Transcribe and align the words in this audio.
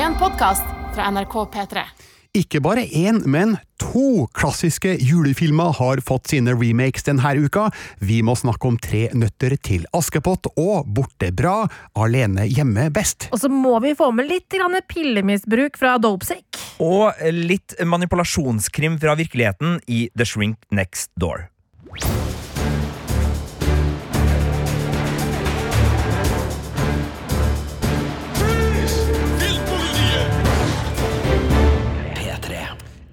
En 0.00 0.16
podkast 0.18 0.64
fra 0.94 1.10
NRK 1.10 1.36
P3. 1.52 1.84
Ikke 2.32 2.62
bare 2.64 2.86
én, 2.96 3.18
men 3.28 3.58
to 3.76 4.24
klassiske 4.32 4.94
julefilmer 5.04 5.74
har 5.76 6.00
fått 6.00 6.30
sine 6.32 6.54
remakes 6.56 7.04
denne 7.04 7.34
uka. 7.36 7.66
Vi 8.00 8.22
må 8.24 8.32
snakke 8.40 8.70
om 8.70 8.78
Tre 8.80 9.02
nøtter 9.12 9.58
til 9.60 9.84
Askepott 9.92 10.48
og 10.56 10.88
Borte 10.96 11.28
bra, 11.36 11.66
Alene 11.92 12.46
hjemme 12.48 12.88
best. 12.94 13.28
Og 13.36 13.42
så 13.42 13.52
må 13.52 13.76
vi 13.84 13.92
få 13.98 14.08
med 14.16 14.30
litt 14.32 14.48
pillemisbruk 14.88 15.76
fra 15.76 15.98
Dopesick. 16.00 16.56
Og 16.80 17.12
litt 17.36 17.76
manipulasjonskrim 17.84 18.96
fra 19.02 19.12
virkeligheten 19.20 19.82
i 19.86 20.06
The 20.16 20.24
Shrink 20.24 20.56
Next 20.72 21.12
Door. 21.20 21.50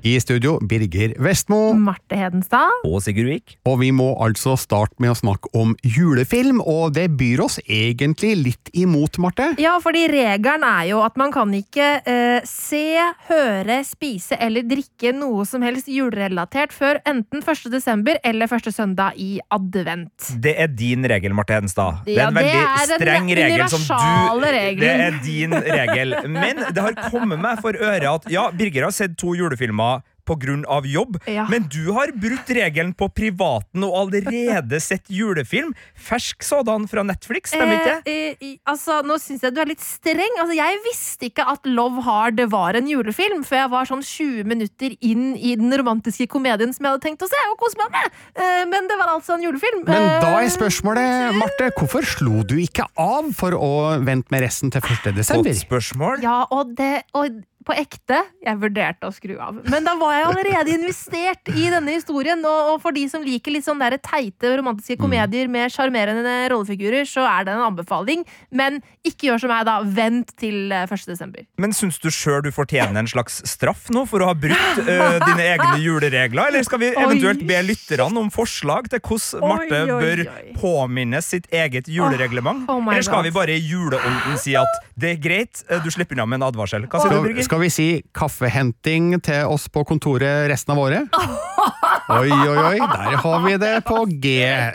I 0.01 0.13
studio 0.23 0.59
Birger 0.63 1.11
Vestmo. 1.19 1.73
Marte 1.75 2.15
Hedenstad. 2.15 2.69
Og 2.87 3.01
Sigurd 3.03 3.27
Vik. 3.33 3.57
Og 3.67 3.81
vi 3.81 3.89
må 3.91 4.13
altså 4.23 4.53
starte 4.55 4.95
med 5.03 5.11
å 5.11 5.17
snakke 5.17 5.49
om 5.59 5.73
julefilm, 5.83 6.61
og 6.63 6.93
det 6.95 7.09
byr 7.19 7.41
oss 7.43 7.57
egentlig 7.67 8.29
litt 8.39 8.71
imot, 8.79 9.19
Marte. 9.19 9.49
Ja, 9.59 9.73
fordi 9.83 10.05
regelen 10.07 10.63
er 10.63 10.85
jo 10.93 11.01
at 11.03 11.19
man 11.19 11.33
kan 11.35 11.51
ikke 11.57 11.89
eh, 12.07 12.47
se, 12.47 12.95
høre, 13.27 13.81
spise 13.83 14.37
eller 14.39 14.63
drikke 14.69 15.11
noe 15.17 15.43
som 15.49 15.65
helst 15.67 15.91
julerelatert 15.91 16.71
før 16.75 17.01
enten 17.03 17.43
1. 17.43 17.67
desember 17.73 18.21
eller 18.23 18.47
første 18.47 18.71
søndag 18.71 19.19
i 19.19 19.41
advent. 19.51 20.29
Det 20.39 20.55
er 20.63 20.71
din 20.71 21.03
regel, 21.11 21.35
Marte 21.35 21.57
Hedenstad. 21.57 22.05
Det 22.07 22.15
er 22.15 22.23
Ja, 22.23 22.29
en 22.29 22.39
det 22.39 22.45
veldig 22.45 22.63
er 22.63 22.87
den 22.93 23.03
streng 23.03 23.29
regel 23.41 23.65
som 23.75 23.83
du 23.83 24.47
regelen. 24.47 24.79
Det 24.79 24.95
er 25.09 25.19
din 25.27 25.59
regel. 25.67 26.17
Men 26.39 26.63
det 26.71 26.87
har 26.87 26.97
kommet 27.11 27.43
meg 27.43 27.59
for 27.59 27.75
øre 27.75 28.15
at 28.15 28.31
ja, 28.31 28.47
Birger 28.55 28.87
har 28.87 28.95
sett 28.95 29.19
to 29.19 29.35
julefilmer 29.35 29.88
av 30.67 30.85
jobb, 30.85 31.17
Ja. 31.27 31.45
men 31.49 31.63
du 31.69 31.91
har 31.93 32.11
brutt 32.11 32.47
regelen 32.49 32.93
på 32.95 33.07
privaten 33.13 33.83
og 33.83 33.93
allerede 34.13 34.79
sett 34.89 35.05
julefilm. 35.09 35.73
Fersk 35.95 36.43
sådan 36.43 36.87
fra 36.87 37.03
Netflix, 37.03 37.49
stemmer 37.51 37.79
ikke? 37.79 37.95
Eh, 38.05 38.35
eh, 38.41 38.57
altså, 38.65 39.01
nå 39.05 39.17
syns 39.19 39.41
jeg 39.43 39.53
du 39.55 39.61
er 39.61 39.65
litt 39.71 39.81
streng. 39.83 40.35
Altså, 40.39 40.55
jeg 40.55 40.79
visste 40.85 41.25
ikke 41.29 41.45
at 41.49 41.65
Love 41.65 42.01
Hard 42.05 42.39
var 42.51 42.75
en 42.79 42.87
julefilm 42.87 43.43
før 43.43 43.63
jeg 43.63 43.71
var 43.73 43.85
sånn 43.89 44.03
20 44.05 44.43
minutter 44.49 44.95
inn 45.01 45.35
i 45.35 45.55
den 45.59 45.71
romantiske 45.79 46.27
komedien 46.31 46.73
som 46.73 46.85
jeg 46.85 46.91
hadde 46.95 47.05
tenkt 47.07 47.23
å 47.25 47.29
se 47.29 47.41
og 47.51 47.57
kose 47.61 47.77
meg 47.81 47.91
med. 47.91 48.17
Eh, 48.39 48.65
men 48.69 48.87
det 48.89 48.97
var 48.99 49.13
altså 49.15 49.35
en 49.37 49.43
julefilm. 49.47 49.83
Men 49.87 50.07
da 50.21 50.35
Eh, 50.39 50.45
er 50.45 50.49
spørsmålet, 50.53 51.35
Marte, 51.41 51.71
hvorfor 51.77 52.05
slo 52.05 52.43
du 52.47 52.55
ikke 52.61 52.85
av 52.99 53.31
for 53.37 53.51
å 53.57 53.71
vente 54.05 54.29
med 54.31 54.41
resten 54.45 54.71
til 54.71 54.81
1. 54.81 55.13
desember? 55.17 55.49
Godt 55.49 55.63
spørsmål. 55.65 56.21
Ja, 56.23 56.45
og 56.51 56.75
det 56.77 57.03
og 57.13 57.41
på 57.69 57.77
ekte, 57.77 58.23
jeg 58.45 58.61
vurderte 58.61 59.09
å 59.09 59.13
skru 59.13 59.35
av. 59.41 59.61
Men 59.69 59.85
da 59.85 59.95
var 59.99 60.15
jeg 60.15 60.29
allerede 60.31 60.75
investert 60.77 61.53
i 61.53 61.69
denne 61.69 61.97
historien. 61.97 62.41
Og, 62.45 62.73
og 62.73 62.81
for 62.83 62.95
de 62.95 63.05
som 63.11 63.25
liker 63.25 63.53
litt 63.55 63.67
sånn 63.67 63.81
teite 63.99 64.55
romantiske 64.57 64.99
Mm. 64.99 65.05
komedier 65.05 65.47
med 65.49 65.71
sjarmerende 65.71 66.49
rollefigurer, 66.51 67.05
så 67.07 67.23
er 67.27 67.45
det 67.45 67.53
en 67.55 67.65
anbefaling. 67.69 68.25
Men 68.51 68.81
ikke 69.05 69.29
gjør 69.29 69.43
som 69.43 69.51
meg, 69.53 69.65
da. 69.65 69.79
Vent 69.83 70.33
til 70.39 70.71
eh, 70.71 70.85
1. 70.85 71.05
desember. 71.07 71.45
Men 71.57 71.73
syns 71.75 71.99
du 72.01 72.09
sjøl 72.13 72.43
du 72.43 72.51
fortjener 72.51 72.99
en 72.99 73.09
slags 73.09 73.41
straff 73.47 73.87
nå 73.93 74.05
for 74.09 74.23
å 74.23 74.31
ha 74.31 74.35
brutt 74.37 74.81
uh, 74.83 75.19
dine 75.23 75.45
egne 75.45 75.79
juleregler? 75.83 76.49
Eller 76.51 76.65
skal 76.67 76.81
vi 76.83 76.91
eventuelt 76.93 77.45
be 77.47 77.61
lytterne 77.65 78.19
om 78.19 78.29
forslag 78.33 78.89
til 78.91 78.99
hvordan 78.99 79.45
Marte 79.49 79.81
bør 79.89 80.23
påminne 80.59 81.21
sitt 81.25 81.49
eget 81.53 81.89
julereglement? 81.89 82.67
Oh, 82.69 82.79
oh 82.79 82.91
Eller 82.91 83.05
skal 83.05 83.25
vi 83.27 83.33
bare 83.35 83.55
i 83.55 83.63
juleånden 83.63 84.39
si 84.41 84.55
at 84.59 84.81
det 84.99 85.15
er 85.15 85.21
greit, 85.23 85.63
eh, 85.69 85.81
du 85.83 85.89
slipper 85.93 86.17
unna 86.17 86.27
med 86.27 86.41
en 86.41 86.49
advarsel? 86.49 86.87
Hva 86.89 87.03
sier 87.03 87.15
du, 87.15 87.21
Birger? 87.23 87.45
Skal 87.59 87.65
vi 87.67 87.75
si 87.75 88.03
kaffehenting 88.15 89.17
til 89.19 89.49
oss 89.51 89.65
på 89.67 89.83
kontoret 89.83 90.47
resten 90.47 90.77
av 90.77 90.79
året? 90.79 91.11
Oi, 92.09 92.25
oi, 92.33 92.57
oi, 92.57 92.77
der 92.89 93.19
har 93.21 93.41
vi 93.43 93.51
det 93.61 93.73
på 93.85 93.99
G, 94.23 94.31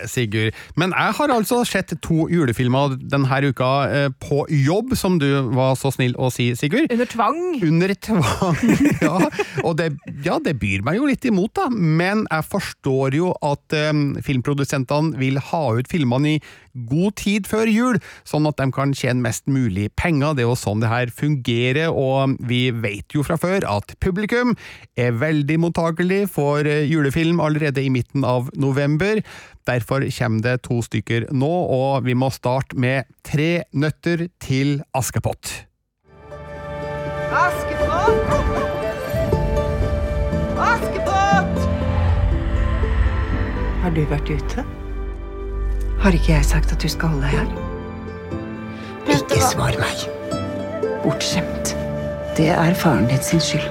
Sigurd. 0.07 0.55
Men 0.79 0.93
jeg 0.95 1.15
har 1.19 1.33
altså 1.35 1.65
sett 1.67 1.91
to 2.05 2.29
julefilmer 2.31 2.95
denne 3.11 3.39
uka 3.49 3.71
eh, 3.91 4.07
på 4.23 4.45
jobb, 4.47 4.93
som 4.95 5.17
du 5.19 5.27
var 5.57 5.75
så 5.75 5.91
snill 5.91 6.15
å 6.15 6.29
si, 6.31 6.53
Sigurd. 6.55 6.93
Under 6.95 7.11
tvang. 7.11 7.41
Under 7.67 7.95
tvang, 8.07 8.61
ja. 9.03 9.17
Og 9.65 9.75
det, 9.81 9.89
ja, 10.23 10.39
det 10.39 10.55
byr 10.63 10.85
meg 10.87 11.01
jo 11.01 11.09
litt 11.11 11.27
imot, 11.27 11.57
da. 11.59 11.67
Men 11.75 12.23
jeg 12.31 12.47
forstår 12.53 13.19
jo 13.19 13.33
at 13.43 13.79
um, 13.91 14.05
filmprodusentene 14.23 15.19
vil 15.19 15.43
ha 15.51 15.65
ut 15.75 15.91
filmene 15.91 16.37
i 16.37 16.43
god 16.91 17.19
tid 17.19 17.51
før 17.51 17.71
jul, 17.71 17.99
sånn 18.27 18.47
at 18.51 18.63
de 18.63 18.71
kan 18.75 18.95
tjene 18.95 19.27
mest 19.27 19.49
mulig 19.51 19.89
penger. 19.99 20.39
Det 20.39 20.47
er 20.47 20.51
jo 20.53 20.59
sånn 20.59 20.83
det 20.83 20.93
her 20.93 21.11
fungerer, 21.15 21.91
og 21.91 22.39
vi 22.47 22.69
vet 22.83 23.15
jo 23.15 23.25
fra 23.27 23.37
før 23.41 23.67
at 23.69 23.95
publikum 24.03 24.55
er 24.99 25.15
veldig 25.21 25.59
mottakelig 25.67 26.25
for 26.35 26.67
eh, 26.67 26.87
julefilm 26.91 27.43
allerede 27.45 27.85
i 27.85 27.93
midten 27.93 28.25
av 28.27 28.51
november. 28.55 29.23
Derfor 29.69 30.05
kommer 30.19 30.45
det 30.45 30.57
to 30.67 30.81
stykker 30.85 31.29
nå, 31.33 31.51
og 31.51 32.05
vi 32.09 32.17
må 32.19 32.31
starte 32.35 32.77
med 32.77 33.09
Tre 33.25 33.65
nøtter 33.73 34.29
til 34.43 34.83
Askepott. 34.95 35.65
Askepott! 37.35 38.35
Askepott! 40.61 41.63
Har 43.85 43.97
du 43.97 44.03
vært 44.13 44.31
ute? 44.31 44.67
Har 46.05 46.13
ikke 46.13 46.35
jeg 46.35 46.45
sagt 46.45 46.73
at 46.75 46.83
du 46.85 46.91
skal 46.93 47.15
holde 47.15 47.31
deg 47.31 47.39
her? 47.41 47.73
Ikke 49.15 49.41
svar 49.41 49.77
meg. 49.81 50.05
Bortskjemt. 51.05 51.84
Det 52.37 52.49
er 52.51 52.75
faren 52.75 53.07
din 53.07 53.23
sin 53.23 53.41
skyld. 53.41 53.67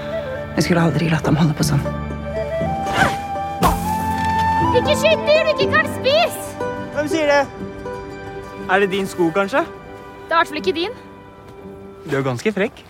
Jeg 0.56 0.64
skulle 0.64 0.82
aldri 0.82 1.10
latt 1.12 1.26
ham 1.28 1.36
holde 1.36 1.56
på 1.58 1.66
sånn. 1.68 1.82
Ikke 4.80 4.96
skyt 5.02 5.26
dyr 5.28 5.44
du 5.44 5.52
ikke 5.52 5.68
kan 5.74 5.90
spise! 5.98 6.70
Hvem 6.96 7.10
sier 7.12 7.28
det? 7.28 7.42
Er 8.72 8.80
det 8.80 8.90
din 8.94 9.10
sko, 9.10 9.28
kanskje? 9.36 9.66
Det 9.68 10.32
er 10.32 10.34
i 10.34 10.40
hvert 10.40 10.54
fall 10.54 10.62
ikke 10.64 10.76
din. 10.80 10.96
Du 12.08 12.16
er 12.16 12.24
ganske 12.24 12.56
frekk. 12.56 12.86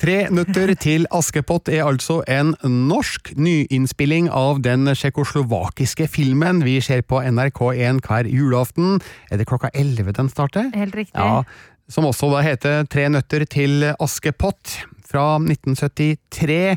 Tre 0.00 0.14
nøtter 0.32 0.70
til 0.80 1.02
Askepott 1.12 1.68
er 1.68 1.82
altså 1.84 2.22
en 2.24 2.54
norsk 2.64 3.34
nyinnspilling 3.36 4.30
av 4.32 4.62
den 4.64 4.88
tsjekkoslovakiske 4.94 6.06
filmen 6.08 6.62
vi 6.64 6.78
ser 6.80 7.02
på 7.04 7.20
NRK1 7.20 8.00
hver 8.06 8.30
julaften. 8.30 9.02
Er 9.28 9.42
det 9.42 9.50
klokka 9.50 9.68
11 9.74 10.14
den 10.16 10.30
starter? 10.32 10.70
Helt 10.72 10.96
riktig. 10.96 11.18
Ja, 11.20 11.42
som 11.90 12.06
også 12.08 12.30
da 12.32 12.42
heter 12.46 12.86
Tre 12.90 13.08
nøtter 13.12 13.44
til 13.50 13.90
Askepott 13.98 14.80
fra 15.10 15.38
1973. 15.42 16.76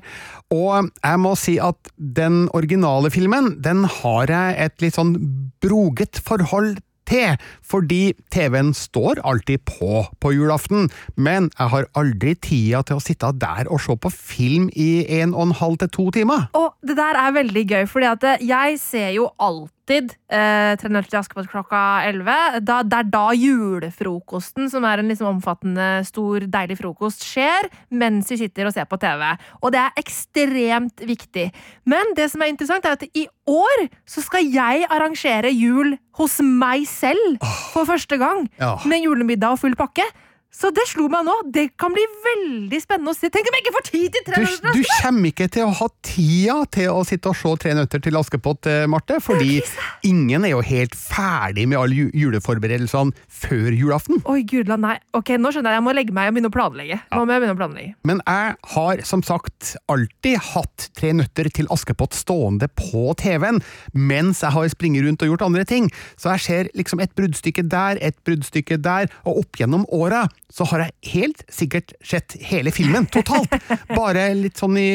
Og 0.53 0.89
jeg 0.89 1.21
må 1.21 1.35
si 1.39 1.59
at 1.61 1.93
den 1.97 2.47
originale 2.57 3.11
filmen, 3.13 3.53
den 3.63 3.85
har 3.99 4.33
jeg 4.33 4.57
et 4.65 4.81
litt 4.85 4.97
sånn 4.97 5.15
broget 5.63 6.21
forhold 6.25 6.81
til, 7.09 7.35
fordi 7.67 8.13
TV-en 8.31 8.71
står 8.77 9.19
alltid 9.27 9.65
på 9.67 10.05
på 10.23 10.31
julaften, 10.31 10.87
men 11.19 11.49
jeg 11.57 11.71
har 11.73 11.89
aldri 11.99 12.31
tida 12.39 12.79
til 12.87 12.99
å 12.99 13.03
sitte 13.03 13.33
der 13.41 13.67
og 13.67 13.81
se 13.83 13.97
på 13.99 14.11
film 14.13 14.69
i 14.71 15.03
en 15.19 15.35
og 15.35 15.49
en 15.49 15.57
halv 15.59 15.81
til 15.83 15.91
to 15.97 16.09
timer. 16.15 16.47
Og 16.55 16.71
det 16.87 16.95
der 16.99 17.19
er 17.19 17.35
veldig 17.35 17.65
gøy, 17.69 17.85
fordi 17.91 18.11
at 18.13 18.29
jeg 18.41 18.79
ser 18.81 19.11
jo 19.17 19.29
alltid 19.35 19.82
eh, 19.91 20.73
Tre 20.79 21.01
til 21.03 21.17
Askepott 21.19 21.49
klokka 21.51 22.03
11. 22.07 22.61
Da, 22.63 22.81
det 22.87 22.99
er 22.99 23.09
da 23.11 23.23
julefrokosten, 23.35 24.69
som 24.71 24.85
er 24.87 25.01
en 25.01 25.11
liksom 25.11 25.29
omfattende, 25.35 26.05
stor, 26.07 26.45
deilig 26.47 26.79
frokost, 26.79 27.25
skjer 27.27 27.69
mens 27.91 28.31
vi 28.31 28.39
sitter 28.43 28.69
og 28.69 28.75
ser 28.75 28.87
på 28.89 28.99
TV. 29.01 29.23
Og 29.61 29.73
det 29.75 29.81
er 29.83 29.99
ekstremt 29.99 31.03
viktig. 31.07 31.49
Men 31.89 32.15
det 32.17 32.29
som 32.31 32.41
er 32.41 32.53
interessant, 32.53 32.85
er 32.85 32.97
at 32.97 33.07
i 33.13 33.27
år 33.49 33.87
så 34.07 34.23
skal 34.23 34.47
jeg 34.47 34.87
arrangere 34.89 35.51
jul 35.51 35.97
hos 36.19 36.39
meg 36.43 36.87
selv 36.87 37.41
for 37.73 37.89
første 37.89 38.19
gang. 38.21 38.47
Med 38.87 39.03
julemiddag 39.03 39.57
og 39.57 39.65
full 39.65 39.75
pakke. 39.79 40.05
Så 40.53 40.69
det 40.69 40.85
slo 40.85 41.07
meg 41.11 41.25
nå. 41.25 41.33
Det 41.53 41.65
kan 41.81 41.93
bli 41.93 42.03
veldig 42.23 42.79
spennende 42.83 43.13
å 43.13 43.17
se. 43.17 43.29
Tenk 43.33 43.49
om 43.49 43.55
jeg 43.57 43.65
ikke 43.65 43.73
får 43.73 43.85
tid 43.87 44.13
til 44.13 44.25
tre 44.27 44.37
Du, 44.37 44.43
nøtter 44.45 44.75
til 44.75 44.83
du 44.83 44.91
kommer 45.01 45.31
ikke 45.31 45.47
til 45.55 45.65
å 45.65 45.71
ha 45.79 45.87
tida 46.05 46.57
til 46.77 46.89
å 46.93 47.03
sitte 47.07 47.31
og 47.31 47.37
se 47.39 47.53
Tre 47.63 47.73
nøtter 47.77 48.01
til 48.03 48.17
Askepott, 48.17 48.67
eh, 48.69 48.85
Marte, 48.89 49.19
fordi 49.23 49.59
ingen 50.09 50.45
er 50.45 50.53
jo 50.53 50.61
helt 50.65 50.95
ferdig 50.97 51.65
med 51.69 51.77
alle 51.79 52.07
juleforberedelsene 52.17 53.13
før 53.29 53.75
julaften. 53.77 54.21
Oi, 54.29 54.41
gudland, 54.49 54.85
nei. 54.85 54.95
Ok, 55.17 55.33
Nå 55.39 55.51
skjønner 55.53 55.75
jeg 55.75 55.81
jeg 55.81 55.85
må 55.85 55.93
legge 55.95 56.15
meg 56.15 56.29
og 56.29 56.35
begynne 56.37 56.51
å 56.51 56.55
planlegge. 56.55 56.99
Nå 57.13 57.23
må 57.23 57.35
jeg 57.35 57.43
begynne 57.43 57.55
å 57.55 57.59
planlegge. 57.59 57.93
Men 58.09 58.21
jeg 58.25 58.55
har 58.75 59.03
som 59.09 59.23
sagt 59.25 59.73
alltid 59.91 60.39
hatt 60.53 60.89
Tre 60.93 61.13
nøtter 61.15 61.49
til 61.53 61.67
Askepott 61.73 62.15
stående 62.15 62.67
på 62.77 63.13
TV-en, 63.19 63.61
mens 63.97 64.43
jeg 64.43 64.53
har 64.53 64.69
springet 64.71 65.07
rundt 65.07 65.25
og 65.25 65.33
gjort 65.33 65.45
andre 65.47 65.65
ting. 65.67 65.89
Så 66.19 66.33
jeg 66.35 66.45
ser 66.45 66.71
liksom 66.77 67.01
et 67.03 67.13
bruddstykke 67.17 67.65
der, 67.71 67.99
et 68.03 68.17
bruddstykke 68.27 68.77
der, 68.83 69.09
og 69.25 69.43
opp 69.43 69.59
gjennom 69.59 69.87
åra 69.93 70.27
så 70.53 70.67
har 70.69 70.85
jeg 70.85 71.13
helt 71.15 71.43
sikkert 71.51 71.95
sett 72.05 72.37
hele 72.45 72.73
filmen, 72.73 73.07
totalt. 73.09 73.53
Bare 73.97 74.29
litt 74.37 74.61
sånn 74.61 74.77
i 74.77 74.89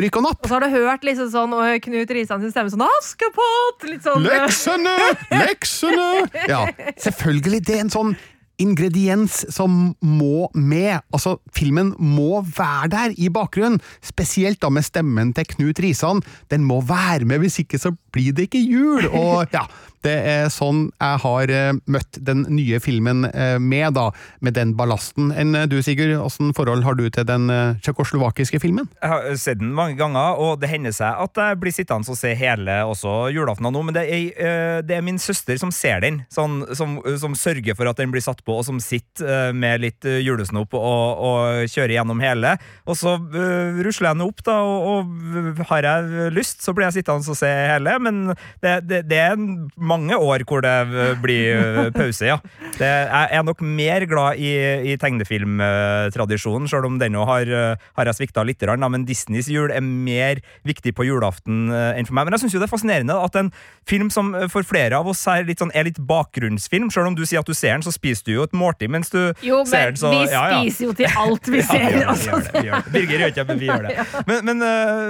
rykk 0.00 0.18
og 0.18 0.26
napp. 0.26 0.42
Og 0.42 0.50
så 0.50 0.56
har 0.56 0.66
du 0.66 0.74
hørt 0.74 1.06
liksom 1.06 1.30
sånn 1.30 1.54
og 1.54 1.84
Knut 1.84 2.10
Risan 2.16 2.42
sin 2.42 2.50
stemme 2.50 2.72
sånn 2.72 2.82
Askepott! 2.88 3.86
Litt 3.86 4.02
sånn 4.06 4.26
Leksene! 4.26 4.96
Leksene! 5.30 6.10
Ja, 6.50 6.64
selvfølgelig. 6.98 7.62
Det 7.68 7.78
er 7.78 7.86
en 7.86 7.94
sånn 7.94 8.14
ingrediens 8.60 9.40
som 9.54 9.94
må 10.04 10.50
med. 10.54 11.00
Altså, 11.14 11.38
filmen 11.56 11.94
må 11.96 12.42
være 12.44 12.90
der 12.92 13.14
i 13.16 13.30
bakgrunnen, 13.32 13.80
spesielt 14.04 14.60
da 14.60 14.68
med 14.72 14.84
stemmen 14.86 15.32
til 15.36 15.48
Knut 15.54 15.80
Risan. 15.80 16.20
Den 16.52 16.66
må 16.68 16.80
være 16.84 17.28
med, 17.28 17.40
hvis 17.44 17.62
ikke 17.62 17.80
så 17.80 17.94
blir 18.12 18.34
det 18.36 18.48
ikke 18.48 18.62
jul! 18.64 19.06
Og 19.10 19.50
ja, 19.54 19.66
det 20.06 20.14
er 20.24 20.46
sånn 20.52 20.86
jeg 20.94 21.20
har 21.24 21.52
eh, 21.52 21.78
møtt 21.92 22.18
den 22.24 22.44
nye 22.48 22.80
filmen 22.80 23.26
eh, 23.28 23.58
med, 23.60 23.92
da, 23.98 24.08
med 24.40 24.56
den 24.56 24.72
ballasten. 24.78 25.28
Enn 25.36 25.56
eh, 25.56 25.66
du, 25.68 25.76
Sigurd, 25.84 26.14
åssen 26.20 26.54
forhold 26.56 26.86
har 26.86 26.96
du 26.96 27.04
til 27.12 27.26
den 27.28 27.48
tsjekkoslovakiske 27.84 28.62
filmen? 28.62 28.88
Jeg 29.00 29.12
har 29.12 29.28
sett 29.40 29.60
den 29.60 29.74
mange 29.76 29.98
ganger, 30.00 30.40
og 30.40 30.60
det 30.62 30.70
hender 30.72 30.94
seg 30.96 31.20
at 31.20 31.40
jeg 31.40 31.60
blir 31.60 31.74
sittende 31.74 32.10
og 32.10 32.16
se 32.16 32.32
hele 32.38 32.78
også 32.88 33.28
julaften 33.34 33.68
nå, 33.70 33.82
men 33.84 33.94
det 33.96 34.06
er, 34.08 34.80
det 34.86 34.96
er 34.96 35.04
min 35.04 35.20
søster 35.20 35.58
som 35.60 35.72
ser 35.74 36.00
den, 36.02 36.22
sånn, 36.32 36.62
som, 36.76 36.96
som 37.20 37.36
sørger 37.36 37.76
for 37.76 37.90
at 37.90 38.00
den 38.00 38.12
blir 38.12 38.24
satt 38.24 38.40
på, 38.46 38.56
og 38.56 38.64
som 38.66 38.80
sitter 38.82 39.52
med 39.56 39.82
litt 39.84 40.06
julesnop 40.06 40.74
og, 40.78 41.20
og 41.28 41.70
kjører 41.70 41.98
gjennom 41.98 42.22
hele. 42.24 42.54
Og 42.88 42.96
så 42.98 43.16
rusler 43.20 44.10
jeg 44.10 44.16
den 44.16 44.24
opp, 44.24 44.42
da, 44.46 44.56
og, 44.64 45.04
og 45.04 45.62
har 45.70 45.88
jeg 45.90 46.32
lyst, 46.34 46.64
så 46.64 46.74
blir 46.74 46.88
jeg 46.88 47.00
sittende 47.00 47.34
og 47.34 47.38
se 47.38 47.50
hele, 47.50 47.96
men 48.02 48.20
det, 48.62 48.74
det, 48.88 49.02
det 49.10 49.20
er 49.20 49.38
mange 49.76 50.16
år 50.16 50.44
hvor 50.48 50.64
det 50.64 50.74
blir 51.22 51.54
eh, 51.54 51.90
pause, 51.94 52.26
ja. 52.26 52.38
Det, 52.78 52.88
jeg 52.88 53.38
er 53.38 53.44
nok 53.46 53.62
mer 53.64 54.04
glad 54.08 54.40
i, 54.40 54.52
i 54.92 54.96
tegnefilmtradisjonen, 55.00 56.68
sjøl 56.70 56.88
om 56.88 56.98
den 57.00 57.18
òg 57.18 57.28
har, 57.28 57.52
eh, 57.56 57.88
har 57.98 58.10
jeg 58.10 58.20
svikta 58.20 58.44
litt, 58.46 58.64
men 58.80 59.06
Disneys 59.08 59.48
jul 59.50 59.72
er 59.72 59.84
mer 59.84 60.40
viktig 60.66 60.94
på 60.96 61.06
julaften 61.08 61.68
eh, 61.72 61.98
enn 61.98 62.08
for 62.08 62.16
meg. 62.16 62.28
Men 62.28 62.36
jeg 62.36 62.44
syns 62.44 62.58
det 62.58 62.66
er 62.68 62.72
fascinerende 62.72 63.16
at 63.16 63.38
en 63.40 63.52
film 63.88 64.10
som 64.12 64.32
for 64.52 64.66
flere 64.66 64.98
av 64.98 65.08
oss 65.10 65.22
er 65.30 65.46
litt, 65.48 65.60
sånn, 65.62 65.72
er 65.74 65.88
litt 65.88 66.00
bakgrunnsfilm, 66.00 66.90
sjøl 66.92 67.10
om 67.12 67.18
du 67.18 67.24
sier 67.26 67.42
at 67.42 67.48
du 67.48 67.56
ser 67.56 67.76
den, 67.76 67.86
så 67.86 67.94
spiser 67.94 68.28
du 68.28 68.34
jo 68.38 68.46
et 68.48 68.56
måltid 68.56 68.92
mens 68.92 69.12
du 69.12 69.20
Jo, 69.44 69.62
ser 69.68 69.92
den. 69.92 70.00
Så, 70.00 70.12
vi 70.14 70.30
ja, 70.32 70.44
ja. 70.52 70.60
spiser 70.62 70.88
jo 70.88 70.96
til 70.98 71.20
alt 71.24 71.50
vi 71.50 71.64
ser. 71.70 71.86
vi 71.96 72.04
altså. 72.04 72.30
gjør 72.30 72.46
det, 72.46 72.54
vi 72.54 72.66
gjør 72.68 72.84
det. 72.84 72.94
Birger 72.94 73.24
gjør 73.24 73.34
ikke 73.34 73.40
det, 73.40 73.48
men 73.50 73.60
vi 73.60 73.70
gjør 73.70 73.88
det. 73.88 73.96
Men, 74.30 74.44
men, 74.46 74.62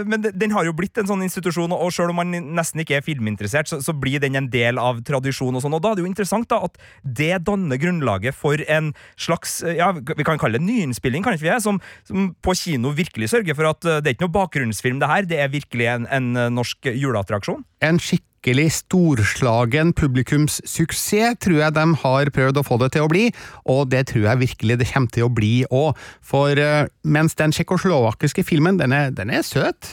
men 0.08 0.22
den 0.38 0.52
har 0.54 0.64
jo 0.64 0.72
blitt 0.76 0.96
en 1.00 1.08
sånn 1.08 1.22
institusjon, 1.25 1.72
og 1.75 1.90
selv 1.93 2.12
om 2.12 2.20
man 2.20 2.31
nesten 2.56 2.80
ikke 2.85 2.99
er 2.99 3.06
filminteressert, 3.06 3.71
så, 3.71 3.81
så 3.85 3.94
blir 3.97 4.23
den 4.23 4.38
en 4.38 4.50
del 4.53 4.81
av 4.81 5.03
tradisjon 5.06 5.56
og 5.56 5.65
sånn, 5.65 5.77
og 5.77 5.82
da 5.85 5.93
er 5.93 5.99
det 5.99 6.05
jo 6.05 6.11
interessant 6.11 6.49
da 6.50 6.61
at 6.67 6.79
det 7.05 7.32
danner 7.49 7.81
grunnlaget 7.81 8.37
for 8.37 8.61
en 8.69 8.93
slags, 9.21 9.61
øh, 9.65 9.77
ja, 9.79 9.93
vi 9.93 10.27
kan 10.27 10.41
kalle 10.41 10.61
det 10.61 10.67
nyinnspilling, 10.67 11.25
kan 11.25 11.37
ikke 11.37 11.47
vi 11.49 11.53
det, 11.53 11.61
som, 11.65 11.81
som 12.09 12.32
på 12.44 12.56
kino 12.59 12.94
virkelig 12.97 13.31
sørger 13.35 13.59
for 13.59 13.71
at 13.71 13.87
øh, 13.87 14.00
det 14.00 14.12
er 14.12 14.19
ikke 14.19 14.29
noe 14.29 14.38
bakgrunnsfilm 14.41 15.03
det 15.03 15.11
her, 15.11 15.29
det 15.29 15.41
er 15.43 15.53
virkelig 15.53 15.91
en, 15.94 16.09
en 16.11 16.32
øh, 16.37 16.50
norsk 16.55 16.93
juleattraksjon. 16.94 17.65
En 17.85 18.00
skikkelig 18.40 18.70
storslagen 18.72 19.90
publikumssuksess 19.92 21.37
tror 21.44 21.58
jeg 21.60 21.75
de 21.76 21.82
har 22.00 22.31
prøvd 22.32 22.56
å 22.56 22.64
få 22.64 22.78
det 22.81 22.94
til 22.94 23.04
å 23.04 23.10
bli, 23.10 23.26
og 23.69 23.90
det 23.92 24.06
tror 24.08 24.25
jeg 24.31 24.40
virkelig 24.40 24.78
det 24.81 24.87
kommer 24.88 25.12
til 25.12 25.26
å 25.26 25.28
bli 25.28 25.64
òg. 25.69 25.98
For 26.25 26.56
eh, 26.56 26.88
mens 27.04 27.37
den 27.37 27.52
tsjekkoslovakiske 27.52 28.44
filmen 28.48 28.81
den 28.81 28.94
er, 28.96 29.10
den 29.12 29.28
er 29.28 29.44
søt, 29.44 29.92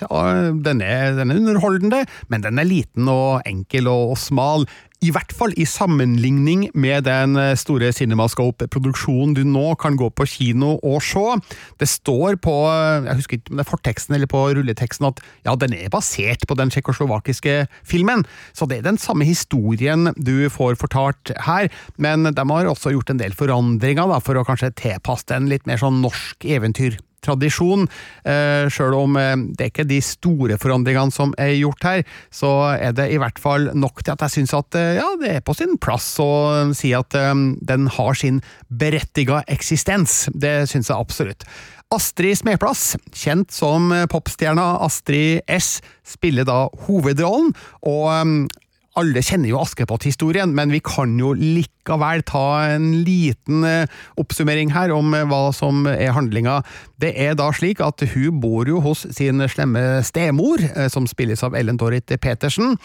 den 0.63 0.79
er, 0.79 1.17
den 1.17 1.31
er 1.31 1.41
underholdende, 1.41 2.05
men 2.31 2.45
den 2.45 2.59
er 2.59 2.69
liten 2.69 3.11
og 3.11 3.43
enkel 3.43 3.91
og, 3.91 4.15
og 4.15 4.17
smal. 4.21 4.63
I 5.05 5.11
hvert 5.13 5.29
fall 5.37 5.51
i 5.61 5.65
sammenligning 5.69 6.63
med 6.73 7.05
den 7.05 7.37
eh, 7.37 7.53
store 7.59 7.91
Cinemascope-produksjonen 7.93 9.35
du 9.37 9.43
nå 9.45 9.75
kan 9.77 9.93
gå 9.99 10.07
på 10.09 10.25
kino 10.25 10.71
og 10.81 11.03
se. 11.05 11.35
Det 11.77 11.85
står 11.91 12.39
på 12.41 12.55
eh, 12.65 13.05
jeg 13.05 13.19
husker 13.19 13.37
ikke 13.37 13.53
om 13.53 13.61
det 13.61 13.65
er 13.65 13.69
forteksten 13.69 14.17
eller 14.17 14.31
på 14.31 14.41
rulleteksten 14.57 15.09
at 15.11 15.21
ja, 15.45 15.53
den 15.53 15.75
er 15.77 15.93
basert 15.93 16.47
på 16.49 16.57
den 16.57 16.73
tsjekkoslovakiske 16.73 17.59
filmen, 17.85 18.25
så 18.57 18.65
det 18.65 18.79
er 18.79 18.87
den 18.89 18.97
samme 19.01 19.27
historien 19.29 20.09
du 20.17 20.49
får 20.49 20.79
fortalt 20.81 21.35
her, 21.45 21.69
men 22.01 22.25
de 22.33 22.49
har 22.49 22.71
også 22.71 22.95
gjort 22.95 23.13
en 23.13 23.21
del 23.21 23.37
forandringer 23.37 24.09
da, 24.09 24.17
for 24.23 24.39
å 24.39 24.47
kanskje 24.47 24.73
tilpasse 24.81 25.29
den 25.29 25.51
litt 25.51 25.69
mer 25.69 25.77
sånn 25.81 26.01
norsk 26.01 26.49
eventyr 26.57 26.97
tradisjon. 27.25 27.87
Eh, 28.27 28.67
Sjøl 28.73 28.95
om 28.97 29.17
eh, 29.19 29.35
det 29.57 29.65
er 29.65 29.71
ikke 29.71 29.87
de 29.89 29.99
store 30.03 30.57
forandringene 30.61 31.13
som 31.13 31.33
er 31.41 31.55
gjort 31.57 31.87
her, 31.87 32.03
så 32.33 32.51
er 32.75 32.95
det 32.97 33.09
i 33.13 33.21
hvert 33.21 33.39
fall 33.41 33.71
nok 33.77 34.03
til 34.03 34.15
at 34.15 34.27
jeg 34.27 34.37
syns 34.37 34.55
at 34.57 34.77
eh, 34.79 34.97
ja, 34.99 35.07
det 35.21 35.33
er 35.37 35.45
på 35.45 35.55
sin 35.57 35.77
plass 35.81 36.09
å 36.23 36.29
si 36.77 36.93
at 36.97 37.17
eh, 37.17 37.33
den 37.71 37.89
har 37.97 38.19
sin 38.19 38.41
berettiga 38.67 39.43
eksistens. 39.47 40.25
Det 40.33 40.59
syns 40.71 40.91
jeg 40.91 40.97
absolutt. 40.97 41.47
Astrid 41.93 42.35
Smeplass, 42.35 42.97
kjent 43.15 43.53
som 43.55 43.93
popstjerna 44.11 44.73
Astrid 44.83 45.45
S, 45.47 45.77
spiller 46.03 46.43
da 46.43 46.65
hovedrollen, 46.83 47.53
og 47.87 48.49
alle 48.97 49.21
kjenner 49.21 49.51
jo 49.51 49.59
Askepott-historien, 49.61 50.53
men 50.57 50.71
vi 50.73 50.79
kan 50.83 51.13
jo 51.19 51.33
likevel 51.37 52.23
ta 52.27 52.45
en 52.73 52.89
liten 53.05 53.65
eh, 53.67 53.99
oppsummering 54.19 54.71
her 54.73 54.93
om 54.95 55.13
eh, 55.13 55.25
hva 55.29 55.51
som 55.55 55.85
er 55.89 56.15
handlinga. 56.15 56.59
Det 57.01 57.11
er 57.21 57.35
da 57.37 57.51
slik 57.53 57.81
at 57.85 58.01
hun 58.15 58.39
bor 58.41 58.69
jo 58.69 58.81
hos 58.83 59.05
sin 59.13 59.43
slemme 59.51 60.01
stemor, 60.07 60.63
eh, 60.65 60.89
som 60.93 61.05
spilles 61.09 61.43
av 61.45 61.57
Ellen 61.57 61.77
Dorrit 61.77 62.09
Petersen. 62.21 62.77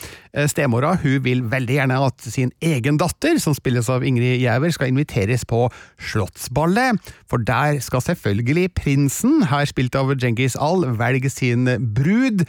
Stemora 0.48 0.94
hun 1.02 1.22
vil 1.24 1.44
veldig 1.52 1.78
gjerne 1.78 2.02
at 2.08 2.26
sin 2.26 2.52
egen 2.64 3.00
datter, 3.00 3.40
som 3.40 3.56
spilles 3.56 3.88
av 3.92 4.04
Ingrid 4.06 4.40
Giæver, 4.42 4.74
skal 4.74 4.92
inviteres 4.92 5.46
på 5.48 5.64
Slottsballet, 6.12 7.00
for 7.30 7.40
der 7.40 7.80
skal 7.84 8.04
selvfølgelig 8.04 8.68
prinsen, 8.76 9.42
her 9.48 9.64
spilt 9.68 9.96
av 9.98 10.12
Djengis 10.16 10.58
Al, 10.60 10.86
velge 11.00 11.32
sin 11.32 11.68
brud. 11.96 12.46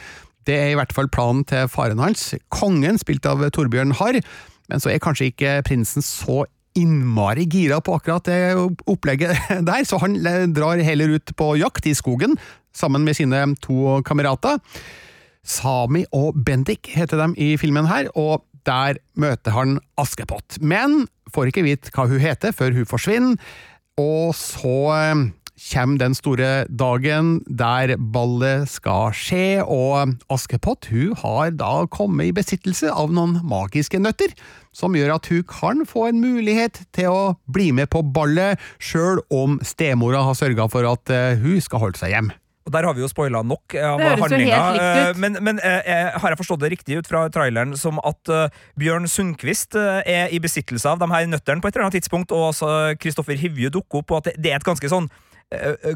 Det 0.48 0.56
er 0.58 0.74
i 0.74 0.80
hvert 0.80 0.94
fall 0.96 1.10
planen 1.12 1.44
til 1.48 1.70
faren 1.72 2.02
hans, 2.04 2.32
kongen, 2.54 3.00
spilt 3.02 3.26
av 3.30 3.44
Torbjørn 3.56 3.96
Harr, 4.00 4.20
men 4.72 4.84
så 4.84 4.94
er 4.94 5.04
kanskje 5.04 5.32
ikke 5.32 5.58
prinsen 5.68 6.06
så 6.06 6.44
innmari 6.78 7.46
gira 7.50 7.78
på 7.86 7.96
akkurat 7.98 8.26
det 8.26 8.56
opplegget 8.90 9.38
der, 9.70 9.84
så 9.86 10.00
han 10.02 10.18
drar 10.56 10.82
heller 10.82 11.18
ut 11.18 11.36
på 11.38 11.54
jakt 11.62 11.88
i 11.90 11.96
skogen, 11.98 12.38
sammen 12.74 13.06
med 13.06 13.18
sine 13.18 13.46
to 13.62 14.00
kamerater. 14.06 14.60
Sami 15.44 16.06
og 16.16 16.40
Bendik 16.46 16.90
heter 16.96 17.20
de 17.20 17.30
i 17.38 17.54
filmen 17.60 17.90
her, 17.90 18.10
og 18.16 18.46
der 18.66 18.98
møter 19.20 19.54
han 19.54 19.78
Askepott. 20.00 20.58
Men 20.64 21.04
får 21.34 21.52
ikke 21.52 21.66
vite 21.66 21.92
hva 21.94 22.08
hun 22.08 22.22
heter 22.24 22.56
før 22.56 22.76
hun 22.78 22.88
forsvinner, 22.90 23.38
og 24.00 24.34
så 24.34 24.78
eh, 24.96 25.26
kommer 25.72 25.98
den 26.02 26.16
store 26.18 26.66
dagen 26.68 27.38
der 27.48 27.96
ballet 27.98 28.68
skal 28.72 29.14
skje, 29.16 29.64
og 29.64 30.16
Askepott 30.34 30.90
hun 30.92 31.16
har 31.22 31.54
da 31.56 31.86
kommet 31.94 32.30
i 32.32 32.36
besittelse 32.36 32.92
av 32.92 33.14
noen 33.16 33.38
magiske 33.48 34.02
nøtter, 34.02 34.34
som 34.76 34.96
gjør 34.98 35.16
at 35.16 35.30
hun 35.32 35.44
kan 35.48 35.84
få 35.88 36.10
en 36.10 36.22
mulighet 36.24 36.84
til 36.98 37.10
å 37.14 37.24
bli 37.48 37.72
med 37.72 37.90
på 37.94 38.02
ballet, 38.04 38.60
sjøl 38.82 39.22
om 39.34 39.60
stemora 39.64 40.24
har 40.28 40.38
sørga 40.40 40.68
for 40.74 40.88
at 40.90 41.14
eh, 41.14 41.36
hun 41.42 41.60
skal 41.64 41.86
holde 41.88 42.02
seg 42.02 42.16
hjemme. 42.16 42.36
Og 42.64 42.72
Der 42.72 42.86
har 42.88 42.94
vi 42.96 43.02
jo 43.04 43.10
spoila 43.12 43.42
nok 43.44 43.74
av 43.76 44.00
handlinga. 44.22 44.60
eh, 44.80 45.18
Men, 45.20 45.36
men 45.44 45.58
eh, 45.60 46.14
har 46.16 46.32
jeg 46.32 46.40
forstått 46.40 46.62
det 46.62 46.70
riktig 46.72 46.96
ut 47.02 47.10
fra 47.12 47.26
traileren 47.28 47.76
som 47.76 48.00
at 48.08 48.32
eh, 48.32 48.54
Bjørn 48.80 49.04
Sundquist 49.12 49.76
eh, 49.76 50.00
er 50.08 50.32
i 50.32 50.40
besittelse 50.40 50.88
av 50.88 51.02
de 51.02 51.10
her 51.12 51.28
nøttene 51.28 51.60
på 51.60 51.68
et 51.68 51.76
eller 51.76 51.90
annet 51.90 52.00
tidspunkt, 52.00 52.32
og 52.32 52.54
altså 52.54 52.96
Kristoffer 53.04 53.36
Hivju 53.40 53.68
dukker 53.76 54.00
opp, 54.00 54.16
og 54.16 54.22
at 54.24 54.32
det, 54.32 54.38
det 54.46 54.54
er 54.56 54.62
et 54.62 54.68
ganske 54.72 54.92
sånn 54.96 55.12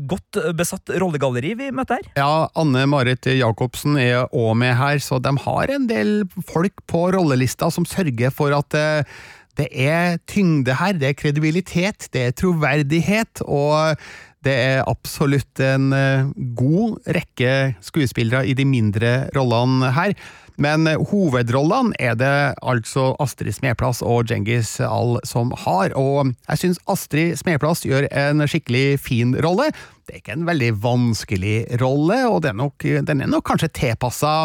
godt 0.10 0.40
besatt 0.58 0.92
rollegalleri 1.02 1.54
vi 1.60 1.72
møter 1.76 2.02
her? 2.02 2.12
Ja, 2.20 2.48
Anne 2.60 2.86
Marit 2.90 3.26
Jacobsen 3.30 3.98
er 4.02 4.28
òg 4.32 4.54
med 4.60 4.76
her, 4.80 5.02
så 5.04 5.22
de 5.24 5.34
har 5.46 5.74
en 5.74 5.90
del 5.90 6.22
folk 6.50 6.86
på 6.90 7.08
rollelista 7.16 7.72
som 7.74 7.88
sørger 7.88 8.34
for 8.34 8.56
at 8.58 8.78
eh, 8.78 9.18
det 9.58 9.68
er 9.74 10.20
tyngde 10.30 10.76
her, 10.78 10.94
det 10.94 11.10
er 11.10 11.18
kredibilitet, 11.18 12.10
det 12.14 12.28
er 12.28 12.36
troverdighet, 12.38 13.42
og 13.42 13.98
det 14.46 14.54
er 14.54 14.84
absolutt 14.88 15.60
en 15.64 15.94
eh, 15.96 16.28
god 16.58 17.00
rekke 17.16 17.54
skuespillere 17.84 18.46
i 18.46 18.54
de 18.58 18.66
mindre 18.70 19.14
rollene 19.36 19.90
her. 19.96 20.14
Men 20.62 20.88
eh, 20.90 21.00
hovedrollene 21.12 21.98
er 22.02 22.18
det 22.20 22.34
altså 22.62 23.12
Astrid 23.24 23.56
Smeplass 23.58 24.04
og 24.06 24.30
Djengis 24.30 24.76
Al 24.86 25.18
som 25.28 25.54
har, 25.66 25.94
og 25.98 26.34
jeg 26.48 26.64
syns 26.64 26.82
Astrid 26.90 27.38
Smeplass 27.42 27.86
gjør 27.88 28.10
en 28.12 28.46
skikkelig 28.46 29.00
fin 29.02 29.34
rolle. 29.46 29.72
Det 30.06 30.16
er 30.16 30.22
ikke 30.22 30.38
en 30.38 30.50
veldig 30.50 30.74
vanskelig 30.84 31.58
rolle, 31.82 32.22
og 32.30 32.44
den 32.46 32.56
er 32.56 32.62
nok, 32.62 32.88
den 33.10 33.26
er 33.26 33.34
nok 33.34 33.50
kanskje 33.50 33.74
tilpassa 33.82 34.38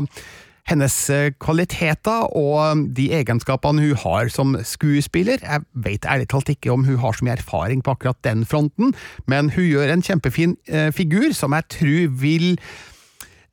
hennes 0.71 0.95
eh, 1.11 1.33
kvaliteter 1.43 2.29
og 2.39 2.85
de 2.97 3.09
egenskapene 3.19 3.83
hun 3.83 3.99
har 4.05 4.31
som 4.33 4.55
skuespiller. 4.67 5.43
Jeg 5.43 5.67
vet 5.75 6.07
ærlig 6.07 6.31
talt 6.31 6.53
ikke 6.53 6.73
om 6.73 6.87
hun 6.87 7.01
har 7.03 7.17
så 7.17 7.27
mye 7.27 7.37
erfaring 7.39 7.83
på 7.83 7.97
akkurat 7.97 8.21
den 8.25 8.47
fronten, 8.47 8.95
men 9.27 9.51
hun 9.57 9.67
gjør 9.67 9.93
en 9.93 10.07
kjempefin 10.07 10.57
eh, 10.69 10.91
figur 10.95 11.35
som 11.37 11.57
jeg 11.57 11.71
tror 11.79 12.17
vil 12.23 12.49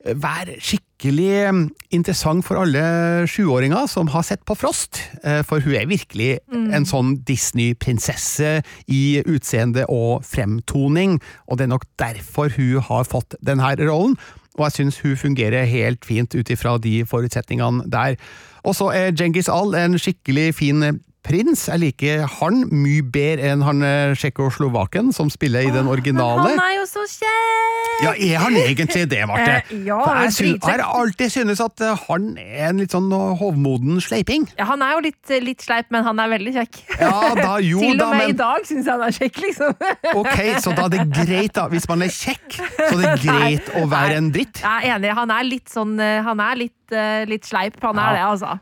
være 0.00 0.56
skikkelig 0.64 1.28
eh, 1.44 1.58
interessant 1.92 2.44
for 2.46 2.62
alle 2.62 3.26
sjuåringer 3.28 3.88
som 3.90 4.08
har 4.14 4.24
sett 4.26 4.44
på 4.48 4.56
Frost, 4.56 5.02
eh, 5.24 5.42
for 5.46 5.60
hun 5.64 5.76
er 5.76 5.90
virkelig 5.90 6.38
en 6.50 6.86
sånn 6.88 7.18
Disney-prinsesse 7.28 8.60
i 8.88 9.20
utseende 9.26 9.86
og 9.92 10.24
fremtoning, 10.24 11.18
og 11.48 11.58
det 11.58 11.66
er 11.66 11.74
nok 11.74 11.88
derfor 12.00 12.54
hun 12.56 12.80
har 12.88 13.08
fått 13.08 13.36
denne 13.44 13.74
rollen, 13.82 14.16
og 14.58 14.66
jeg 14.66 14.76
syns 14.78 15.00
hun 15.04 15.16
fungerer 15.16 15.68
helt 15.68 16.04
fint 16.04 16.34
ut 16.34 16.50
ifra 16.50 16.76
de 16.82 17.00
forutsetningene 17.06 17.86
der. 17.90 18.18
Og 18.66 18.74
så 18.76 18.90
er 18.94 19.14
Djengis 19.14 19.48
Al 19.52 19.76
en 19.78 19.98
skikkelig 19.98 20.54
fin 20.58 20.84
prins. 21.26 21.68
Jeg 21.68 21.82
liker 21.84 22.26
han 22.40 22.64
mye 22.72 23.04
bedre 23.04 23.52
enn 23.52 23.64
han 23.64 23.84
tsjekkoslovaken 24.16 25.14
som 25.16 25.32
spiller 25.32 25.68
i 25.68 25.74
den 25.74 25.88
originale. 25.88 26.50
Men 26.50 26.60
han 26.60 26.68
er 26.68 26.78
jo 26.80 26.90
så 26.90 27.06
kjekk! 27.18 27.89
Ja, 28.00 28.12
er 28.16 28.38
han 28.40 28.56
egentlig 28.56 29.04
det, 29.10 29.20
Marte? 29.28 29.58
Eh, 29.60 29.84
ja, 29.86 29.98
For 30.00 30.20
jeg, 30.24 30.32
synes, 30.36 30.64
har 30.64 30.82
alltid 30.86 31.32
synes 31.34 31.60
at 31.64 31.82
eh, 31.84 32.04
han 32.08 32.30
er 32.40 32.70
en 32.70 32.80
litt 32.82 32.94
sånn 32.94 33.10
eh, 33.12 33.34
hovmoden 33.40 34.00
sleiping. 34.04 34.46
Ja, 34.58 34.66
han 34.70 34.82
er 34.86 34.94
jo 34.96 35.02
litt, 35.08 35.32
litt 35.44 35.64
sleip, 35.64 35.90
men 35.94 36.06
han 36.06 36.20
er 36.22 36.32
veldig 36.32 36.54
kjekk. 36.56 36.80
Ja, 37.00 37.12
da, 37.36 37.52
jo 37.70 37.82
Til 37.82 38.00
da, 38.00 38.08
og 38.08 38.16
med 38.16 38.24
men 38.24 38.34
i 38.34 38.38
dag 38.40 38.66
syns 38.68 38.88
jeg 38.88 38.94
han 38.94 39.06
er 39.08 39.16
kjekk, 39.18 39.40
liksom. 39.44 39.86
ok, 40.22 40.36
så 40.64 40.74
da 40.76 40.88
er 40.88 40.94
det 40.96 41.06
greit, 41.12 41.54
da. 41.58 41.68
Hvis 41.72 41.88
man 41.90 42.06
er 42.06 42.12
kjekk, 42.14 42.58
så 42.58 42.90
er 42.94 43.00
det 43.04 43.14
greit 43.28 43.72
å 43.80 43.86
være 43.90 44.20
en 44.20 44.32
dritt. 44.34 44.62
Jeg 44.64 44.90
er 44.90 44.96
enig. 44.96 45.14
Han 45.20 45.34
er 45.36 45.48
litt 45.48 45.72
sånn 45.72 45.96
eh, 46.00 46.20
Han 46.26 46.40
er 46.44 46.58
litt, 46.64 46.76
eh, 46.94 47.22
litt 47.28 47.46
sleip. 47.48 47.76
Han 47.84 47.98
er 48.00 48.16
det, 48.16 48.24
altså. 48.26 48.56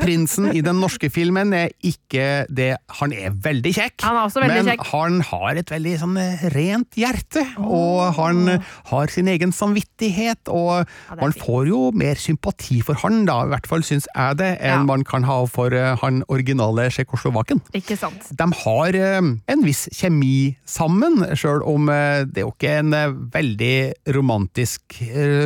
Prinsen 0.00 0.50
i 0.54 0.62
den 0.64 0.78
norske 0.80 1.10
filmen 1.12 1.52
er 1.56 1.72
ikke 1.84 2.44
det 2.52 2.72
Han 3.00 3.12
er 3.16 3.34
veldig 3.44 3.72
kjekk, 3.76 4.00
Han 4.06 4.16
er 4.20 4.28
også 4.28 4.42
veldig 4.42 4.56
men 4.56 4.70
kjekk. 4.70 4.84
han 4.92 5.20
har 5.30 5.60
et 5.60 5.70
veldig 5.72 5.94
sånn 6.00 6.16
eh, 6.20 6.44
rent 6.54 6.96
hjerte, 6.98 7.42
og 7.62 8.14
han 8.18 8.42
eh, 8.54 8.70
har 8.90 9.06
sin 9.12 9.28
egen 9.28 9.52
samvittighet, 9.52 10.48
og 10.48 10.84
er 10.84 11.20
man 11.20 11.32
får 11.32 11.68
jo 11.68 11.90
mer 11.94 12.14
sympati 12.20 12.80
for 12.84 12.94
han, 13.02 13.24
da, 13.26 13.42
i 13.44 13.48
hvert 13.52 13.66
fall 13.66 13.82
syns 13.86 14.06
jeg 14.14 14.36
det, 14.38 14.50
enn 14.60 14.80
Ja. 14.80 14.84
man 14.84 15.04
kan 15.04 15.24
ha 15.24 15.38
for 15.46 15.72
eh, 15.72 15.96
han 16.02 16.22
originale 16.28 16.88
tsjekkoslovaken. 16.90 17.60
Ikke 17.74 17.96
sant. 17.96 18.28
De 18.30 18.46
har 18.64 18.94
eh, 18.94 19.20
en 19.48 19.64
viss 19.64 19.88
kjemi 19.92 20.56
sammen, 20.66 21.22
sjøl 21.36 21.62
om 21.66 21.88
eh, 21.88 22.24
det 22.24 22.42
er 22.42 22.46
jo 22.46 22.52
ikke 22.54 22.78
en 22.80 22.94
veldig 23.32 23.76
romantisk 24.14 25.00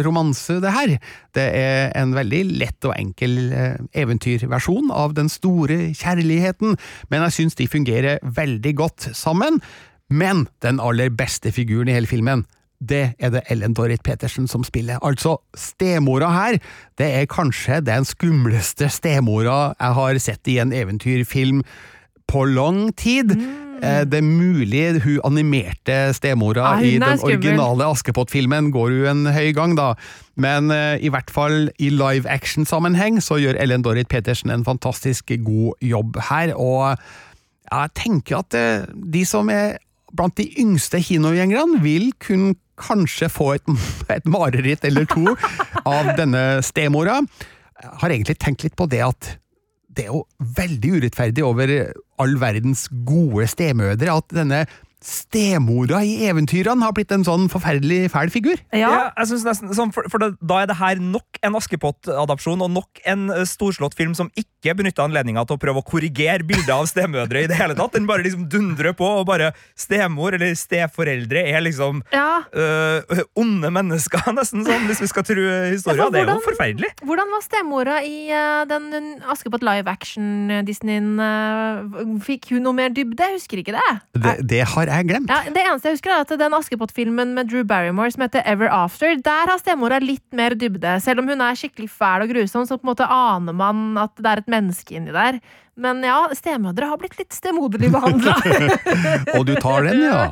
romanse, 0.04 0.60
det 0.60 0.72
her. 0.74 0.96
Det 1.34 1.46
er 1.54 1.92
en 1.98 2.12
veldig 2.16 2.42
lett 2.58 2.84
og 2.88 2.94
enkel 2.98 3.52
eventyrversjon 3.94 4.90
av 4.94 5.14
den 5.14 5.28
store 5.30 5.90
kjærligheten, 5.96 6.76
men 7.10 7.24
jeg 7.26 7.36
syns 7.36 7.58
de 7.58 7.68
fungerer 7.70 8.18
veldig 8.22 8.74
godt 8.80 9.10
sammen. 9.16 9.60
Men 10.10 10.48
den 10.64 10.80
aller 10.82 11.10
beste 11.14 11.52
figuren 11.54 11.88
i 11.90 11.94
hele 11.94 12.10
filmen, 12.10 12.44
det 12.80 13.14
er 13.20 13.32
det 13.34 13.44
Ellen 13.52 13.74
Dorrit 13.76 14.02
Petersen 14.02 14.48
som 14.48 14.64
spiller. 14.64 14.98
Altså, 15.04 15.36
stemora 15.56 16.30
her, 16.32 16.58
det 16.98 17.08
er 17.20 17.30
kanskje 17.30 17.82
den 17.84 18.08
skumleste 18.08 18.88
stemora 18.92 19.74
jeg 19.74 19.98
har 20.00 20.20
sett 20.24 20.48
i 20.48 20.58
en 20.62 20.72
eventyrfilm 20.72 21.62
på 22.30 22.44
lang 22.48 22.88
tid. 22.96 23.36
Mm. 23.36 23.66
Det 23.80 24.18
er 24.18 24.26
mulig 24.26 25.00
hun 25.06 25.22
animerte 25.24 25.94
stemora 26.12 26.66
ah, 26.74 26.82
hun 26.82 26.84
i 26.84 26.98
den 27.00 27.22
originale 27.24 27.86
Askepott-filmen 27.88 28.68
går 28.74 28.92
jo 28.92 29.06
en 29.08 29.24
høy 29.32 29.54
gang, 29.56 29.72
da. 29.78 29.94
Men 30.40 30.68
uh, 30.68 31.00
i 31.00 31.08
hvert 31.12 31.32
fall 31.32 31.70
i 31.80 31.88
live 31.88 32.28
action-sammenheng 32.28 33.22
så 33.24 33.40
gjør 33.40 33.56
Ellen 33.60 33.84
Dorrit 33.84 34.10
Petersen 34.12 34.52
en 34.52 34.66
fantastisk 34.68 35.32
god 35.46 35.80
jobb 35.80 36.20
her, 36.28 36.52
og 36.56 37.00
jeg 37.70 37.94
tenker 37.96 38.42
at 38.42 38.56
uh, 38.60 38.92
de 38.92 39.24
som 39.28 39.48
er 39.52 39.78
blant 40.16 40.36
de 40.36 40.48
yngste 40.60 41.00
kinogjengerne, 41.06 41.80
vil 41.84 42.10
kunne 42.20 42.56
kanskje 42.80 43.30
få 43.32 43.52
et, 43.58 43.72
et 44.12 44.26
mareritt 44.30 44.84
eller 44.88 45.08
to 45.10 45.36
av 45.84 46.14
denne 46.18 46.44
stemora. 46.66 47.20
Har 48.02 48.12
egentlig 48.12 48.38
tenkt 48.40 48.66
litt 48.66 48.78
på 48.78 48.88
det 48.90 49.04
at 49.06 49.34
det 49.90 50.06
er 50.06 50.12
jo 50.12 50.22
veldig 50.56 50.92
urettferdig 51.00 51.44
over 51.44 51.72
all 52.22 52.36
verdens 52.40 52.86
gode 53.06 53.48
stemødre 53.50 54.14
at 54.20 54.34
denne 54.36 54.64
stemora 55.00 56.02
i 56.04 56.26
eventyrene 56.28 56.84
har 56.84 56.92
blitt 56.96 57.12
en 57.14 57.24
sånn 57.24 57.48
forferdelig 57.52 58.10
fæl 58.12 58.32
figur. 58.32 58.60
Ja. 58.76 58.90
Ja, 58.90 59.02
jeg 59.16 59.30
synes 59.30 59.46
nesten 59.48 59.72
sånn, 59.76 59.92
for, 59.96 60.04
for 60.12 60.20
Da 60.20 60.58
er 60.60 60.68
det 60.68 60.76
her 60.80 61.00
nok 61.00 61.40
en 61.46 61.56
Askepott-adopsjon 61.56 62.60
og 62.66 62.72
nok 62.74 63.00
en 63.08 63.30
eh, 63.32 63.46
storslått 63.48 63.96
film 63.96 64.12
som 64.18 64.28
ikke 64.38 64.74
benytter 64.76 65.06
anledninga 65.06 65.46
til 65.48 65.56
å 65.56 65.60
prøve 65.62 65.80
å 65.80 65.86
korrigere 65.86 66.44
bildet 66.44 66.72
av 66.74 66.84
stemødre 66.90 67.46
i 67.46 67.48
det 67.48 67.56
hele 67.56 67.76
tatt. 67.78 67.94
Den 67.96 68.08
bare 68.10 68.26
liksom 68.26 68.44
dundrer 68.52 68.92
på, 68.96 69.08
og 69.22 69.24
bare 69.30 69.54
stemor 69.78 70.36
eller 70.36 70.52
steforeldre 70.58 71.46
er 71.48 71.64
liksom 71.64 72.02
ja. 72.12 72.44
øh, 72.52 73.24
onde 73.40 73.72
mennesker, 73.72 74.28
nesten 74.36 74.66
sånn, 74.68 74.84
hvis 74.90 75.00
vi 75.06 75.10
skal 75.10 75.26
tro 75.26 75.46
historia. 75.70 76.10
Det 76.12 76.24
er 76.26 76.34
jo 76.34 76.44
forferdelig. 76.44 76.92
Hvordan 77.06 77.32
var 77.32 77.44
stemora 77.46 77.98
i 78.04 78.28
uh, 78.28 78.62
den, 78.68 78.90
den 78.92 79.10
Askepott 79.32 79.64
live 79.64 79.88
action-Disneyen? 79.90 81.16
fikk 82.24 82.50
hun 82.54 82.64
noe 82.66 82.76
mer 82.76 82.92
dybde? 82.94 83.30
Jeg 83.30 83.38
husker 83.38 83.62
ikke 83.62 83.74
det. 83.76 83.88
Det, 84.20 84.36
det 84.50 84.62
har 84.74 84.89
jeg 84.90 85.08
glemt. 85.08 85.30
Ja, 85.30 85.40
det 85.46 85.62
eneste 85.62 85.90
jeg 85.90 85.98
husker 85.98 86.14
er 86.14 86.24
at 86.24 86.34
den 86.40 86.56
Askepott-filmen 86.56 87.34
med 87.36 87.50
Drew 87.50 87.64
Barrymore 87.68 88.12
som 88.14 88.24
heter 88.26 88.44
Ever 88.48 88.70
After, 88.74 89.16
der 89.24 89.52
har 89.52 89.62
stemora 89.62 90.00
litt 90.02 90.26
mer 90.36 90.56
dybde. 90.58 90.96
Selv 91.04 91.22
om 91.22 91.30
hun 91.30 91.42
er 91.44 91.58
skikkelig 91.58 91.90
fæl 91.92 92.26
og 92.26 92.32
grusom, 92.34 92.66
så 92.66 92.78
på 92.78 92.86
en 92.86 92.92
måte 92.92 93.08
aner 93.10 93.56
man 93.56 93.98
at 94.00 94.14
det 94.18 94.30
er 94.30 94.42
et 94.42 94.52
menneske 94.52 94.96
inni 94.98 95.14
der. 95.14 95.40
Men 95.78 96.02
ja, 96.04 96.26
stemødre 96.36 96.88
har 96.90 96.98
blitt 97.00 97.16
litt 97.18 97.34
stemoderlig 97.34 97.92
behandla. 97.94 98.34
Og 99.38 99.46
du 99.48 99.54
tar 99.62 99.86
den, 99.86 100.02
ja. 100.02 100.26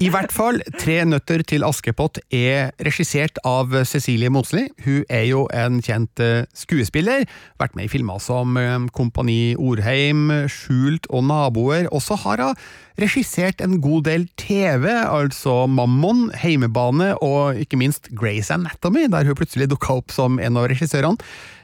I 0.00 0.08
hvert 0.12 0.32
fall 0.34 0.60
Tre 0.80 0.96
nøtter 1.08 1.44
til 1.46 1.64
Askepott 1.66 2.18
er 2.34 2.72
regissert 2.82 3.38
av 3.46 3.74
Cecilie 3.88 4.32
Mosli. 4.32 4.66
Hun 4.86 5.04
er 5.12 5.26
jo 5.28 5.44
en 5.54 5.78
kjent 5.84 6.22
eh, 6.24 6.48
skuespiller. 6.56 7.26
Vært 7.60 7.76
med 7.78 7.86
i 7.86 7.92
filmer 7.92 8.22
som 8.24 8.56
eh, 8.58 8.72
Kompani 8.96 9.54
Orheim, 9.60 10.28
Skjult 10.50 11.10
og 11.12 11.26
Naboer. 11.28 11.90
Og 11.92 12.02
så 12.04 12.18
har 12.24 12.42
hun 12.42 12.58
regissert 13.00 13.62
en 13.64 13.78
god 13.80 14.08
del 14.08 14.26
TV, 14.40 14.90
altså 14.90 15.64
Mammon, 15.70 16.28
Heimebane 16.36 17.14
og 17.24 17.60
ikke 17.60 17.78
minst 17.80 18.10
Grace 18.16 18.52
Anatomy, 18.52 19.06
der 19.12 19.28
hun 19.28 19.38
plutselig 19.38 19.70
dukka 19.70 20.00
opp 20.00 20.12
som 20.14 20.40
en 20.42 20.60
av 20.60 20.68
regissørene. 20.72 21.20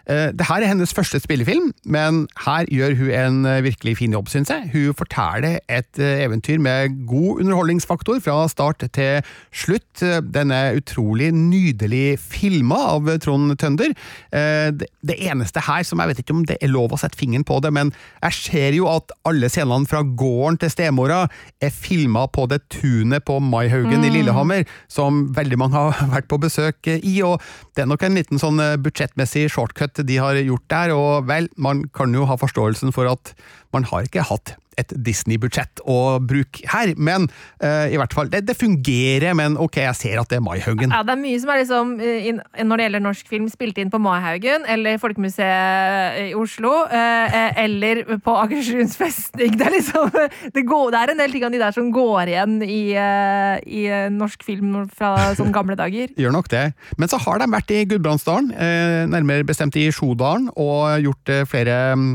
Eh, 0.06 0.30
Det 0.38 0.46
her 0.46 0.62
er 0.62 0.70
hennes 0.70 0.94
første 0.94 1.18
spillefilm, 1.20 1.72
men 1.84 2.26
her 2.44 2.66
gjør 2.70 2.94
hun 2.98 3.10
en 3.10 3.46
eh, 3.46 3.62
virkelig 3.66 3.96
fin 3.98 4.12
jobb, 4.14 4.28
syns 4.30 4.50
jeg. 4.52 4.70
Hun 4.72 4.94
forteller 4.94 5.58
et 5.68 5.98
eh, 5.98 6.22
eventyr 6.22 6.60
med 6.62 6.94
god 7.08 7.40
underholdningsfaktor 7.42 8.20
fra 8.22 8.46
start 8.48 8.84
til 8.94 9.22
slutt. 9.50 10.04
Den 10.34 10.52
er 10.54 10.76
utrolig 10.78 11.32
nydelig 11.34 12.18
filma 12.22 12.78
av 12.94 13.08
Trond 13.22 13.56
Tønder. 13.58 13.94
Det 14.30 15.16
eneste 15.16 15.62
her 15.64 15.82
som 15.86 16.00
jeg 16.00 16.10
vet 16.10 16.20
ikke 16.20 16.34
om 16.34 16.44
det 16.46 16.58
er 16.60 16.70
lov 16.70 16.92
å 16.92 16.98
sette 17.00 17.16
fingeren 17.18 17.46
på 17.46 17.58
det, 17.64 17.72
men 17.72 17.92
jeg 18.22 18.36
ser 18.36 18.76
jo 18.76 18.88
at 18.90 19.14
alle 19.26 19.48
scenene 19.50 19.88
fra 19.88 20.02
gården 20.04 20.58
til 20.60 20.70
stemora 20.70 21.22
er 21.62 21.72
filma 21.72 22.26
på 22.28 22.46
det 22.50 22.60
tunet 22.72 23.24
på 23.26 23.38
Maihaugen 23.40 24.04
i 24.04 24.12
Lillehammer, 24.12 24.66
som 24.92 25.24
veldig 25.36 25.58
mange 25.58 25.80
har 25.80 26.12
vært 26.12 26.28
på 26.30 26.38
besøk 26.42 26.90
i. 26.92 27.16
og 27.24 27.40
Det 27.74 27.86
er 27.86 27.90
nok 27.90 28.04
en 28.06 28.18
liten 28.20 28.42
sånn 28.42 28.60
budsjettmessig 28.84 29.48
shortcut 29.50 29.95
de 30.04 30.18
har 30.20 30.38
gjort 30.44 30.66
der, 30.70 30.94
og 30.94 31.28
vel, 31.28 31.48
man 31.56 31.84
kan 31.94 32.14
jo 32.14 32.26
ha 32.28 32.36
forståelsen 32.40 32.92
for 32.92 33.08
at 33.10 33.32
man 33.76 33.88
har 33.92 34.08
ikke 34.08 34.26
hatt 34.26 34.56
et 34.76 34.92
Disney-budsjett 34.92 35.80
å 35.88 36.18
bruke 36.20 36.64
her, 36.68 36.92
men 37.00 37.28
uh, 37.64 37.86
i 37.88 37.96
hvert 37.98 38.14
fall, 38.16 38.30
det, 38.32 38.42
det 38.48 38.56
fungerer, 38.58 39.32
men 39.38 39.56
ok, 39.60 39.80
jeg 39.86 39.98
ser 39.98 40.20
at 40.20 40.30
det 40.30 40.38
er 40.38 40.44
Maihaugen. 40.44 40.92
Ja, 40.92 41.02
det 41.06 41.14
er 41.14 41.20
mye 41.22 41.40
som 41.40 41.52
er 41.52 41.62
liksom, 41.62 41.94
in, 42.02 42.42
når 42.68 42.80
det 42.80 42.86
gjelder 42.86 43.04
norsk 43.06 43.30
film, 43.32 43.48
spilt 43.52 43.80
inn 43.80 43.92
på 43.92 44.00
Maihaugen 44.02 44.66
eller 44.72 45.00
Folkemuseet 45.00 46.20
i 46.26 46.34
Oslo, 46.36 46.74
eh, 46.92 47.38
eh, 47.40 47.62
eller 47.64 48.02
på 48.22 48.36
Akershus 48.42 48.98
festning. 49.00 49.56
Det 49.56 49.64
er 49.64 49.72
liksom 49.72 50.10
det, 50.12 50.62
går, 50.68 50.90
det 50.92 50.98
er 51.00 51.10
en 51.12 51.20
del 51.20 51.32
ting 51.32 51.44
av 51.46 51.52
de 51.54 51.58
der 51.60 51.74
som 51.74 51.88
går 51.94 52.30
igjen 52.30 52.58
i, 52.62 52.80
uh, 52.98 53.56
i 53.64 53.86
eh, 53.88 54.08
norsk 54.12 54.44
film 54.44 54.74
fra 54.92 55.32
sånne 55.38 55.54
gamle 55.54 55.76
dager. 55.82 56.12
Gjør 56.20 56.34
nok 56.34 56.50
det. 56.52 56.66
Men 57.00 57.10
så 57.10 57.18
har 57.22 57.40
de 57.40 57.48
vært 57.54 57.72
i 57.72 57.80
Gudbrandsdalen, 57.88 58.52
eh, 58.52 59.06
nærmere 59.10 59.46
bestemt 59.48 59.78
i 59.80 59.88
Sjodalen, 59.94 60.50
og 60.52 61.00
gjort 61.06 61.32
eh, 61.32 61.46
flere 61.48 61.78
mm, 61.96 62.12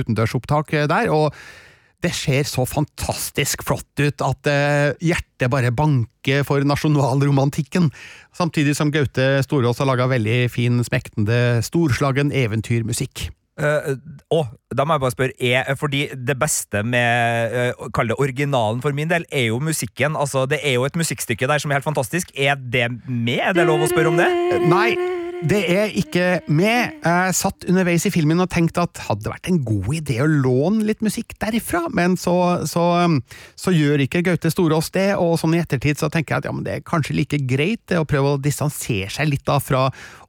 utendørsopptak 0.00 0.72
eh, 0.74 0.88
der. 0.98 1.14
og 1.14 1.32
det 2.04 2.12
ser 2.14 2.46
så 2.46 2.62
fantastisk 2.68 3.64
flott 3.66 3.98
ut 3.98 4.22
at 4.22 4.50
eh, 4.50 4.92
hjertet 5.02 5.50
bare 5.50 5.72
banker 5.74 6.44
for 6.46 6.62
nasjonalromantikken. 6.62 7.88
Samtidig 8.36 8.76
som 8.78 8.92
Gaute 8.94 9.40
Storås 9.42 9.82
har 9.82 9.88
laga 9.90 10.06
veldig 10.10 10.44
fin, 10.54 10.78
smektende, 10.86 11.58
storslagen 11.66 12.30
eventyrmusikk. 12.30 13.26
Uh, 13.58 13.96
å, 14.30 14.44
da 14.70 14.84
må 14.86 14.94
jeg 14.94 15.02
bare 15.02 15.14
spørre 15.16 15.34
er, 15.42 15.72
Fordi 15.74 16.04
det 16.14 16.36
beste 16.38 16.84
med 16.86 17.56
uh, 17.74 17.88
Kall 17.90 18.12
det 18.12 18.14
originalen 18.22 18.78
for 18.84 18.94
min 18.94 19.10
del, 19.10 19.26
er 19.34 19.48
jo 19.48 19.58
musikken. 19.58 20.14
Altså, 20.14 20.44
Det 20.46 20.60
er 20.62 20.76
jo 20.76 20.86
et 20.86 20.94
musikkstykke 20.94 21.48
der 21.50 21.58
som 21.58 21.74
er 21.74 21.80
helt 21.80 21.88
fantastisk. 21.88 22.30
Er 22.38 22.54
det 22.54 22.86
med? 23.08 23.42
Er 23.42 23.58
det 23.58 23.66
lov 23.66 23.82
å 23.82 23.90
spørre 23.90 24.14
om 24.14 24.20
det? 24.20 24.30
Nei, 24.70 24.92
det 25.46 25.60
er 25.70 25.92
ikke 25.94 26.40
med. 26.50 26.96
Jeg 27.04 27.34
satt 27.38 27.66
underveis 27.70 28.06
i 28.08 28.12
filmen 28.12 28.42
og 28.42 28.50
tenkte 28.50 28.82
at 28.88 29.02
hadde 29.06 29.26
det 29.26 29.32
vært 29.32 29.50
en 29.50 29.60
god 29.66 29.90
idé 29.94 30.18
å 30.24 30.26
låne 30.26 30.86
litt 30.88 31.04
musikk 31.04 31.36
derifra, 31.38 31.84
men 31.94 32.16
så, 32.18 32.66
så, 32.66 32.84
så 33.58 33.74
gjør 33.74 34.02
ikke 34.02 34.24
Gaute 34.26 34.50
Storås 34.50 34.90
det, 34.96 35.12
og 35.14 35.36
sånn 35.38 35.54
i 35.54 35.62
ettertid 35.62 36.00
så 36.00 36.10
tenker 36.10 36.34
jeg 36.34 36.42
at 36.42 36.50
ja, 36.50 36.54
men 36.56 36.66
det 36.66 36.78
er 36.78 36.86
kanskje 36.86 37.16
like 37.20 37.42
greit 37.46 37.84
det, 37.86 38.00
å 38.00 38.08
prøve 38.08 38.34
å 38.34 38.42
distansere 38.42 39.12
seg 39.14 39.30
litt 39.30 39.46
da 39.46 39.60
fra 39.62 39.86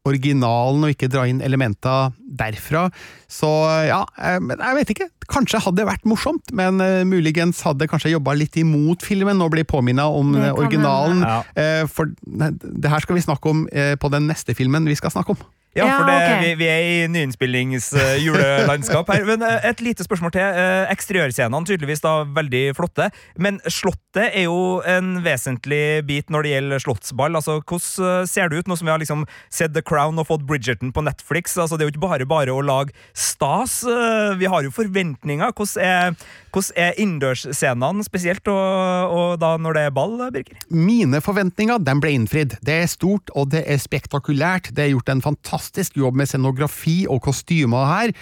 originalen 0.08 0.86
og 0.86 0.94
ikke 0.94 1.10
dra 1.12 1.26
inn 1.30 1.42
elementer 1.44 2.14
derfra. 2.40 2.88
Så 3.30 3.50
ja, 3.90 4.04
eh, 4.18 4.38
men 4.42 4.58
jeg 4.58 4.78
vet 4.80 4.94
ikke. 4.96 5.08
Kanskje 5.30 5.60
hadde 5.62 5.82
det 5.82 5.86
vært 5.86 6.08
morsomt, 6.10 6.50
men 6.58 6.82
uh, 6.82 7.04
muligens 7.06 7.60
hadde 7.62 7.86
kanskje 7.90 8.16
jobba 8.16 8.34
litt 8.34 8.56
imot 8.58 9.04
filmen 9.06 9.44
å 9.46 9.50
bli 9.54 9.62
påminna 9.68 10.08
om 10.10 10.32
eh, 10.40 10.50
originalen. 10.50 11.22
Ja. 11.22 11.36
Uh, 11.54 11.84
For 11.92 12.10
ne- 12.26 12.56
det 12.58 12.90
her 12.90 13.04
skal 13.06 13.20
vi 13.20 13.26
snakke 13.28 13.52
om 13.52 13.68
uh, 13.70 13.94
på 14.02 14.10
den 14.10 14.26
neste 14.32 14.56
filmen 14.58 14.90
vi 14.90 14.98
skal 15.00 15.16
snakke 15.16 15.36
om. 15.36 15.59
Ja, 15.78 15.86
Ja, 15.86 15.98
for 16.00 16.08
det, 16.10 16.16
ok. 16.18 16.42
vi, 16.44 16.54
vi 16.64 16.68
er 16.68 16.82
i 16.82 17.08
nyinnspillings-julelandskap 17.14 19.10
her. 19.14 19.26
Men 19.28 19.44
eh, 19.46 19.68
et 19.70 19.82
lite 19.86 20.04
spørsmål 20.04 20.32
til. 20.34 20.42
Eh, 20.42 20.90
Eksteriørscenene 20.94 21.68
tydeligvis 21.70 22.02
da 22.04 22.14
veldig 22.26 22.64
flotte. 22.78 23.10
Men 23.38 23.60
Slottet 23.70 24.32
er 24.34 24.48
jo 24.48 24.80
en 24.90 25.20
vesentlig 25.26 26.02
bit 26.10 26.34
når 26.34 26.44
det 26.48 26.54
gjelder 26.56 26.84
slottsball. 26.84 27.38
Altså, 27.38 27.60
Hvordan 27.62 28.24
eh, 28.24 28.26
ser 28.32 28.50
det 28.50 28.64
ut, 28.64 28.68
nå 28.72 28.76
som 28.80 28.90
vi 28.90 28.94
har 28.96 29.02
liksom 29.04 29.26
sett 29.54 29.76
The 29.78 29.84
Crown 29.86 30.18
og 30.20 30.28
fått 30.32 30.48
Bridgerton 30.50 30.92
på 30.96 31.06
Netflix? 31.06 31.54
Altså, 31.62 31.78
Det 31.78 31.86
er 31.86 31.92
jo 31.92 31.96
ikke 31.96 32.08
bare 32.08 32.26
bare 32.30 32.56
å 32.58 32.66
lage 32.66 32.90
stas. 33.14 33.84
eh, 33.86 34.34
Vi 34.42 34.50
har 34.50 34.66
jo 34.66 34.74
forventninger. 34.74 35.54
Hvordan 35.54 35.86
er, 35.86 36.18
hvordan 36.52 36.82
er 36.82 36.98
innendørsscenene 37.06 38.04
spesielt, 38.10 38.48
og, 38.50 39.14
og 39.14 39.38
da 39.46 39.54
når 39.62 39.78
det 39.78 39.86
er 39.86 39.96
ball, 39.96 40.18
Birger? 40.34 40.58
Mine 40.74 41.22
forventninger 41.22 41.78
de 41.86 41.98
ble 42.02 42.16
innfridd. 42.18 42.58
Det 42.66 42.82
er 42.84 42.90
stort 42.90 43.30
og 43.38 43.54
det 43.54 43.64
er 43.70 43.78
spektakulært. 43.80 44.74
Det 44.74 44.88
er 44.90 44.94
gjort 44.98 45.14
en 45.14 45.22
fantastisk 45.30 45.59
jobb 46.00 46.16
med 46.16 46.30
scenografi 46.30 47.06
og 47.10 47.22
kostymer 47.26 47.86
her. 47.94 48.14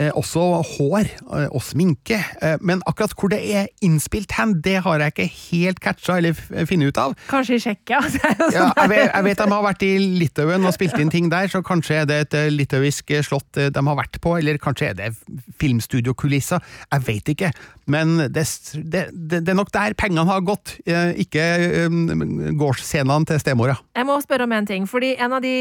Eh, 0.00 0.08
også 0.16 0.40
hår 0.64 1.04
eh, 1.04 1.48
og 1.52 1.60
sminke. 1.64 2.16
Eh, 2.40 2.56
men 2.64 2.80
akkurat 2.88 3.12
hvor 3.18 3.28
det 3.32 3.42
er 3.52 3.68
innspilt 3.84 4.32
hen, 4.38 4.54
det 4.64 4.78
har 4.86 5.02
jeg 5.02 5.12
ikke 5.12 5.26
helt 5.34 5.82
catcha 5.84 6.16
eller 6.16 6.38
funnet 6.38 6.92
ut 6.92 7.00
av. 7.02 7.16
Kanskje 7.28 7.58
i 7.58 7.64
Tsjekkia. 7.66 8.00
Ja, 8.52 8.70
sånn 8.72 8.78
jeg, 8.78 8.90
vet, 8.90 9.10
jeg 9.10 9.24
vet 9.26 9.40
de 9.42 9.46
har 9.52 9.64
vært 9.64 9.84
i 9.84 9.90
Litauen 10.20 10.66
og 10.66 10.74
spilt 10.74 10.96
inn 11.00 11.12
ting 11.12 11.28
der, 11.32 11.48
så 11.52 11.60
kanskje 11.64 12.00
er 12.02 12.08
det 12.08 12.18
et 12.24 12.36
litauisk 12.52 13.12
slott 13.24 13.58
de 13.72 13.84
har 13.86 13.96
vært 13.98 14.18
på, 14.22 14.34
eller 14.38 14.58
kanskje 14.62 14.90
er 14.90 14.98
det 14.98 15.10
filmstudiokulisser. 15.60 16.62
Jeg 16.92 17.06
vet 17.06 17.32
ikke. 17.34 17.52
Men 17.92 18.16
det, 18.32 18.44
det, 18.74 19.06
det, 19.12 19.42
er 19.42 19.58
nok 19.58 19.72
der 19.74 19.96
pengene 19.98 20.24
har 20.28 20.44
gått, 20.46 20.76
ikke 20.86 21.46
um, 21.88 22.52
gårdsscenene 22.60 23.28
til 23.28 23.42
stemora. 23.42 23.76
Jeg 23.96 24.08
må 24.08 24.18
spørre 24.24 24.48
om 24.48 24.56
en 24.56 24.68
ting, 24.68 24.86
fordi 24.90 25.14
en 25.18 25.36
av 25.38 25.44
de 25.44 25.56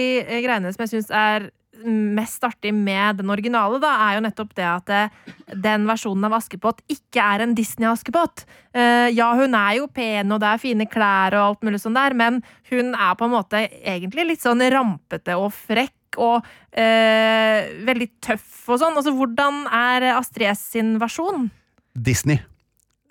greiene 0.46 0.72
som 0.74 0.86
jeg 0.86 0.96
syns 0.96 1.12
er 1.12 1.50
mest 1.86 2.44
artig 2.44 2.74
med 2.76 3.22
den 3.22 3.32
originale, 3.34 3.80
da, 3.82 3.92
er 4.08 4.18
jo 4.18 4.26
nettopp 4.26 4.52
det 4.58 4.68
at 4.68 4.92
eh, 4.96 5.16
den 5.54 5.88
versjonen 5.90 6.28
av 6.28 6.38
Askepott 6.40 6.84
ikke 6.92 7.24
er 7.24 7.46
en 7.46 7.56
Disney-Askepott. 7.58 8.46
Eh, 8.74 9.08
ja, 9.16 9.32
hun 9.38 9.56
er 9.58 9.80
jo 9.80 9.88
pen, 9.92 10.32
og 10.32 10.42
det 10.44 10.52
er 10.52 10.62
fine 10.62 10.88
klær 10.90 11.38
og 11.38 11.48
alt 11.48 11.66
mulig 11.68 11.82
sånn 11.84 11.98
der, 11.98 12.18
men 12.18 12.42
hun 12.72 12.94
er 12.96 13.18
på 13.18 13.28
en 13.28 13.36
måte 13.36 13.66
egentlig 13.80 14.28
litt 14.34 14.46
sånn 14.46 14.64
rampete 14.74 15.38
og 15.40 15.52
frekk 15.56 16.20
og 16.22 16.48
eh, 16.76 17.72
veldig 17.88 18.10
tøff 18.24 18.68
og 18.68 18.82
sånn. 18.82 18.98
Altså, 19.00 19.16
hvordan 19.16 19.64
er 19.72 20.12
Astrid 20.18 20.52
S 20.52 20.66
sin 20.76 20.98
versjon? 21.02 21.50
Disney. 21.96 22.44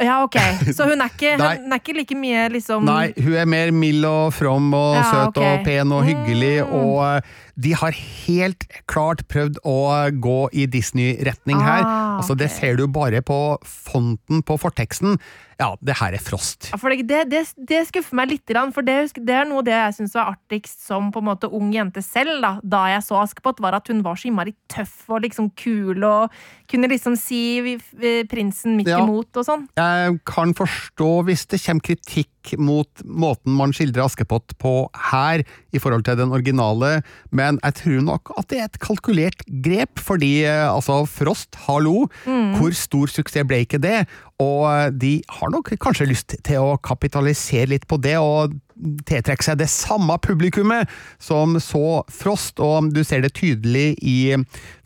Ja, 0.01 0.23
ok. 0.25 0.37
Så 0.73 0.87
hun 0.89 1.01
er 1.05 1.11
ikke, 1.13 1.35
hun 1.65 1.73
er 1.75 1.81
ikke 1.83 1.95
like 1.99 2.17
mye 2.17 2.47
liksom 2.55 2.85
Nei, 2.89 3.11
hun 3.21 3.35
er 3.37 3.45
mer 3.51 3.71
mild 3.77 4.05
og 4.09 4.33
from 4.33 4.73
og 4.75 4.95
Ja, 4.97 5.03
søt 5.11 5.37
okay. 5.37 5.59
og 5.59 5.65
pen 5.69 5.93
og 5.93 6.05
hyggelig, 6.09 6.55
Mm. 6.65 6.73
og 6.73 7.05
eh, 7.05 7.37
de 7.61 7.75
har 7.77 7.93
helt 8.27 8.65
klart 8.89 9.27
prøvd 9.29 9.59
å 9.69 9.77
gå 10.25 10.39
i 10.57 10.65
Disney-retning 10.67 11.61
her. 11.61 11.85
Ah, 11.85 12.17
Altså, 12.21 12.35
Det 12.37 12.51
ser 12.51 12.77
du 12.77 12.87
bare 12.89 13.21
på 13.23 13.59
fonten 13.65 14.43
på 14.43 14.57
forteksten. 14.61 15.19
Ja, 15.61 15.75
det 15.85 15.97
her 16.01 16.17
er 16.17 16.23
Frost. 16.25 16.71
Ja, 16.73 16.79
for 16.81 16.93
det, 16.95 17.19
det, 17.29 17.43
det, 17.69 17.81
skuffer 17.91 18.17
meg 18.17 18.33
litt, 18.33 18.53
for 18.75 18.87
det, 18.87 18.97
det 19.21 19.37
er 19.37 19.49
noe 19.49 19.65
det 19.67 19.75
jeg 19.75 19.99
syns 19.99 20.17
var 20.17 20.33
artigst 20.33 20.87
som 20.87 21.11
på 21.13 21.21
en 21.21 21.29
måte 21.29 21.51
ung 21.53 21.69
jente 21.75 22.03
selv, 22.05 22.41
da, 22.41 22.53
da 22.65 22.87
jeg 22.95 23.05
så 23.05 23.21
Askepott, 23.21 23.61
var 23.61 23.77
at 23.77 23.91
hun 23.93 24.01
var 24.07 24.17
så 24.17 24.31
innmari 24.31 24.55
tøff 24.73 25.05
og 25.11 25.21
liksom 25.27 25.51
kul 25.61 26.01
og 26.07 26.33
kunne 26.71 26.89
liksom 26.91 27.17
si 27.19 27.61
prinsen 28.31 28.79
midt 28.79 28.89
Ja. 28.91 29.03
imot 29.05 29.37
og 29.37 29.47
sånn. 29.47 29.67
Jeg 29.77 30.21
kan 30.29 30.55
forstå 30.57 31.11
hvis 31.29 31.45
det 31.51 31.61
kommer 31.63 31.85
kritikk 31.91 32.55
mot 32.57 33.03
måten 33.05 33.53
man 33.53 33.75
skildrer 33.77 34.07
Askepott 34.07 34.55
på 34.59 34.89
her, 35.13 35.45
i 35.71 35.79
forhold 35.79 36.07
til 36.07 36.17
den 36.19 36.33
originale, 36.33 37.03
men 37.31 37.61
jeg 37.63 37.77
tror 37.83 38.01
nok 38.07 38.33
at 38.41 38.49
det 38.51 38.59
er 38.59 38.71
et 38.71 38.81
kalkulert 38.83 39.45
grep, 39.63 40.01
fordi 40.01 40.47
eh, 40.49 40.65
altså, 40.67 41.03
Frost, 41.11 41.55
hallo, 41.69 42.09
hvor 42.57 42.75
stor 42.75 43.13
suksess 43.13 43.47
ble 43.47 43.63
ikke 43.67 43.81
det? 43.83 44.07
Og 44.41 44.65
eh, 44.71 44.89
de 44.97 45.13
har 45.39 45.53
nok 45.53 45.73
kanskje 45.83 46.09
lyst 46.09 46.37
til 46.47 46.65
å 46.65 46.79
kapitalisere 46.83 47.71
litt 47.75 47.87
på 47.91 48.01
det, 48.03 48.17
og 48.21 48.57
tiltrekke 49.09 49.45
seg 49.45 49.59
det 49.61 49.69
samme 49.69 50.17
publikummet 50.25 50.89
som 51.21 51.59
så 51.61 52.01
Frost, 52.09 52.63
og 52.65 52.89
du 52.95 53.03
ser 53.05 53.25
det 53.25 53.35
tydelig 53.37 53.93
i 54.01 54.19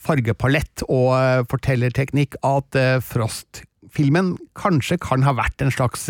fargepalett 0.02 0.86
og 0.88 1.14
eh, 1.18 1.46
fortellerteknikk 1.50 2.38
at 2.42 2.80
eh, 2.80 2.98
Frost 3.04 3.62
filmen 3.94 4.32
kanskje 4.58 4.96
kan 4.98 5.22
ha 5.22 5.36
vært 5.38 5.62
en 5.62 5.70
slags 5.70 6.08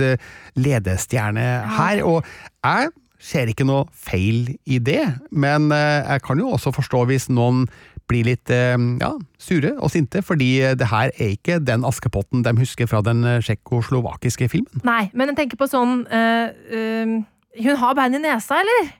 ledestjerne 0.56 1.42
her, 1.76 1.98
og 2.00 2.24
jeg 2.64 2.94
ser 3.20 3.50
ikke 3.50 3.66
noe 3.68 3.82
feil 3.92 4.54
i 4.64 4.78
det, 4.80 5.02
men 5.28 5.68
jeg 5.68 6.22
kan 6.24 6.40
jo 6.40 6.54
også 6.56 6.72
forstå 6.72 7.02
hvis 7.10 7.26
noen 7.28 7.66
blir 8.10 8.26
litt 8.28 8.50
eh, 8.52 8.76
ja, 9.00 9.12
sure 9.40 9.74
og 9.78 9.92
sinte, 9.94 10.22
fordi 10.24 10.50
det 10.78 10.90
her 10.90 11.12
er 11.14 11.36
ikke 11.36 11.60
den 11.62 11.86
Askepotten 11.88 12.44
de 12.44 12.54
husker 12.58 12.88
fra 12.90 13.02
den 13.04 13.24
eh, 13.28 13.40
tsjekkoslovakiske 13.44 14.48
filmen. 14.52 14.84
Nei, 14.86 15.08
men 15.14 15.32
jeg 15.32 15.40
tenker 15.42 15.60
på 15.60 15.70
sånn 15.70 16.04
eh, 16.12 16.52
eh, 16.74 17.16
Hun 17.64 17.80
har 17.80 17.96
bein 17.98 18.16
i 18.18 18.22
nesa, 18.22 18.60
eller? 18.64 18.92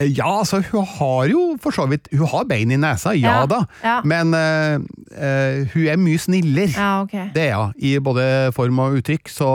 Eh, 0.00 0.08
Ja, 0.16 0.38
altså, 0.40 0.62
hun 0.70 0.86
har 0.86 1.28
jo 1.28 1.42
for 1.60 1.76
så 1.76 1.84
vidt 1.90 2.08
Hun 2.16 2.26
har 2.32 2.46
bein 2.48 2.72
i 2.72 2.78
nesa, 2.80 3.12
ja, 3.12 3.40
Ja, 3.40 3.46
da, 3.46 3.60
ja. 3.84 4.00
men 4.04 4.32
uh, 4.34 4.80
uh, 5.12 5.66
hun 5.74 5.86
er 5.92 6.00
mye 6.00 6.18
snillere. 6.18 6.72
Ja, 6.72 7.02
okay. 7.02 7.28
Det 7.34 7.48
er 7.50 7.56
hun, 7.60 7.74
i 7.76 7.98
både 8.00 8.24
form 8.56 8.78
og 8.80 8.96
uttrykk, 9.00 9.28
så 9.28 9.50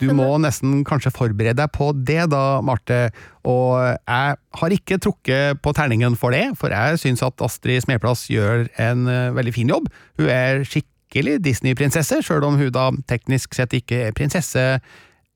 du 0.00 0.12
må 0.16 0.28
nesten 0.40 0.84
kanskje 0.88 1.12
forberede 1.12 1.58
deg 1.60 1.72
på 1.72 1.90
det 1.96 2.28
da, 2.32 2.60
Marte. 2.64 3.10
Og 3.44 3.80
jeg 3.80 4.36
har 4.60 4.76
ikke 4.76 5.00
trukket 5.00 5.60
på 5.64 5.72
terningen 5.76 6.16
for 6.16 6.32
det, 6.36 6.46
for 6.60 6.72
jeg 6.72 7.00
syns 7.00 7.24
at 7.24 7.40
Astrid 7.44 7.84
Smeplass 7.84 8.28
gjør 8.32 8.68
en 8.80 9.06
uh, 9.08 9.34
veldig 9.36 9.54
fin 9.56 9.72
jobb. 9.72 9.88
Hun 10.20 10.28
er 10.32 10.64
skikkelig 10.68 11.40
Disney-prinsesse, 11.44 12.20
sjøl 12.24 12.44
om 12.46 12.60
hun 12.60 12.72
da 12.74 12.90
teknisk 13.10 13.56
sett 13.56 13.76
ikke 13.76 14.06
er 14.08 14.16
prinsesse 14.16 14.66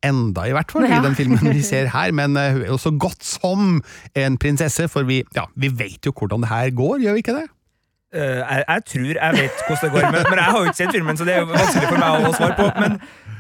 enda, 0.05 0.45
i 0.49 0.53
hvert 0.57 0.71
fall, 0.73 0.85
Ja. 0.89 1.01
i 1.01 1.07
den 1.07 1.17
filmen 1.19 1.41
vi 1.55 1.63
ser 1.65 1.89
her, 1.97 2.13
men 2.13 2.37
eh, 2.37 2.53
hun 2.53 2.63
er 2.63 2.73
jo 2.75 2.79
så 2.81 2.93
godt 3.01 3.25
som 3.25 3.83
en 4.15 4.39
prinsesse, 4.39 4.89
for 4.93 5.03
vi, 5.09 5.23
ja, 5.37 5.45
vi 5.57 5.73
vet 5.79 6.07
jo 6.07 6.13
hvordan 6.17 6.45
det 6.47 6.53
her 6.53 6.71
går, 6.77 6.99
gjør 7.05 7.19
vi 7.19 7.25
ikke 7.25 7.37
det? 7.41 7.47
Uh, 8.15 8.21
jeg, 8.21 8.65
jeg 8.69 8.83
tror 8.87 9.07
jeg 9.19 9.33
vet 9.35 9.63
hvordan 9.67 9.81
det 9.83 9.89
går, 9.91 10.05
men, 10.15 10.27
men 10.31 10.39
jeg 10.39 10.45
har 10.47 10.59
jo 10.61 10.65
ikke 10.71 10.79
sett 10.79 10.93
filmen, 10.95 11.17
så 11.19 11.25
det 11.27 11.33
er 11.35 11.41
jo 11.43 11.49
vanskelig 11.51 11.89
for 11.91 11.99
meg 11.99 12.27
å 12.29 12.35
svare 12.37 12.55
på. 12.61 12.67
Men 12.79 12.93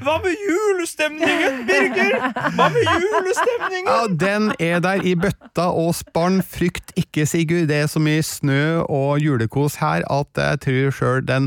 hva 0.03 0.17
med 0.25 0.41
julestemningen, 0.49 1.61
Birger? 1.69 2.17
Hva 2.57 2.67
med 2.75 2.89
julestemningen? 2.91 3.93
Ja, 3.93 4.01
den 4.25 4.49
er 4.59 4.83
der 4.83 5.07
i 5.07 5.15
bøtta 5.15 5.69
og 5.71 5.95
spann. 5.95 6.41
Frykt 6.43 6.91
ikke, 6.99 7.23
Sigurd. 7.31 7.69
Det 7.71 7.79
er 7.85 7.87
så 7.93 8.03
mye 8.03 8.27
snø 8.27 8.83
og 8.91 9.23
julekos 9.23 9.79
her 9.79 10.03
at 10.11 10.43
jeg 10.43 10.61
tror 10.67 10.91
sjøl 10.99 11.23
den 11.31 11.47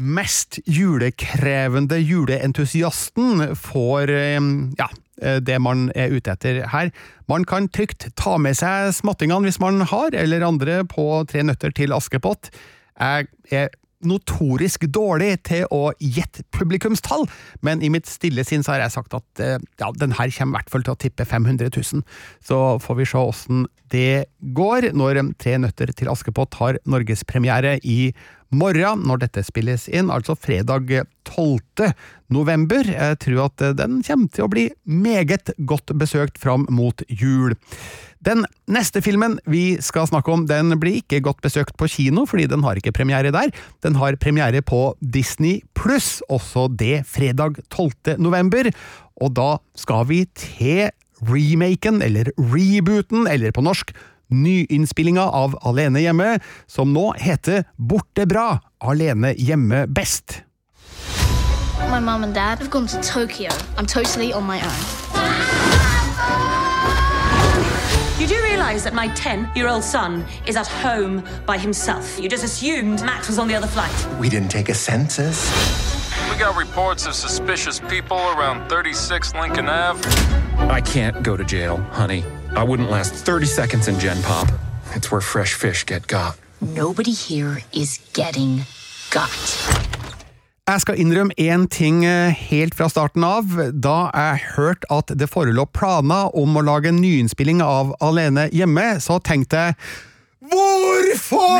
mest 0.00 0.58
julekrevende 0.64 2.00
juleentusiasten 2.00 3.54
får 3.58 4.10
eh, 4.16 4.40
ja, 4.80 4.88
eh, 5.22 5.38
det 5.44 5.58
man 5.62 5.88
er 5.94 6.14
ute 6.14 6.34
etter 6.34 6.62
her. 6.72 6.90
Man 7.30 7.44
kan 7.48 7.68
trygt 7.68 8.08
ta 8.18 8.38
med 8.40 8.58
seg 8.58 8.94
småttingene 8.96 9.46
hvis 9.48 9.60
man 9.62 9.84
har, 9.92 10.16
eller 10.16 10.46
andre 10.46 10.82
på 10.88 11.06
Tre 11.30 11.44
nøtter 11.46 11.74
til 11.76 11.94
Askepott. 11.96 12.50
Jeg 13.00 13.28
er 13.52 13.70
notorisk 14.06 14.86
dårlig 14.92 15.34
til 15.48 15.66
å 15.74 15.90
gjette 16.00 16.44
publikumstall, 16.56 17.26
men 17.66 17.82
i 17.84 17.90
mitt 17.92 18.08
stille 18.08 18.44
sinn 18.46 18.64
så 18.64 18.74
har 18.74 18.84
jeg 18.84 18.96
sagt 18.96 19.16
at 19.18 19.42
eh, 19.44 19.58
ja, 19.82 19.90
den 20.00 20.16
her 20.16 20.32
kommer 20.36 20.56
i 20.56 20.60
hvert 20.60 20.72
fall 20.72 20.86
til 20.86 20.96
å 20.96 21.00
tippe 21.00 21.26
500 21.28 21.70
000. 21.76 22.04
Så 22.44 22.60
får 22.82 23.00
vi 23.00 23.08
se 23.10 23.20
åssen 23.20 23.68
det 23.90 24.30
går 24.54 24.92
når 24.94 25.18
Tre 25.40 25.56
nøtter 25.58 25.90
til 25.96 26.10
Askepott 26.12 26.54
har 26.60 26.78
norgespremiere 26.88 27.78
i 27.82 28.12
morgen, 28.54 29.04
når 29.06 29.24
dette 29.24 29.44
spilles 29.46 29.86
inn, 29.90 30.10
altså 30.10 30.36
fredag 30.38 30.90
12. 31.28 31.90
november. 32.34 32.86
Jeg 32.86 33.18
tror 33.24 33.44
at 33.48 33.64
eh, 33.64 33.74
den 33.78 34.00
kommer 34.06 34.30
til 34.34 34.46
å 34.46 34.52
bli 34.52 34.68
meget 34.84 35.52
godt 35.58 35.94
besøkt 35.98 36.40
fram 36.42 36.66
mot 36.70 37.04
jul. 37.08 37.56
Den 38.20 38.44
neste 38.68 39.00
filmen 39.00 39.38
vi 39.48 39.78
skal 39.80 40.08
snakke 40.10 40.32
om, 40.32 40.44
den 40.48 40.74
blir 40.80 41.00
ikke 41.00 41.22
godt 41.24 41.40
besøkt 41.44 41.76
på 41.80 41.88
kino, 41.88 42.26
fordi 42.28 42.44
den 42.52 42.64
har 42.66 42.76
ikke 42.76 42.92
premiere 42.92 43.32
der. 43.32 43.48
Den 43.80 43.96
har 43.96 44.18
premiere 44.20 44.60
på 44.60 44.94
Disney 45.00 45.62
pluss, 45.74 46.20
også 46.28 46.68
det 46.68 47.06
fredag 47.08 47.62
12. 47.70 48.18
november. 48.20 48.68
Og 49.20 49.32
da 49.36 49.56
skal 49.76 50.04
vi 50.12 50.26
til 50.36 50.90
remaken, 51.24 52.02
eller 52.04 52.28
rebooten, 52.36 53.26
eller 53.28 53.56
på 53.56 53.64
norsk 53.64 53.94
nyinnspillinga 54.30 55.24
av 55.24 55.56
Alene 55.66 56.04
hjemme, 56.04 56.36
som 56.70 56.92
nå 56.92 57.10
heter 57.18 57.64
Borte 57.76 58.28
bra, 58.28 58.60
Alene 58.84 59.32
hjemme 59.38 59.86
best. 59.88 60.42
My 61.90 61.98
mom 61.98 62.22
and 62.22 62.34
dad 62.34 62.58
have 62.58 62.70
gone 62.70 62.86
to 62.86 63.00
Tokyo. 63.00 63.50
I'm 63.76 63.86
totally 63.86 64.32
on 64.32 64.44
my 64.44 64.60
own. 64.60 64.99
You 68.20 68.26
do 68.26 68.42
realize 68.42 68.84
that 68.84 68.92
my 68.92 69.08
10 69.14 69.50
year 69.56 69.66
old 69.66 69.82
son 69.82 70.26
is 70.46 70.54
at 70.54 70.66
home 70.66 71.24
by 71.46 71.56
himself. 71.56 72.20
You 72.20 72.28
just 72.28 72.44
assumed 72.44 73.02
Max 73.02 73.28
was 73.28 73.38
on 73.38 73.48
the 73.48 73.54
other 73.54 73.66
flight. 73.66 74.18
We 74.18 74.28
didn't 74.28 74.50
take 74.50 74.68
a 74.68 74.74
census. 74.74 75.50
We 76.30 76.36
got 76.36 76.54
reports 76.54 77.06
of 77.06 77.14
suspicious 77.14 77.80
people 77.80 78.18
around 78.18 78.68
36 78.68 79.34
Lincoln 79.34 79.70
Ave. 79.70 80.06
I 80.68 80.82
can't 80.82 81.22
go 81.22 81.34
to 81.34 81.44
jail, 81.44 81.78
honey. 81.78 82.22
I 82.54 82.62
wouldn't 82.62 82.90
last 82.90 83.14
30 83.14 83.46
seconds 83.46 83.88
in 83.88 83.98
Gen 83.98 84.22
Pop. 84.22 84.48
It's 84.94 85.10
where 85.10 85.22
fresh 85.22 85.54
fish 85.54 85.86
get 85.86 86.06
got. 86.06 86.36
Nobody 86.60 87.12
here 87.12 87.62
is 87.72 88.00
getting 88.12 88.66
got. 89.10 89.30
Jeg 90.70 90.84
skal 90.84 91.00
innrømme 91.02 91.34
én 91.34 91.64
ting 91.66 92.04
eh, 92.06 92.30
helt 92.46 92.76
fra 92.78 92.86
starten 92.92 93.24
av. 93.26 93.56
Da 93.74 93.94
jeg 94.14 94.42
hørte 94.54 94.86
at 94.94 95.10
det 95.18 95.26
forelå 95.26 95.64
planer 95.74 96.30
om 96.38 96.54
å 96.54 96.62
lage 96.62 96.92
en 96.92 97.00
nyinnspilling 97.02 97.58
av 97.64 97.90
Alene 97.98 98.44
hjemme, 98.54 98.84
så 99.02 99.18
tenkte 99.18 99.64
jeg 99.64 99.74
Hvorfor?! 100.50 101.58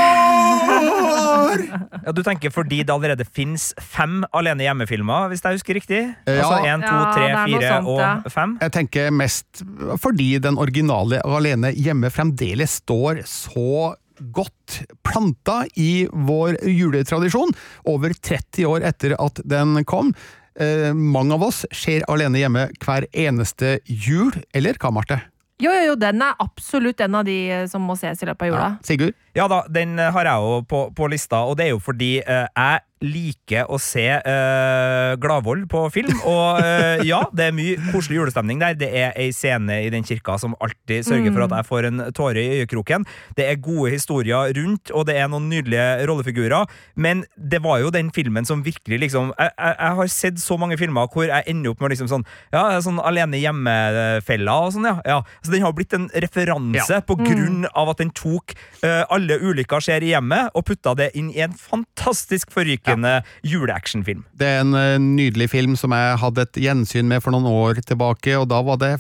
Ja, 2.01 2.13
Du 2.17 2.23
tenker 2.25 2.53
fordi 2.55 2.79
det 2.87 2.95
allerede 2.95 3.27
fins 3.27 3.75
fem 3.83 4.23
Alene 4.37 4.65
hjemme-filmer, 4.65 5.27
hvis 5.33 5.43
jeg 5.45 5.59
husker 5.59 5.77
riktig? 5.77 6.01
Ja. 6.25 6.37
Altså 6.39 6.63
én, 6.71 6.81
to, 6.85 6.95
Ja, 6.95 7.11
tre, 7.13 7.27
noe 7.35 7.43
fire 7.51 7.73
sånt, 7.75 7.91
ja. 8.01 8.13
og 8.25 8.33
fem? 8.35 8.55
Jeg 8.63 8.75
tenker 8.79 9.11
mest 9.15 9.65
fordi 10.01 10.31
den 10.43 10.57
originale 10.63 11.21
Alene 11.27 11.75
hjemme 11.77 12.09
fremdeles 12.15 12.79
står 12.81 13.25
så 13.29 13.93
godt 14.21 14.83
planta 15.07 15.63
i 15.77 16.07
vår 16.13 16.61
juletradisjon, 16.69 17.55
over 17.89 18.15
30 18.15 18.69
år 18.69 18.87
etter 18.91 19.17
at 19.19 19.43
den 19.49 19.83
kom. 19.89 20.13
Eh, 20.61 20.91
mange 20.95 21.37
av 21.37 21.45
oss 21.47 21.65
ser 21.73 22.05
Alene 22.11 22.43
hjemme 22.43 22.69
hver 22.83 23.07
eneste 23.13 23.79
jul, 23.87 24.35
eller 24.55 24.79
hva, 24.81 24.93
Marte? 24.95 25.21
Jo, 25.61 25.73
jo, 25.77 25.91
jo, 25.91 25.97
den 26.01 26.23
er 26.25 26.39
absolutt 26.41 27.01
en 27.05 27.19
av 27.21 27.27
de 27.29 27.37
eh, 27.53 27.67
som 27.69 27.85
må 27.85 27.97
ses 28.01 28.23
i 28.23 28.29
løpet 28.29 28.47
av 28.47 28.53
jula. 28.53 28.69
Sigurd? 28.87 29.17
Ja 29.37 29.47
da, 29.51 29.63
den 29.71 29.99
har 30.01 30.27
jeg 30.27 30.47
jo 30.47 30.63
på, 30.69 30.87
på 30.97 31.11
lista, 31.13 31.45
og 31.47 31.59
det 31.61 31.69
er 31.69 31.75
jo 31.75 31.83
fordi 31.85 32.15
eh, 32.23 32.47
jeg 32.49 32.87
liker 33.01 33.69
å 33.73 33.79
se 33.81 34.05
uh, 34.21 35.17
Gladvold 35.21 35.67
på 35.73 35.85
film. 35.93 36.21
Og 36.29 36.61
uh, 36.61 37.01
ja, 37.07 37.23
det 37.33 37.49
er 37.49 37.57
mye 37.57 37.79
koselig 37.91 38.21
julestemning 38.21 38.61
der. 38.61 38.77
Det 38.79 38.91
er 38.93 39.15
ei 39.19 39.31
scene 39.35 39.81
i 39.87 39.91
den 39.93 40.05
kirka 40.07 40.37
som 40.41 40.57
alltid 40.61 41.07
sørger 41.09 41.33
for 41.33 41.47
at 41.47 41.57
jeg 41.57 41.69
får 41.71 41.89
en 41.89 42.05
tåre 42.17 42.43
i 42.43 42.61
øyekroken. 42.61 43.07
Det 43.39 43.47
er 43.49 43.61
gode 43.63 43.95
historier 43.95 44.53
rundt, 44.57 44.93
og 44.93 45.07
det 45.09 45.17
er 45.17 45.31
noen 45.33 45.49
nydelige 45.51 46.07
rollefigurer. 46.11 46.69
Men 46.95 47.25
det 47.37 47.63
var 47.65 47.81
jo 47.81 47.93
den 47.95 48.11
filmen 48.15 48.47
som 48.49 48.65
virkelig 48.65 49.01
liksom 49.07 49.31
Jeg, 49.39 49.51
jeg, 49.57 49.75
jeg 49.79 49.97
har 49.97 50.09
sett 50.13 50.41
så 50.43 50.57
mange 50.61 50.77
filmer 50.81 51.09
hvor 51.13 51.27
jeg 51.29 51.45
ender 51.49 51.73
opp 51.73 51.81
med 51.83 51.93
liksom 51.93 52.09
sånn 52.11 52.25
Ja, 52.53 52.63
sånn 52.83 52.99
Alene 53.03 53.39
hjemme-fella 53.41 54.57
og 54.67 54.75
sånn, 54.75 54.89
ja. 54.89 54.97
ja. 55.07 55.19
Så 55.45 55.55
den 55.55 55.65
har 55.65 55.75
blitt 55.77 55.95
en 55.97 56.09
referanse 56.13 57.01
på 57.07 57.17
grunn 57.21 57.65
av 57.71 57.93
at 57.93 58.03
den 58.03 58.13
tok 58.17 58.55
uh, 58.85 59.05
alle 59.13 59.39
ulykker 59.41 59.83
skjer 59.85 60.05
i 60.05 60.13
hjemmet, 60.13 60.51
og 60.55 60.67
putta 60.69 60.95
det 60.99 61.11
inn 61.19 61.31
i 61.33 61.43
en 61.45 61.55
fantastisk 61.57 62.53
forrykende 62.91 63.15
juleactionfilm. 63.47 64.25
Det 64.39 64.47
er 64.47 64.61
en 64.65 64.75
eh, 64.75 64.99
nydelig 64.99 65.51
film 65.53 65.77
som 65.77 65.95
jeg 65.97 66.21
hadde 66.23 66.47
et 66.47 66.61
gjensyn 66.67 67.09
med 67.11 67.23
for 67.25 67.35
noen 67.35 67.49
år 67.51 67.83
tilbake, 67.87 68.37
og 68.39 68.49
da 68.51 68.63
var 68.67 68.81
det 68.83 68.95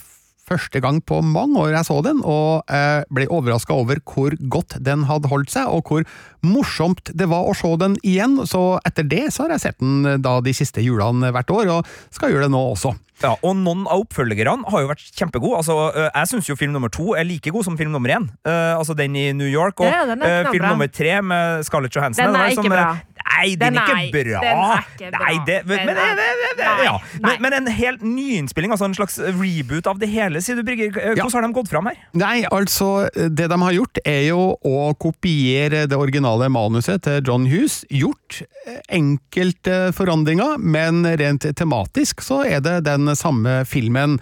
første 0.51 0.81
gang 0.83 0.99
på 1.07 1.21
mange 1.23 1.59
år 1.63 1.77
jeg 1.77 1.87
så 1.87 2.01
den, 2.03 2.23
og 2.27 2.67
jeg 2.67 3.05
ble 3.15 3.29
overraska 3.31 3.77
over 3.77 4.01
hvor 4.03 4.35
godt 4.51 4.79
den 4.83 5.05
hadde 5.07 5.31
holdt 5.31 5.53
seg, 5.53 5.71
og 5.71 5.87
hvor 5.87 6.07
morsomt 6.43 7.13
det 7.15 7.29
var 7.31 7.47
å 7.47 7.55
se 7.55 7.71
den 7.81 7.95
igjen. 8.03 8.41
Så 8.49 8.81
etter 8.87 9.07
det 9.07 9.29
så 9.35 9.45
har 9.47 9.55
jeg 9.57 9.67
sett 9.69 9.79
den 9.83 10.17
eh, 10.17 10.19
da 10.19 10.41
de 10.45 10.57
siste 10.57 10.83
julene 10.85 11.31
hvert 11.35 11.55
år, 11.55 11.71
og 11.79 11.95
skal 12.15 12.35
gjøre 12.35 12.49
det 12.49 12.55
nå 12.57 12.65
også. 12.73 12.97
Ja, 13.21 13.35
og 13.45 13.53
Noen 13.61 13.83
av 13.85 14.01
oppfølgerne 14.01 14.71
har 14.73 14.81
jo 14.81 14.89
vært 14.89 15.03
kjempegode. 15.13 15.59
Altså, 15.61 15.75
jeg 15.93 16.29
syns 16.31 16.47
jo 16.49 16.57
film 16.57 16.73
nummer 16.73 16.89
to 16.93 17.11
er 17.21 17.27
like 17.29 17.53
god 17.53 17.67
som 17.67 17.77
film 17.77 17.93
nummer 17.93 18.15
én. 18.17 18.31
Eh, 18.49 18.73
altså 18.73 18.97
den 18.97 19.17
i 19.21 19.27
New 19.37 19.49
York. 19.51 19.83
Og 19.85 19.91
Ja, 19.91 20.01
ja, 20.01 20.07
den 20.15 20.25
er 20.25 20.49
film 20.49 20.65
nummer 20.65 20.89
tre 20.89 21.19
med 21.21 21.67
Scarlett 21.69 21.97
Johansson. 21.97 22.25
Den 22.25 22.33
det 22.33 22.41
var 22.41 22.49
er 22.49 22.57
ikke 22.57 22.73
bra. 22.73 22.87
Nei, 23.31 23.55
den, 23.57 23.75
Den 23.75 23.79
er 23.81 24.01
ikke 24.05 24.25
bra! 24.27 24.41
den 24.43 24.61
er 24.61 24.85
ikke 24.85 25.11
bra. 25.15 25.21
Nei, 25.25 25.35
det, 25.47 25.59
men, 25.71 25.87
men, 25.87 25.99
er- 26.03 26.85
ja. 26.85 26.95
men, 27.23 27.37
men 27.45 27.57
en 27.61 27.71
helt 27.73 28.03
nyinnspilling, 28.05 28.73
altså 28.75 28.89
en 28.91 28.97
slags 28.99 29.19
reboot 29.23 29.87
av 29.91 30.01
det 30.03 30.09
hele, 30.13 30.43
sier 30.45 30.59
du, 30.59 30.65
Brygger. 30.67 30.91
Hvordan 30.93 31.17
Ja. 31.21 31.29
Har 31.31 31.47
de 31.47 31.53
gått 31.57 31.71
fram 31.71 31.87
her? 31.91 31.99
Nei, 32.19 32.43
altså, 32.51 32.91
det 33.15 33.47
de 33.53 33.59
har 33.63 33.73
gjort 33.77 34.01
er 34.05 34.23
jo 34.29 34.41
å 34.67 34.77
kopiere 35.01 35.85
det 35.91 35.97
originale 35.99 36.51
manuset 36.53 37.03
til 37.07 37.21
John 37.27 37.47
Hughes. 37.49 37.81
Gjort 37.91 38.43
eh, 38.67 38.81
enkelte 38.99 39.91
forandringer, 39.97 40.59
men 40.59 41.05
rent 41.21 41.47
tematisk 41.57 42.21
så 42.27 42.43
er 42.47 42.61
det 42.65 42.81
den 42.89 43.15
samme 43.17 43.61
filmen. 43.69 44.19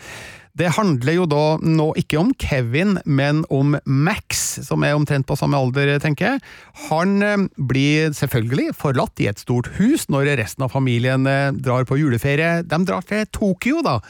Det 0.59 0.73
handler 0.75 1.14
jo 1.14 1.27
da 1.31 1.42
nå 1.62 1.92
ikke 2.01 2.18
om 2.18 2.33
Kevin, 2.42 2.97
men 3.07 3.44
om 3.55 3.77
Max, 3.87 4.40
som 4.66 4.83
er 4.83 4.97
omtrent 4.99 5.29
på 5.29 5.37
samme 5.38 5.59
alder, 5.59 5.92
tenker 6.03 6.33
jeg. 6.33 6.42
Han 6.88 7.23
eh, 7.23 7.44
blir 7.71 8.11
selvfølgelig 8.16 8.73
forlatt 8.79 9.23
i 9.23 9.29
et 9.31 9.38
stort 9.38 9.71
hus 9.79 10.09
når 10.11 10.33
resten 10.40 10.66
av 10.66 10.75
familien 10.75 11.29
eh, 11.31 11.53
drar 11.55 11.87
på 11.87 12.01
juleferie. 12.01 12.64
De 12.66 12.81
drar 12.88 13.07
til 13.07 13.23
Tokyo, 13.31 13.85
da 13.87 14.01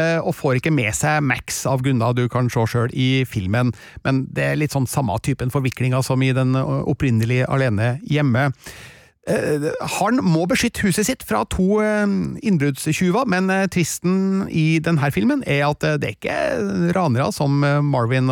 eh, 0.00 0.16
og 0.22 0.32
får 0.38 0.62
ikke 0.62 0.72
med 0.72 0.96
seg 0.96 1.20
Max 1.28 1.60
av 1.68 1.84
grunner 1.84 2.16
du 2.16 2.24
kan 2.32 2.48
se 2.52 2.64
sjøl 2.72 2.94
i 2.96 3.26
filmen, 3.28 3.74
men 4.06 4.24
det 4.32 4.48
er 4.48 4.58
litt 4.62 4.72
sånn 4.72 4.88
samme 4.88 5.18
typen 5.20 5.52
forviklinger 5.52 6.00
som 6.06 6.24
i 6.24 6.32
den 6.32 6.56
opprinnelige 6.56 7.50
Alene 7.52 7.98
hjemme. 8.08 8.48
Eh, 9.30 9.68
Han 10.00 10.18
må 10.24 10.46
beskytte 10.50 10.82
huset 10.82 11.06
sitt 11.06 11.22
fra 11.22 11.44
to 11.50 11.78
eh, 11.82 12.02
innbruddstyver, 12.42 13.28
men 13.30 13.50
tristen 13.70 13.70
tvisten 13.70 14.48
i 14.50 14.80
denne 14.82 15.10
filmen 15.14 15.44
er 15.46 15.68
at 15.68 15.86
eh, 15.86 15.98
det 16.02 16.08
er 16.08 16.16
ikke 16.16 16.96
ranere 16.96 17.30
som 17.34 17.62
eh, 17.62 17.78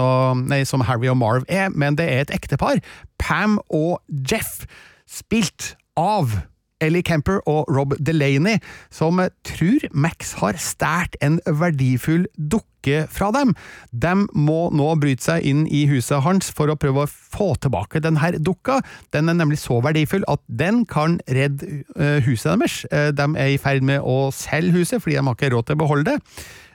og, 0.03 0.43
nei, 0.51 0.65
som 0.67 0.83
Harry 0.83 1.07
og 1.13 1.21
Marv 1.21 1.47
er, 1.49 1.71
men 1.71 1.99
det 1.99 2.09
er 2.11 2.25
et 2.27 2.35
ektepar, 2.35 2.83
Pam 3.23 3.61
og 3.69 4.01
Jeff, 4.09 4.65
spilt 5.07 5.77
av 5.99 6.35
Ellie 6.81 7.03
Kemper 7.07 7.41
og 7.51 7.69
Rob 7.73 7.95
Delaney, 7.99 8.59
som 8.91 9.21
tror 9.47 9.87
Max 9.93 10.35
har 10.41 10.59
stært 10.61 11.17
en 11.25 11.39
verdifull 11.47 12.27
dukke 12.37 13.05
fra 13.13 13.29
dem. 13.37 13.53
De 13.93 14.13
må 14.33 14.71
nå 14.73 14.87
bryte 15.03 15.27
seg 15.27 15.45
inn 15.45 15.67
i 15.69 15.83
huset 15.91 16.23
hans 16.25 16.49
for 16.57 16.73
å 16.73 16.79
prøve 16.81 17.05
å 17.05 17.11
få 17.11 17.51
tilbake 17.61 18.01
denne 18.01 18.33
dukka. 18.41 18.79
Den 19.13 19.29
er 19.29 19.37
nemlig 19.37 19.59
så 19.61 19.83
verdifull 19.85 20.25
at 20.33 20.41
den 20.49 20.87
kan 20.89 21.19
redde 21.29 21.83
eh, 21.99 22.19
huset 22.25 22.55
deres. 22.57 22.79
Eh, 22.89 23.11
De 23.13 23.29
er 23.37 23.53
i 23.53 23.61
ferd 23.61 23.85
med 23.85 24.01
å 24.01 24.31
selge 24.33 24.73
huset 24.79 25.03
fordi 25.05 25.19
de 25.19 25.27
har 25.29 25.37
ikke 25.37 25.53
råd 25.53 25.69
til 25.69 25.77
å 25.77 25.83
beholde 25.85 26.15
det. 26.15 26.19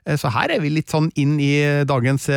Eh, 0.05 0.15
Så 0.21 0.29
her 0.29 0.53
er 0.53 0.61
vi 0.61 0.69
litt 0.75 0.93
sånn 0.93 1.09
inn 1.17 1.39
i 1.41 1.55
dagens 1.89 2.29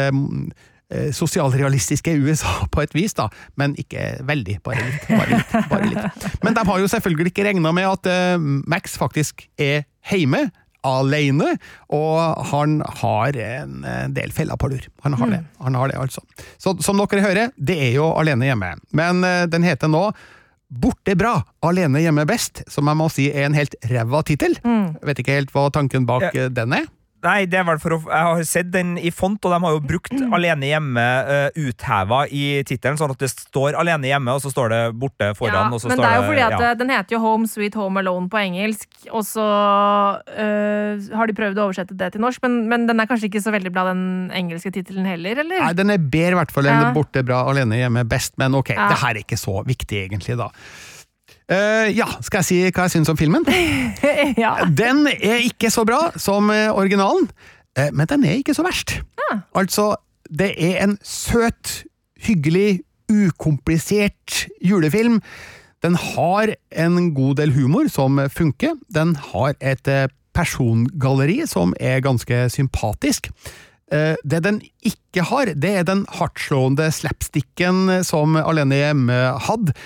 sosialrealistiske 1.13 2.15
USA 2.23 2.53
på 2.73 2.83
et 2.85 2.95
vis, 2.97 3.15
da, 3.19 3.29
men 3.61 3.75
ikke 3.81 4.19
veldig. 4.29 4.61
Bare 4.65 4.87
litt. 4.87 5.05
Bare 5.11 5.29
litt, 5.35 5.59
bare 5.69 5.91
litt. 5.91 6.31
Men 6.47 6.57
de 6.57 6.65
har 6.71 6.81
jo 6.81 6.89
selvfølgelig 6.95 7.33
ikke 7.35 7.45
regna 7.51 7.73
med 7.77 7.89
at 7.91 8.09
eh, 8.13 8.39
Max 8.71 8.97
faktisk 9.01 9.47
er 9.61 9.85
hjemme. 10.11 10.49
Alene, 10.89 11.57
og 11.91 12.45
han 12.53 12.77
har 13.01 13.35
en 13.43 13.81
eh, 13.85 14.05
del 14.15 14.31
feller 14.33 14.57
på 14.57 14.69
lur. 14.71 14.85
Han 15.05 15.17
har 15.19 15.33
det, 15.35 15.41
han 15.61 15.75
har 15.75 15.91
det 15.91 15.97
altså. 15.99 16.23
Så 16.63 16.77
som 16.87 17.01
dere 17.03 17.25
hører, 17.25 17.51
det 17.59 17.75
er 17.89 17.91
jo 17.97 18.07
Alene 18.17 18.47
hjemme, 18.47 18.71
men 18.97 19.25
eh, 19.27 19.43
den 19.51 19.67
heter 19.67 19.91
nå 19.91 20.07
Borte 20.69 21.15
bra, 21.17 21.33
alene 21.65 22.03
hjemme 22.05 22.27
best, 22.29 22.61
som 22.69 22.85
jeg 22.91 22.97
må 23.01 23.07
si 23.09 23.27
er 23.33 23.47
en 23.47 23.55
helt 23.57 23.73
ræva 23.89 24.19
tittel. 24.29 24.53
Vet 25.01 25.23
ikke 25.23 25.33
helt 25.39 25.53
hva 25.55 25.63
tanken 25.73 26.05
bak 26.09 26.27
Ja. 26.29 26.45
eh, 26.45 26.51
den 26.53 26.75
er. 26.77 26.85
Nei, 27.25 27.47
det 27.51 27.59
er 27.59 27.65
vel 27.67 27.81
for 27.83 27.97
å 27.97 27.99
Jeg 28.07 28.27
har 28.29 28.43
sett 28.47 28.69
den 28.71 28.93
i 29.03 29.11
font, 29.11 29.43
og 29.43 29.51
de 29.51 29.59
har 29.65 29.73
jo 29.75 29.81
brukt 29.83 30.13
Mm. 30.19 30.33
'Alene 30.33 30.67
hjemme' 30.71 31.07
uh, 31.29 31.51
utheva 31.59 32.21
i 32.31 32.63
tittelen, 32.67 32.97
sånn 32.99 33.11
at 33.11 33.19
det 33.19 33.29
står 33.31 33.75
'Alene 33.75 34.07
hjemme', 34.07 34.35
og 34.35 34.41
så 34.43 34.51
står 34.53 34.69
det 34.71 34.81
'borte' 34.99 35.35
foran. 35.37 35.67
Ja, 35.69 35.75
og 35.75 35.81
så 35.83 35.89
men 35.89 35.99
står 35.99 36.05
det 36.05 36.11
er 36.13 36.17
jo 36.17 36.29
fordi 36.29 36.45
at 36.47 36.55
ja. 36.61 36.71
eh, 36.71 36.75
den 36.79 36.91
heter 36.91 37.17
jo 37.17 37.21
Home 37.21 37.47
Sweet 37.51 37.75
Home 37.75 37.99
Alone 38.01 38.29
på 38.31 38.39
engelsk, 38.39 38.89
og 39.11 39.23
så 39.27 39.47
uh, 40.23 41.17
har 41.17 41.27
de 41.27 41.37
prøvd 41.39 41.59
å 41.59 41.67
oversette 41.69 41.97
det 41.99 42.13
til 42.15 42.23
norsk, 42.23 42.43
men, 42.47 42.69
men 42.71 42.87
den 42.89 43.01
er 43.01 43.07
kanskje 43.11 43.29
ikke 43.31 43.43
så 43.45 43.55
veldig 43.55 43.73
bra, 43.75 43.89
den 43.91 44.31
engelske 44.35 44.71
tittelen 44.75 45.07
heller, 45.09 45.43
eller? 45.43 45.65
Nei, 45.67 45.73
den 45.79 45.91
er 45.91 45.99
bedre 45.99 46.37
i 46.37 46.41
hvert 46.43 46.55
fall 46.55 46.67
enn 46.71 46.87
Ja. 46.89 46.93
Borte 46.95 47.25
bra, 47.27 47.43
alene 47.51 47.77
hjemme 47.83 48.05
best, 48.09 48.37
men 48.39 48.55
ok, 48.55 48.71
Ja. 48.77 48.89
det 48.93 48.99
her 49.03 49.11
er 49.17 49.23
ikke 49.25 49.39
så 49.39 49.59
viktig 49.67 50.07
egentlig, 50.07 50.37
da. 50.39 50.49
Eh, 51.49 51.95
ja, 51.97 52.07
skal 52.21 52.43
jeg 52.43 52.47
si 52.49 52.57
hva 52.67 52.85
jeg 52.85 52.99
syns 52.99 53.09
om 53.09 53.17
filmen? 53.17 53.47
ja. 54.43 54.53
Den 54.69 55.07
er 55.09 55.41
ikke 55.47 55.71
så 55.73 55.87
bra 55.89 56.11
som 56.21 56.51
eh, 56.53 56.69
originalen, 56.69 57.31
eh, 57.79 57.89
men 57.97 58.09
den 58.11 58.27
er 58.29 58.41
ikke 58.43 58.57
så 58.57 58.67
verst. 58.67 58.99
Altså, 59.57 59.95
det 60.29 60.53
er 60.61 60.83
en 60.85 60.99
søt, 61.05 61.85
hyggelig, 62.21 62.83
ukomplisert 63.09 64.45
julefilm. 64.61 65.23
Den 65.85 65.97
har 65.97 66.53
en 66.77 67.15
god 67.17 67.39
del 67.41 67.55
humor 67.57 67.89
som 67.93 68.21
funker. 68.29 68.75
Den 68.93 69.15
har 69.31 69.55
et 69.65 69.89
persongalleri 70.37 71.47
som 71.49 71.73
er 71.81 72.03
ganske 72.05 72.43
sympatisk. 72.53 73.31
Det 73.89 74.41
den 74.45 74.61
ikke 74.85 75.25
har, 75.31 75.55
det 75.57 75.71
er 75.81 75.87
den 75.89 76.03
hardtslående 76.19 76.91
slapsticken 76.93 78.03
som 78.05 78.37
Alene 78.37 78.83
hjemme 78.83 79.17
hadde. 79.47 79.77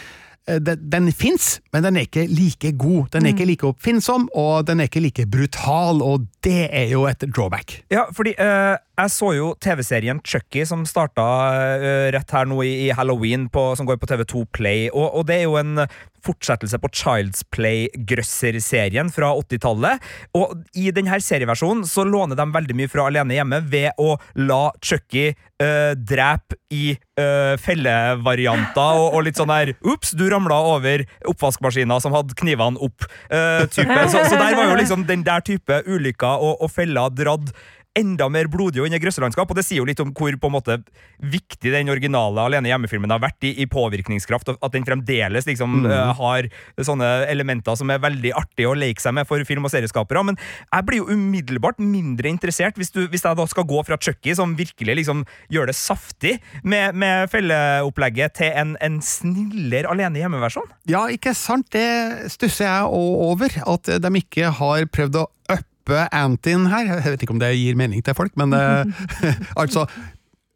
Eh, 0.49 0.59
Den, 0.59 0.79
den 0.93 1.13
fins, 1.13 1.61
men 1.73 1.85
den 1.85 1.97
er 1.97 2.01
ikke 2.09 2.27
like 2.27 2.73
god. 2.79 3.05
Den 3.13 3.23
er 3.27 3.31
ikke 3.31 3.45
like 3.47 3.67
oppfinnsom, 3.67 4.29
og 4.35 4.67
den 4.67 4.81
er 4.81 4.89
ikke 4.91 5.01
like 5.01 5.27
brutal, 5.31 6.03
og 6.03 6.27
det 6.45 6.67
er 6.71 6.89
jo 6.91 7.05
et 7.07 7.23
drawback. 7.37 7.77
Ja, 7.91 8.03
fordi 8.13 8.35
eh, 8.39 8.77
jeg 8.99 9.13
så 9.15 9.33
jo 9.37 9.51
TV-serien 9.63 10.21
Chucky, 10.25 10.65
som 10.69 10.85
starta 10.89 11.25
uh, 11.25 12.09
rett 12.15 12.35
her 12.37 12.49
nå 12.49 12.61
i, 12.67 12.73
i 12.87 12.89
Halloween, 12.97 13.49
på, 13.53 13.73
som 13.79 13.89
går 13.89 14.01
på 14.01 14.11
TV2 14.11 14.47
Play. 14.53 14.89
Og, 14.93 15.09
og 15.21 15.29
det 15.29 15.41
er 15.41 15.47
jo 15.47 15.59
en 15.61 15.87
fortsettelse 16.23 16.79
på 16.79 16.91
Child's 16.95 17.43
Play-grøsser-serien 17.55 19.11
fra 19.11 19.33
80-tallet. 19.41 20.03
Og 20.39 20.55
i 20.79 20.91
denne 20.95 21.19
serieversjonen 21.23 21.87
så 21.89 22.05
låner 22.07 22.39
de 22.39 22.47
veldig 22.55 22.77
mye 22.79 22.91
fra 22.93 23.09
Alene 23.09 23.39
hjemme 23.39 23.63
ved 23.73 23.99
å 24.01 24.15
la 24.39 24.63
Chucky 24.85 25.33
uh, 25.33 25.93
drepe 25.99 26.61
i 26.73 26.93
uh, 27.21 27.59
fellevarianter 27.61 29.03
og, 29.03 29.19
og 29.19 29.27
litt 29.27 29.41
sånn 29.41 29.51
der 29.53 29.75
Ops, 29.83 30.15
du 30.17 30.29
ramla 30.31 30.57
over 30.77 31.05
oppvaskmaskina 31.29 31.99
som 32.03 32.15
hadde 32.17 32.37
knivene 32.39 32.81
opp. 32.83 33.05
eh, 33.33 33.65
type. 33.73 33.99
Så, 34.13 34.23
så 34.29 34.39
der 34.39 34.55
var 34.57 34.71
jo 34.71 34.79
liksom 34.79 35.07
den 35.09 35.25
der 35.27 35.43
type 35.45 35.83
ulykker 35.87 36.43
og, 36.43 36.63
og 36.63 36.71
feller 36.73 37.13
dratt 37.15 37.53
enda 37.99 38.29
mer 38.33 38.49
blodig 38.49 38.81
og 38.81 38.87
inn 38.89 38.97
i 38.97 39.01
grøsselandskap. 39.03 39.51
og 39.51 39.57
det 39.59 39.65
sier 39.67 39.83
jo 39.83 39.85
litt 39.89 40.01
om 40.01 40.13
hvor 40.17 40.33
på 40.41 40.49
en 40.49 40.55
måte 40.55 40.79
viktig 41.21 41.73
den 41.75 41.91
originale 41.93 42.41
Alene 42.41 42.71
hjemme-filmen 42.71 43.13
har 43.13 43.21
vært 43.21 43.45
i, 43.45 43.53
i 43.63 43.67
påvirkningskraft, 43.69 44.49
og 44.49 44.59
at 44.65 44.73
den 44.73 44.87
fremdeles 44.89 45.47
liksom 45.49 45.83
Mm. 45.83 45.87
uh, 45.89 46.13
har 46.19 46.49
sånne 46.85 47.09
elementer 47.33 47.77
som 47.79 47.91
er 47.91 48.01
veldig 48.03 48.33
artige 48.37 48.69
å 48.69 48.77
leke 48.77 49.01
seg 49.01 49.15
med 49.17 49.27
for 49.27 49.43
film- 49.49 49.65
og 49.65 49.73
serieskapere. 49.73 50.23
Men 50.25 50.37
jeg 50.39 50.87
blir 50.87 51.01
jo 51.01 51.09
umiddelbart 51.13 51.79
mindre 51.81 52.29
interessert 52.29 52.77
hvis, 52.77 52.93
du, 52.93 53.07
hvis 53.09 53.25
jeg 53.25 53.37
da 53.39 53.47
skal 53.47 53.65
gå 53.65 53.81
fra 53.87 53.97
Chucky, 54.01 54.35
som 54.35 54.57
virkelig 54.59 54.97
liksom 55.01 55.25
gjør 55.53 55.71
det 55.71 55.77
saftig 55.79 56.39
med, 56.63 56.95
med 56.95 57.31
felleopplegget, 57.33 58.35
til 58.39 58.53
en, 58.57 58.77
en 58.81 59.01
snillere 59.05 59.91
Alene 59.93 60.21
hjemme-versjon. 60.23 60.71
Ja, 60.89 61.07
ikke 61.13 61.35
sant? 61.37 61.69
Det 61.73 62.31
stusser 62.33 62.69
jeg 62.69 62.89
òg 62.89 63.27
over, 63.33 63.61
at 63.75 63.93
de 64.03 64.13
ikke 64.21 64.53
har 64.61 64.89
prøvd 64.93 65.23
å 65.23 65.29
uppe 65.29 65.72
antien 65.91 66.67
her. 66.71 66.87
Jeg 66.87 67.13
vet 67.13 67.23
ikke 67.23 67.35
om 67.35 67.41
det 67.43 67.53
gir 67.57 67.79
mening 67.79 68.05
til 68.05 68.15
folk, 68.15 68.33
men 68.37 68.53
eh, 68.53 68.85
altså 69.63 69.87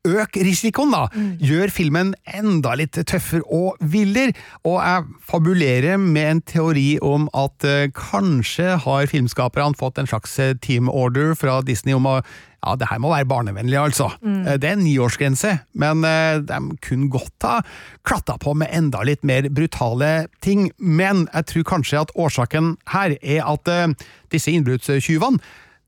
Øk 0.07 0.39
risikoen, 0.47 0.95
da! 0.95 1.07
Gjør 1.43 1.73
filmen 1.75 2.15
enda 2.27 2.77
litt 2.79 2.99
tøffere 3.09 3.45
og 3.53 3.81
villere. 3.81 4.37
Og 4.67 4.79
jeg 4.81 5.07
fabulerer 5.29 6.01
med 6.01 6.31
en 6.31 6.43
teori 6.47 6.89
om 7.05 7.31
at 7.37 7.67
eh, 7.67 7.89
kanskje 7.97 8.77
har 8.85 9.09
filmskaperne 9.11 9.79
fått 9.79 9.99
en 10.01 10.11
slags 10.11 10.39
eh, 10.43 10.55
team 10.63 10.91
order 10.93 11.35
fra 11.39 11.61
Disney 11.67 11.97
om 11.97 12.07
å 12.11 12.21
ja, 12.67 12.75
det 12.75 12.89
her 12.91 12.99
må 12.99 13.13
være 13.13 13.29
barnevennlig, 13.31 13.77
altså. 13.79 14.09
Mm. 14.25 14.41
Det 14.59 14.67
er 14.67 14.75
en 14.75 14.83
niårsgrense, 14.83 15.53
men 15.79 16.03
eh, 16.09 16.41
de 16.43 16.59
kunne 16.83 17.11
godt 17.13 17.47
ha 17.47 17.61
klatta 18.07 18.39
på 18.43 18.57
med 18.59 18.73
enda 18.75 19.05
litt 19.07 19.23
mer 19.27 19.47
brutale 19.55 20.27
ting. 20.43 20.71
Men 20.79 21.27
jeg 21.31 21.51
tror 21.53 21.69
kanskje 21.77 22.03
at 22.03 22.15
årsaken 22.19 22.75
her 22.91 23.15
er 23.21 23.45
at 23.47 23.71
eh, 23.71 23.95
disse 24.35 24.51
innbruddstyvene 24.51 25.39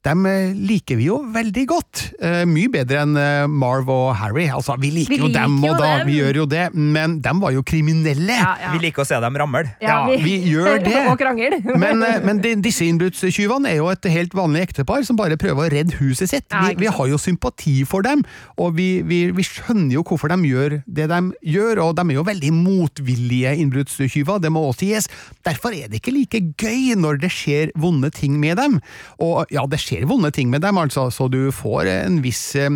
dem 0.08 0.24
eh, 0.28 0.52
liker 0.56 0.98
vi 0.98 1.08
jo 1.08 1.18
veldig 1.34 1.64
godt. 1.70 2.02
Eh, 2.24 2.42
mye 2.48 2.70
bedre 2.72 3.02
enn 3.04 3.16
eh, 3.20 3.44
Marv 3.50 3.90
og 3.92 4.10
Harry. 4.18 4.46
Altså, 4.52 4.76
vi 4.80 4.90
liker, 4.94 5.12
Vi 5.14 5.20
jo 5.20 5.30
dem, 5.34 5.58
og 5.64 5.76
da, 5.80 5.98
dem. 6.00 6.08
vi 6.08 6.18
gjør 6.18 6.40
jo 6.42 6.46
det, 6.50 6.64
men 6.74 7.18
dem 7.24 7.42
var 7.42 7.54
jo 7.54 7.62
kriminelle. 7.66 8.36
Ja, 8.38 8.54
ja. 8.62 8.72
Vi 8.74 8.82
liker 8.86 9.04
å 9.04 9.08
se 9.08 9.18
dem 9.22 9.38
ramle. 9.40 9.64
Ja, 9.84 10.00
vi 10.08 10.38
gjør 10.48 10.80
det. 10.88 11.04
og 11.10 11.18
krangle. 11.20 11.60
Men, 11.78 12.00
men 12.24 12.40
de, 12.42 12.50
disse 12.62 12.84
innbruddstyvene 12.88 13.70
er 13.70 13.78
jo 13.78 13.86
et 13.92 14.06
helt 14.10 14.32
vanlig 14.36 14.64
ektepar 14.66 15.04
som 15.06 15.16
bare 15.18 15.36
prøver 15.40 15.68
å 15.68 15.70
redde 15.72 15.96
huset 16.00 16.30
sitt. 16.30 16.46
Vi, 16.50 16.74
vi 16.80 16.88
har 16.90 17.08
jo 17.10 17.18
sympati 17.20 17.76
for 17.88 18.04
dem, 18.04 18.24
og 18.58 18.74
vi, 18.78 18.88
vi, 19.06 19.20
vi 19.34 19.44
skjønner 19.46 19.94
jo 19.94 20.02
hvorfor 20.06 20.32
de 20.32 20.38
gjør 20.48 20.78
det 20.86 21.06
de 21.10 21.18
gjør, 21.54 21.80
og 21.84 21.94
de 21.98 22.04
er 22.08 22.18
jo 22.18 22.24
veldig 22.26 22.50
motvillige 22.56 23.54
innbruddstyver, 23.62 24.40
det 24.42 24.52
må 24.54 24.64
også 24.68 24.84
sies. 24.84 25.08
Derfor 25.46 25.74
er 25.76 25.90
det 25.90 26.00
ikke 26.02 26.14
like 26.14 26.42
gøy 26.60 26.94
når 26.98 27.20
det 27.22 27.30
skjer 27.34 27.72
vonde 27.78 28.10
ting 28.14 28.36
med 28.40 28.58
dem. 28.60 28.78
Og 29.24 29.48
ja, 29.54 29.64
det 29.70 29.80
skjer 29.82 29.97
vonde 30.06 30.30
ting 30.34 30.50
med 30.52 30.62
dem, 30.62 30.78
altså, 30.78 31.08
så 31.10 31.26
du 31.32 31.48
får 31.54 31.88
en 31.90 32.20
viss 32.22 32.42
eh, 32.58 32.70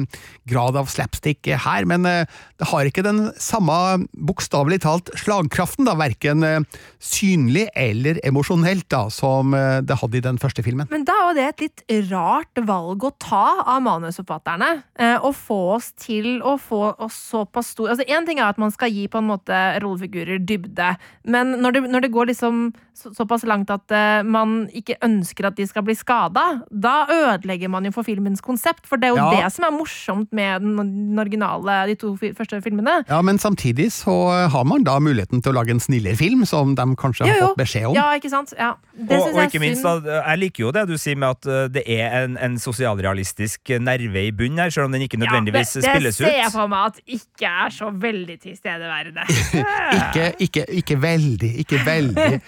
grad 0.48 0.76
av 0.78 0.88
slapstick 0.90 1.46
her, 1.46 1.86
men 1.88 2.06
eh, 2.08 2.26
det 2.58 2.68
har 2.70 2.88
ikke 2.88 3.04
den 3.06 3.26
samme 3.40 3.74
bokstavelig 4.12 4.80
talt 4.84 5.12
slagkraften, 5.20 5.86
da, 5.88 5.94
verken 5.98 6.46
eh, 6.46 6.80
synlig 7.02 7.68
eller 7.78 8.20
emosjonelt, 8.26 8.88
da, 8.92 9.06
som 9.12 9.52
det 9.52 9.96
hadde 10.00 10.18
i 10.18 10.24
den 10.24 10.38
første 10.40 10.62
filmen. 10.64 10.88
Men 10.90 11.04
da 11.08 11.14
er 11.28 11.36
det 11.36 11.44
et 11.46 11.62
litt 11.64 11.82
rart 12.10 12.60
valg 12.66 13.04
å 13.06 13.12
ta 13.22 13.44
av 13.74 13.82
manusforfatterne. 13.84 14.70
Å 15.22 15.30
få 15.36 15.58
oss 15.76 15.90
til 15.98 16.40
å 16.46 16.54
få 16.60 16.80
oss 17.02 17.16
såpass 17.30 17.72
stor 17.72 17.92
Altså 17.92 18.06
Én 18.06 18.26
ting 18.26 18.40
er 18.40 18.50
at 18.50 18.60
man 18.60 18.72
skal 18.74 18.92
gi 18.92 19.06
på 19.10 19.20
en 19.20 19.28
måte 19.28 19.58
rollefigurer 19.82 20.40
dybde, 20.42 20.92
men 21.28 21.56
når 21.62 21.76
det, 21.76 21.82
når 21.92 22.04
det 22.04 22.12
går 22.14 22.30
liksom 22.32 22.62
så, 22.96 23.12
såpass 23.16 23.44
langt 23.48 23.72
at 23.72 23.94
man 24.28 24.66
ikke 24.76 24.98
ønsker 25.04 25.48
at 25.48 25.58
de 25.58 25.66
skal 25.68 25.86
bli 25.86 25.96
skada, 25.98 26.46
da 26.70 27.01
ødelegger 27.10 27.68
man 27.72 27.84
jo 27.84 27.90
for 27.94 28.02
filmens 28.06 28.40
konsept. 28.44 28.86
For 28.86 28.96
det 28.96 29.10
er 29.10 29.16
jo 29.16 29.16
Ja. 29.22 29.30
det 29.46 29.52
som 29.52 29.64
er 29.64 29.70
morsomt 29.74 30.28
med 30.32 30.60
den, 30.60 31.18
originale, 31.18 31.86
de 31.88 31.94
to 31.94 32.16
første 32.16 32.60
filmene. 32.62 33.04
Ja, 33.08 33.20
men 33.22 33.38
samtidig 33.38 33.90
så 33.92 34.48
har 34.50 34.64
man 34.64 34.84
da 34.84 34.98
muligheten 34.98 35.42
til 35.42 35.52
å 35.52 35.54
lage 35.60 35.70
en 35.70 35.80
snillere 35.80 36.16
film, 36.16 36.44
som 36.46 36.74
de 36.74 36.82
kanskje 36.96 37.26
har 37.26 37.32
Jo, 37.34 37.40
jo. 37.40 37.46
fått 37.52 37.56
beskjed 37.62 37.86
om. 37.90 37.94
Ja, 37.94 38.06
ikke 38.18 38.30
sant? 38.30 38.52
Ja. 38.58 38.74
Det 38.92 39.16
og, 39.16 39.22
synes 39.26 39.34
og 39.34 39.40
jeg 39.40 39.50
ikke 39.52 39.60
minst, 39.60 39.82
synd. 39.82 40.04
da, 40.04 40.22
jeg 40.28 40.38
liker 40.38 40.64
jo 40.66 40.70
det 40.72 40.86
du 40.88 40.96
sier 40.98 41.16
med 41.16 41.28
at 41.28 41.46
uh, 41.46 41.68
det 41.72 41.82
er 41.86 42.24
en, 42.24 42.36
en 42.36 42.58
sosialrealistisk 42.58 43.60
nerve 43.80 44.26
i 44.26 44.30
bunnen 44.32 44.58
her, 44.58 44.70
selv 44.70 44.86
om 44.86 44.92
den 44.92 45.02
ikke 45.06 45.18
nødvendigvis 45.20 45.76
ja, 45.76 45.80
det, 45.80 45.90
spilles 45.90 46.16
det 46.18 46.26
ser 46.26 46.36
jeg 46.42 46.52
for 46.52 46.66
meg 46.72 46.92
at 46.92 47.00
ikke 47.06 47.52
er 47.66 47.70
så 47.70 47.90
veldig 47.90 48.38
tilstedeværende. 48.42 49.22
Ikke, 49.92 50.32
ikke, 50.40 50.64
ikke 50.68 50.96
veldig, 51.02 51.50
ikke 51.62 51.78
veldig. 51.86 52.40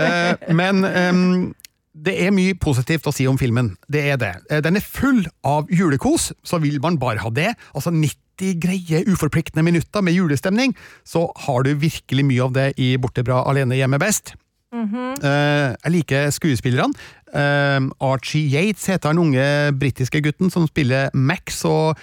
uh, 0.00 0.52
men 0.56 0.84
ehm, 0.84 1.54
det 1.96 2.14
er 2.26 2.34
mye 2.34 2.54
positivt 2.60 3.06
å 3.08 3.14
si 3.14 3.26
om 3.28 3.38
filmen. 3.40 3.72
Det 3.88 4.02
er 4.12 4.20
det. 4.20 4.34
Eh, 4.50 4.60
Den 4.60 4.76
er 4.76 4.84
full 4.84 5.24
av 5.44 5.70
julekos, 5.72 6.32
så 6.44 6.60
vil 6.62 6.80
man 6.82 6.98
bare 6.98 7.22
ha 7.24 7.30
det. 7.30 7.54
Altså 7.74 7.90
90 7.90 8.58
greie, 8.60 9.04
uforpliktende 9.08 9.64
minutter 9.64 10.02
med 10.04 10.12
julestemning, 10.14 10.74
så 11.04 11.30
har 11.46 11.64
du 11.64 11.74
virkelig 11.74 12.24
mye 12.28 12.44
av 12.44 12.52
det 12.52 12.66
i 12.76 12.96
Borte 13.00 13.24
bra 13.24 13.42
alene 13.48 13.78
hjemme 13.78 13.98
best. 14.02 14.34
Eh, 14.76 15.72
jeg 15.72 15.92
liker 15.94 16.28
skuespillerne. 16.34 16.92
Eh, 17.32 17.80
Archie 18.04 18.50
Yates 18.52 18.86
heter 18.90 19.14
den 19.14 19.22
unge 19.22 19.72
britiske 19.78 20.20
gutten 20.20 20.52
som 20.52 20.66
spiller 20.68 21.08
Max. 21.14 21.64
og 21.64 21.96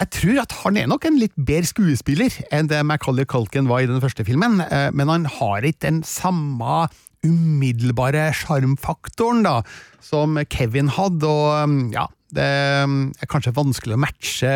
jeg 0.00 0.10
tror 0.10 0.40
at 0.42 0.52
han 0.64 0.76
er 0.76 0.86
nok 0.86 1.04
en 1.04 1.18
litt 1.20 1.34
bedre 1.36 1.68
skuespiller 1.68 2.32
enn 2.50 2.66
det 2.66 2.80
Macaulay 2.84 3.24
Culkin 3.28 3.68
var 3.68 3.84
i 3.84 3.86
den 3.86 4.00
første 4.00 4.24
filmen, 4.26 4.56
men 4.96 5.08
han 5.08 5.26
har 5.26 5.62
ikke 5.62 5.84
den 5.84 6.02
samme 6.02 6.88
umiddelbare 7.26 8.30
sjarmfaktoren 8.36 9.44
da, 9.46 9.60
som 10.02 10.40
Kevin 10.50 10.90
hadde, 10.92 11.28
og 11.28 11.68
um, 11.68 11.78
ja, 11.94 12.08
det 12.32 12.48
um, 12.84 12.96
er 13.20 13.28
kanskje 13.30 13.52
vanskelig 13.56 13.96
å 13.96 14.00
matche 14.00 14.52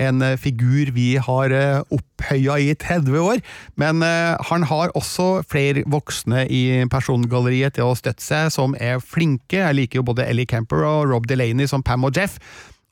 en 0.00 0.24
figur 0.40 0.92
vi 0.96 1.10
har 1.20 1.52
eh, 1.52 1.82
opphøya 1.92 2.56
i 2.64 2.70
30 2.72 3.18
år, 3.20 3.42
men 3.80 4.00
eh, 4.06 4.34
han 4.48 4.64
har 4.70 4.94
også 4.98 5.44
flere 5.48 5.84
voksne 5.90 6.46
i 6.48 6.62
persongalleriet 6.90 7.76
til 7.76 7.90
å 7.90 7.98
støtte 7.98 8.24
seg, 8.24 8.48
som 8.54 8.76
er 8.80 9.02
flinke. 9.04 9.60
Jeg 9.60 9.76
liker 9.76 10.00
jo 10.00 10.08
både 10.08 10.26
Ellie 10.26 10.48
Camper 10.48 10.86
og 10.88 11.12
Rob 11.12 11.28
Delaney 11.28 11.68
som 11.68 11.84
Pam 11.84 12.08
og 12.08 12.16
Jeff. 12.16 12.40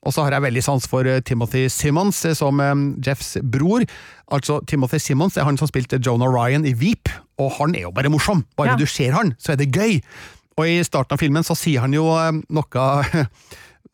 Og 0.06 0.14
så 0.14 0.22
har 0.22 0.36
jeg 0.36 0.44
veldig 0.46 0.62
sans 0.62 0.86
for 0.88 1.08
eh, 1.10 1.18
Timothy 1.26 1.64
Simmons 1.72 2.20
eh, 2.28 2.36
som 2.38 2.60
eh, 2.62 2.74
Jeffs 3.04 3.34
bror. 3.42 3.82
Altså, 4.32 4.60
Timothy 4.70 5.00
Simmons 5.02 5.36
er 5.36 5.46
han 5.48 5.58
som 5.58 5.68
spilte 5.70 5.98
Jonah 5.98 6.30
Ryan 6.30 6.64
i 6.66 6.72
Veep, 6.78 7.10
og 7.42 7.52
han 7.58 7.74
er 7.74 7.88
jo 7.88 7.92
bare 7.94 8.10
morsom. 8.12 8.44
Bare 8.56 8.74
Ja. 8.74 8.76
du 8.80 8.86
ser 8.86 9.12
han, 9.18 9.34
så 9.38 9.52
er 9.52 9.60
det 9.60 9.72
gøy. 9.74 9.98
Og 10.56 10.64
i 10.70 10.78
starten 10.86 11.12
av 11.12 11.20
filmen 11.20 11.44
så 11.44 11.52
sier 11.58 11.82
han 11.84 11.92
jo 11.92 12.06
noe 12.48 12.86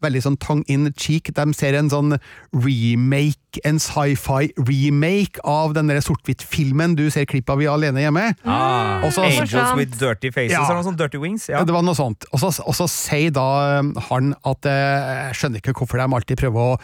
veldig 0.03 0.23
sånn 0.25 0.39
tongue 0.43 0.65
in 0.73 0.91
cheek. 0.99 1.31
De 1.35 1.45
ser 1.57 1.75
en 1.79 1.89
sånn 1.93 2.17
remake, 2.53 3.61
en 3.69 3.79
sci-fi 3.83 4.51
remake 4.69 5.41
av 5.49 5.75
den 5.77 5.91
sort-hvitt-filmen 6.03 6.97
du 6.99 7.07
ser 7.13 7.27
klipp 7.29 7.51
av 7.53 7.63
i 7.63 7.69
Alene 7.71 8.05
hjemme. 8.05 8.27
Ah, 8.45 9.03
Og 9.05 9.13
så- 9.13 9.25
Angels 9.25 9.77
with 9.77 9.99
dirty 9.99 10.31
faces, 10.31 10.53
Ja. 10.53 10.65
eller 10.65 10.83
noe 10.83 10.85
sånt 10.85 10.99
Dirty 10.99 11.19
Wings. 11.19 11.49
Ja. 11.49 11.59
Ja. 11.59 11.65
Det 11.65 11.73
var 11.75 11.83
noe 11.83 11.95
sånt. 11.95 12.25
Og 12.33 12.41
så, 12.41 12.89
sier 12.89 13.31
da 13.31 13.79
um, 13.81 13.95
han 14.09 14.35
at 14.45 14.67
eh, 14.67 15.31
jeg 15.31 15.35
skjønner 15.35 15.61
ikke 15.61 15.75
hvorfor 15.75 15.99
de 15.99 16.15
alltid 16.15 16.39
prøver 16.39 16.77
å 16.77 16.81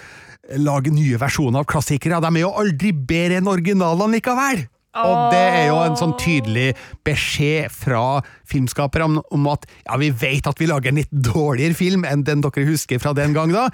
lage 0.59 0.91
nye 0.93 1.19
versjoner 1.19 1.61
av 1.61 1.67
klassikere. 1.67 2.21
De 2.21 2.27
er 2.37 2.41
jo 2.41 2.53
aldri 2.53 2.93
bedre 2.93 3.39
enn 3.39 3.47
originalene 3.51 4.21
likevel! 4.21 4.69
Og 5.07 5.33
det 5.33 5.45
er 5.45 5.67
jo 5.71 5.79
en 5.85 5.97
sånn 5.99 6.15
tydelig 6.21 6.69
beskjed 7.07 7.71
fra 7.75 8.21
filmskaperne 8.49 9.07
om, 9.09 9.19
om 9.35 9.49
at 9.53 9.67
ja, 9.85 9.95
vi 10.01 10.11
vet 10.11 10.47
at 10.51 10.61
vi 10.61 10.67
lager 10.71 10.89
en 10.93 11.01
litt 11.01 11.13
dårligere 11.13 11.75
film 11.79 12.03
enn 12.09 12.25
den 12.27 12.43
dere 12.45 12.67
husker 12.69 12.99
fra 13.03 13.13
den 13.17 13.33
gang, 13.37 13.51
da, 13.55 13.65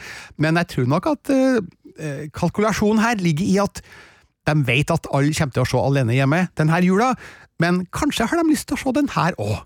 men 0.42 0.52
jeg 0.60 0.66
tror 0.74 0.86
nok 0.96 1.04
at 1.14 1.24
eh, 1.34 2.24
kalkulasjonen 2.34 3.04
her 3.04 3.16
ligger 3.22 3.46
i 3.46 3.56
at 3.62 3.76
de 4.44 4.54
vet 4.68 4.88
at 4.92 5.08
alle 5.14 5.36
kommer 5.36 5.54
til 5.56 5.64
å 5.64 5.68
se 5.68 5.78
Alene 5.80 6.14
hjemme 6.16 6.40
denne 6.58 6.78
jula, 6.84 7.08
men 7.62 7.74
kanskje 7.94 8.26
har 8.28 8.36
de 8.40 8.50
lyst 8.50 8.66
til 8.68 8.76
å 8.76 8.82
se 8.82 8.90
den 8.98 9.10
her 9.14 9.32
òg. 9.40 9.58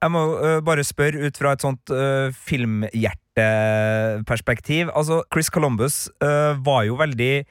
Jeg 0.00 0.10
må 0.14 0.22
uh, 0.40 0.60
bare 0.64 0.84
spørre 0.86 1.26
ut 1.28 1.36
fra 1.36 1.52
et 1.52 1.60
sånt 1.60 1.90
uh, 1.92 2.32
filmhjerteperspektiv. 2.48 4.88
Altså, 4.96 5.20
Chris 5.28 5.52
Columbus 5.52 6.08
uh, 6.24 6.56
var 6.64 6.88
jo 6.88 6.96
veldig 6.96 7.44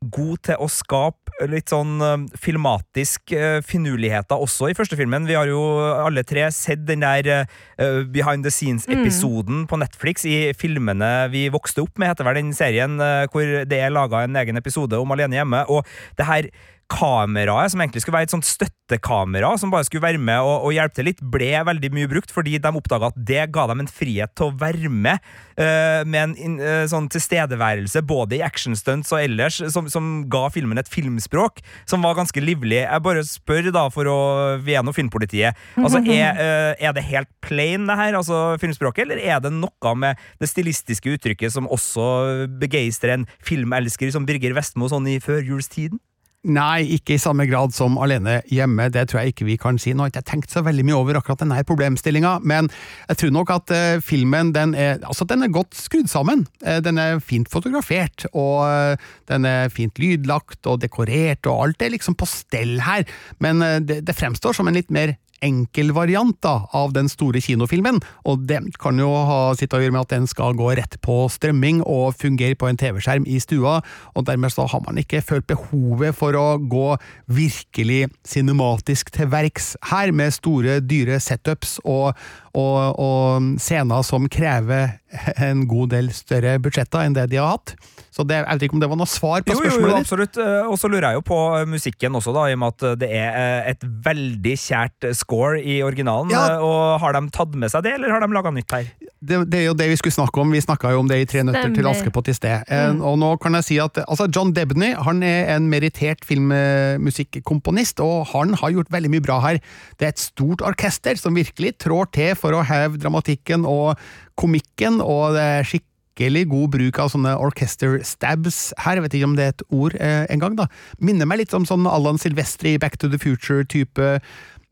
god 0.00 0.38
til 0.48 0.62
å 0.64 0.66
skape 0.72 1.46
litt 1.50 1.68
sånn 1.72 2.00
eh, 2.00 2.22
filmatisk 2.40 3.34
eh, 3.36 3.58
finurligheter 3.64 4.40
også 4.40 4.70
i 4.70 4.76
første 4.76 4.96
filmen. 4.96 5.26
Vi 5.28 5.36
har 5.36 5.50
jo 5.50 5.60
alle 6.06 6.24
tre 6.24 6.46
sett 6.56 6.86
den 6.88 7.04
der 7.04 7.28
eh, 7.28 8.00
behind 8.08 8.46
the 8.46 8.52
scenes-episoden 8.52 9.66
på 9.68 9.80
Netflix 9.80 10.24
i 10.24 10.54
filmene 10.56 11.28
vi 11.32 11.48
vokste 11.52 11.84
opp 11.84 12.00
med, 12.00 12.14
heter 12.14 12.24
vel 12.24 12.40
den 12.40 12.56
serien, 12.56 12.96
hvor 13.32 13.44
det 13.68 13.76
er 13.76 13.92
laga 13.92 14.24
en 14.24 14.40
egen 14.40 14.56
episode 14.60 14.96
om 14.96 15.12
Alene 15.12 15.36
hjemme. 15.36 15.64
Og 15.68 15.84
det 16.16 16.28
her 16.28 16.48
kameraet, 16.90 17.72
som 17.72 17.82
egentlig 17.82 18.02
skulle 18.02 18.18
være 18.18 18.28
et 18.28 18.34
sånt 18.34 18.48
støttekamera, 18.48 19.52
som 19.60 19.70
bare 19.72 19.86
skulle 19.86 20.02
være 20.02 20.20
med 20.20 20.42
og, 20.42 20.66
og 20.66 20.74
hjelpe 20.74 20.98
til 20.98 21.06
litt, 21.10 21.22
ble 21.32 21.52
veldig 21.66 21.90
mye 21.94 22.10
brukt, 22.10 22.32
fordi 22.34 22.58
de 22.58 22.72
oppdaga 22.80 23.10
at 23.12 23.20
det 23.30 23.46
ga 23.54 23.66
dem 23.70 23.84
en 23.84 23.90
frihet 23.90 24.34
til 24.38 24.50
å 24.50 24.56
være 24.58 24.90
med 24.90 25.22
uh, 25.60 26.02
med 26.10 26.34
en 26.40 26.58
eh, 26.58 26.84
sånn 26.90 27.08
tilstedeværelse, 27.12 28.02
både 28.06 28.38
i 28.38 28.42
actionstunts 28.44 29.12
og 29.14 29.22
ellers, 29.22 29.60
som, 29.72 29.88
som 29.92 30.10
ga 30.30 30.46
filmen 30.52 30.80
et 30.80 30.90
filmspråk 30.90 31.62
som 31.88 32.02
var 32.04 32.18
ganske 32.18 32.42
livlig. 32.42 32.82
Jeg 32.82 33.04
bare 33.04 33.24
spør, 33.26 33.70
da, 33.74 33.86
for 33.92 34.10
å 34.10 34.18
er 34.60 34.92
Filmpolitiet. 34.96 35.58
Altså, 35.78 36.00
er, 36.10 36.38
uh, 36.40 36.72
er 36.74 36.94
det 36.96 37.06
helt 37.06 37.30
plain, 37.44 37.86
det 37.86 37.98
her, 38.00 38.18
altså 38.18 38.58
filmspråket, 38.62 39.06
eller 39.06 39.22
er 39.22 39.42
det 39.44 39.54
noe 39.54 39.94
med 39.98 40.18
det 40.42 40.50
stilistiske 40.50 41.14
uttrykket 41.14 41.54
som 41.54 41.70
også 41.70 42.48
begeistrer 42.60 43.14
en 43.14 43.28
filmelsker 43.46 44.10
som 44.14 44.26
Birger 44.26 44.56
Vestmo 44.58 44.90
sånn 44.90 45.08
i 45.10 45.20
førjulstiden? 45.22 46.00
Nei, 46.48 46.86
ikke 46.96 47.18
i 47.18 47.20
samme 47.20 47.44
grad 47.44 47.74
som 47.76 47.98
Alene 48.00 48.38
hjemme, 48.48 48.86
det 48.88 49.02
tror 49.10 49.20
jeg 49.20 49.34
ikke 49.34 49.44
vi 49.44 49.58
kan 49.60 49.76
si. 49.76 49.92
Nå 49.92 50.06
har 50.06 50.08
jeg 50.08 50.22
ikke 50.22 50.30
tenkt 50.30 50.54
så 50.54 50.62
veldig 50.64 50.86
mye 50.88 50.96
over 50.96 51.18
akkurat 51.18 51.42
denne 51.42 51.58
problemstillinga, 51.68 52.38
men 52.48 52.70
jeg 53.10 53.20
tror 53.20 53.34
nok 53.36 53.52
at 53.58 53.74
uh, 53.76 54.00
filmen 54.00 54.54
den 54.56 54.72
er, 54.72 55.02
altså, 55.04 55.28
den 55.28 55.44
er 55.44 55.52
godt 55.52 55.76
skrudd 55.76 56.08
sammen. 56.08 56.46
Uh, 56.64 56.78
den 56.80 56.96
er 56.96 57.20
fint 57.20 57.50
fotografert, 57.52 58.24
og 58.32 58.64
uh, 58.64 59.10
den 59.28 59.44
er 59.44 59.68
fint 59.68 60.00
lydlagt 60.00 60.64
og 60.64 60.80
dekorert, 60.80 61.44
og 61.44 61.66
alt 61.66 61.84
er 61.84 61.92
liksom 61.92 62.16
på 62.16 62.30
stell 62.30 62.78
her, 62.88 63.04
men 63.44 63.60
det, 63.84 64.00
det 64.08 64.16
fremstår 64.16 64.56
som 64.56 64.70
en 64.70 64.80
litt 64.80 64.88
mer 64.88 65.18
enkel 65.44 65.92
variant 65.96 66.36
da, 66.44 66.66
av 66.76 66.94
den 66.96 67.08
store 67.10 67.42
kinofilmen, 67.42 68.00
og 68.28 68.46
det 68.48 68.60
kan 68.80 68.98
jo 69.00 69.08
ha 69.28 69.40
sitt 69.58 69.74
å 69.74 69.80
gjøre 69.82 69.94
med 69.94 70.04
at 70.04 70.14
den 70.14 70.28
skal 70.30 70.56
gå 70.58 70.72
rett 70.78 70.98
på 71.04 71.22
strømming 71.32 71.82
og 71.88 72.14
fungere 72.20 72.58
på 72.58 72.68
en 72.70 72.80
TV-skjerm 72.80 73.26
i 73.28 73.40
stua, 73.42 73.78
og 74.14 74.28
dermed 74.28 74.52
så 74.54 74.68
har 74.70 74.84
man 74.86 75.00
ikke 75.00 75.22
følt 75.24 75.48
behovet 75.50 76.16
for 76.16 76.36
å 76.38 76.46
gå 76.60 76.94
virkelig 77.30 78.10
cinematisk 78.28 79.12
til 79.16 79.30
verks 79.32 79.74
her, 79.90 80.14
med 80.14 80.34
store, 80.34 80.80
dyre 80.84 81.20
setups 81.22 81.78
og, 81.84 82.16
og, 82.52 82.78
og 83.00 83.60
scener 83.62 84.04
som 84.06 84.28
krever 84.30 84.99
en 85.42 85.64
god 85.70 85.90
del 85.94 86.10
større 86.14 86.56
budsjetter 86.62 87.02
enn 87.06 87.16
det 87.16 87.24
de 87.32 87.38
har 87.40 87.56
hatt. 87.56 87.74
Så 88.14 88.24
det, 88.26 88.40
jeg 88.40 88.46
vet 88.58 88.64
ikke 88.66 88.76
om 88.78 88.82
det 88.82 88.88
var 88.90 88.98
noe 89.00 89.10
svar 89.10 89.42
på 89.46 89.54
Jo, 89.54 89.62
jo, 89.66 89.76
jo, 89.86 89.92
absolutt. 89.96 90.36
Eh, 90.42 90.66
Og 90.70 90.76
så 90.78 90.90
lurer 90.90 91.08
jeg 91.10 91.20
jo 91.20 91.24
på 91.30 91.38
eh, 91.58 91.66
musikken 91.70 92.18
også, 92.18 92.34
da, 92.36 92.46
i 92.50 92.56
og 92.56 92.60
med 92.62 92.74
at 92.76 92.98
det 93.02 93.10
er 93.18 93.38
eh, 93.38 93.70
et 93.74 93.86
veldig 94.06 94.56
kjært 94.64 95.08
score 95.18 95.60
i 95.62 95.80
originalen. 95.86 96.30
Ja. 96.34 96.44
eh, 96.56 96.64
Og 96.66 97.00
har 97.02 97.14
de 97.18 97.24
tatt 97.34 97.54
med 97.58 97.70
seg 97.72 97.86
det, 97.86 97.96
eller 97.98 98.14
har 98.14 98.22
de 98.24 98.30
laga 98.34 98.52
nytt 98.54 98.74
her? 98.76 98.90
Det, 99.20 99.36
det 99.52 99.58
er 99.58 99.66
jo 99.66 99.76
det 99.76 99.90
vi 99.90 99.96
skulle 100.00 100.16
snakke 100.16 100.40
om. 100.40 100.52
Vi 100.54 100.62
snakka 100.64 100.94
jo 100.94 101.02
om 101.02 101.08
det 101.10 101.18
i 101.20 101.26
Tre 101.28 101.42
nøtter 101.44 101.68
til 101.68 101.82
Stemmer. 101.82 101.90
Askepott 101.92 102.30
i 102.32 102.34
sted. 102.36 102.70
Mm. 102.70 103.02
Og 103.04 103.18
nå 103.20 103.34
kan 103.42 103.58
jeg 103.58 103.66
si 103.66 103.76
at 103.82 104.00
altså 104.06 104.30
John 104.32 104.54
Debney 104.56 104.94
han 104.96 105.20
er 105.26 105.52
en 105.56 105.68
merittert 105.72 106.24
filmmusikkomponist, 106.28 108.00
og 108.00 108.30
han 108.32 108.56
har 108.56 108.72
gjort 108.78 108.92
veldig 108.92 109.12
mye 109.12 109.26
bra 109.26 109.36
her. 109.44 109.60
Det 110.00 110.08
er 110.08 110.14
et 110.14 110.24
stort 110.24 110.64
orkester 110.64 111.20
som 111.20 111.36
virkelig 111.36 111.76
trår 111.84 112.08
til 112.16 112.32
for 112.40 112.56
å 112.56 112.64
heve 112.64 113.00
dramatikken 113.00 113.68
og 113.68 114.00
komikken, 114.40 115.02
og 115.04 115.36
det 115.36 115.44
er 115.44 115.68
skikkelig 115.68 116.46
god 116.48 116.72
bruk 116.78 117.00
av 117.04 117.12
sånne 117.12 117.36
orchester 117.44 117.98
stabs 118.04 118.70
her, 118.80 118.96
jeg 118.96 119.04
vet 119.04 119.18
ikke 119.18 119.28
om 119.28 119.36
det 119.36 119.44
er 119.44 119.52
et 119.52 119.66
ord 119.68 119.96
eh, 120.00 120.24
engang, 120.32 120.56
da. 120.56 120.66
Minner 120.96 121.28
meg 121.28 121.42
litt 121.42 121.52
om 121.56 121.68
sånn 121.68 121.84
Allan 121.88 122.20
Silvestri, 122.20 122.78
Back 122.80 122.96
to 123.00 123.12
the 123.12 123.20
Future-type 123.20 124.16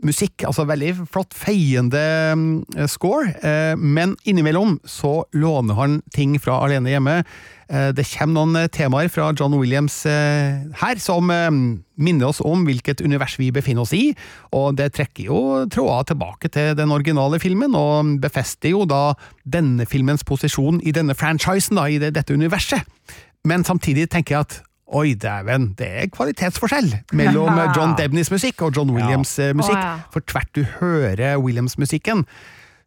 musikk, 0.07 0.45
altså 0.47 0.67
veldig 0.69 0.93
flott 1.11 1.35
feiende 1.37 2.01
mm, 2.39 2.87
score, 2.91 3.33
eh, 3.43 3.75
men 3.79 4.15
innimellom 4.29 4.77
så 4.87 5.25
låner 5.35 5.79
han 5.79 5.97
ting 6.15 6.37
fra 6.43 6.61
Alene 6.63 6.93
hjemme. 6.93 7.17
Eh, 7.69 7.89
det 7.97 8.07
kommer 8.13 8.37
noen 8.37 8.61
eh, 8.61 8.69
temaer 8.73 9.11
fra 9.11 9.33
John 9.35 9.57
Williams 9.59 10.01
her 10.07 11.03
som 11.03 11.29
minner 11.29 12.29
oss 12.29 12.41
om 12.47 12.63
hvilket 12.69 13.03
univers 13.03 13.35
vi 13.41 13.51
befinner 13.55 13.83
oss 13.83 13.95
i, 13.97 14.13
og 14.55 14.79
det 14.79 14.93
trekker 14.97 15.27
jo 15.27 15.41
tråder 15.73 16.13
tilbake 16.13 16.53
til 16.55 16.79
den 16.79 16.95
originale 16.95 17.43
filmen, 17.43 17.75
og 17.75 18.19
befester 18.23 18.77
jo 18.77 18.87
da 18.89 19.17
denne 19.43 19.89
filmens 19.89 20.25
posisjon 20.27 20.83
i 20.87 20.95
denne 20.95 21.19
franchisen, 21.19 21.81
da, 21.81 21.89
i 21.91 21.99
dette 21.99 22.35
universet. 22.35 22.87
Men 23.49 23.67
samtidig 23.67 24.09
tenker 24.13 24.37
jeg 24.37 24.47
at 24.47 24.59
Oi, 24.89 25.13
dæven, 25.21 25.75
det 25.77 25.89
er 26.01 26.07
kvalitetsforskjell 26.13 26.95
mellom 27.13 27.59
eh, 27.61 27.73
John 27.77 27.93
Debneys 27.99 28.31
musikk 28.33 28.63
og 28.65 28.77
John 28.77 28.93
Williams' 28.95 29.35
ja. 29.37 29.53
musikk. 29.57 29.77
Å, 29.77 29.83
ja. 29.85 30.07
For 30.15 30.25
tvert 30.25 30.49
du 30.57 30.63
hører 30.79 31.37
Williams-musikken, 31.43 32.25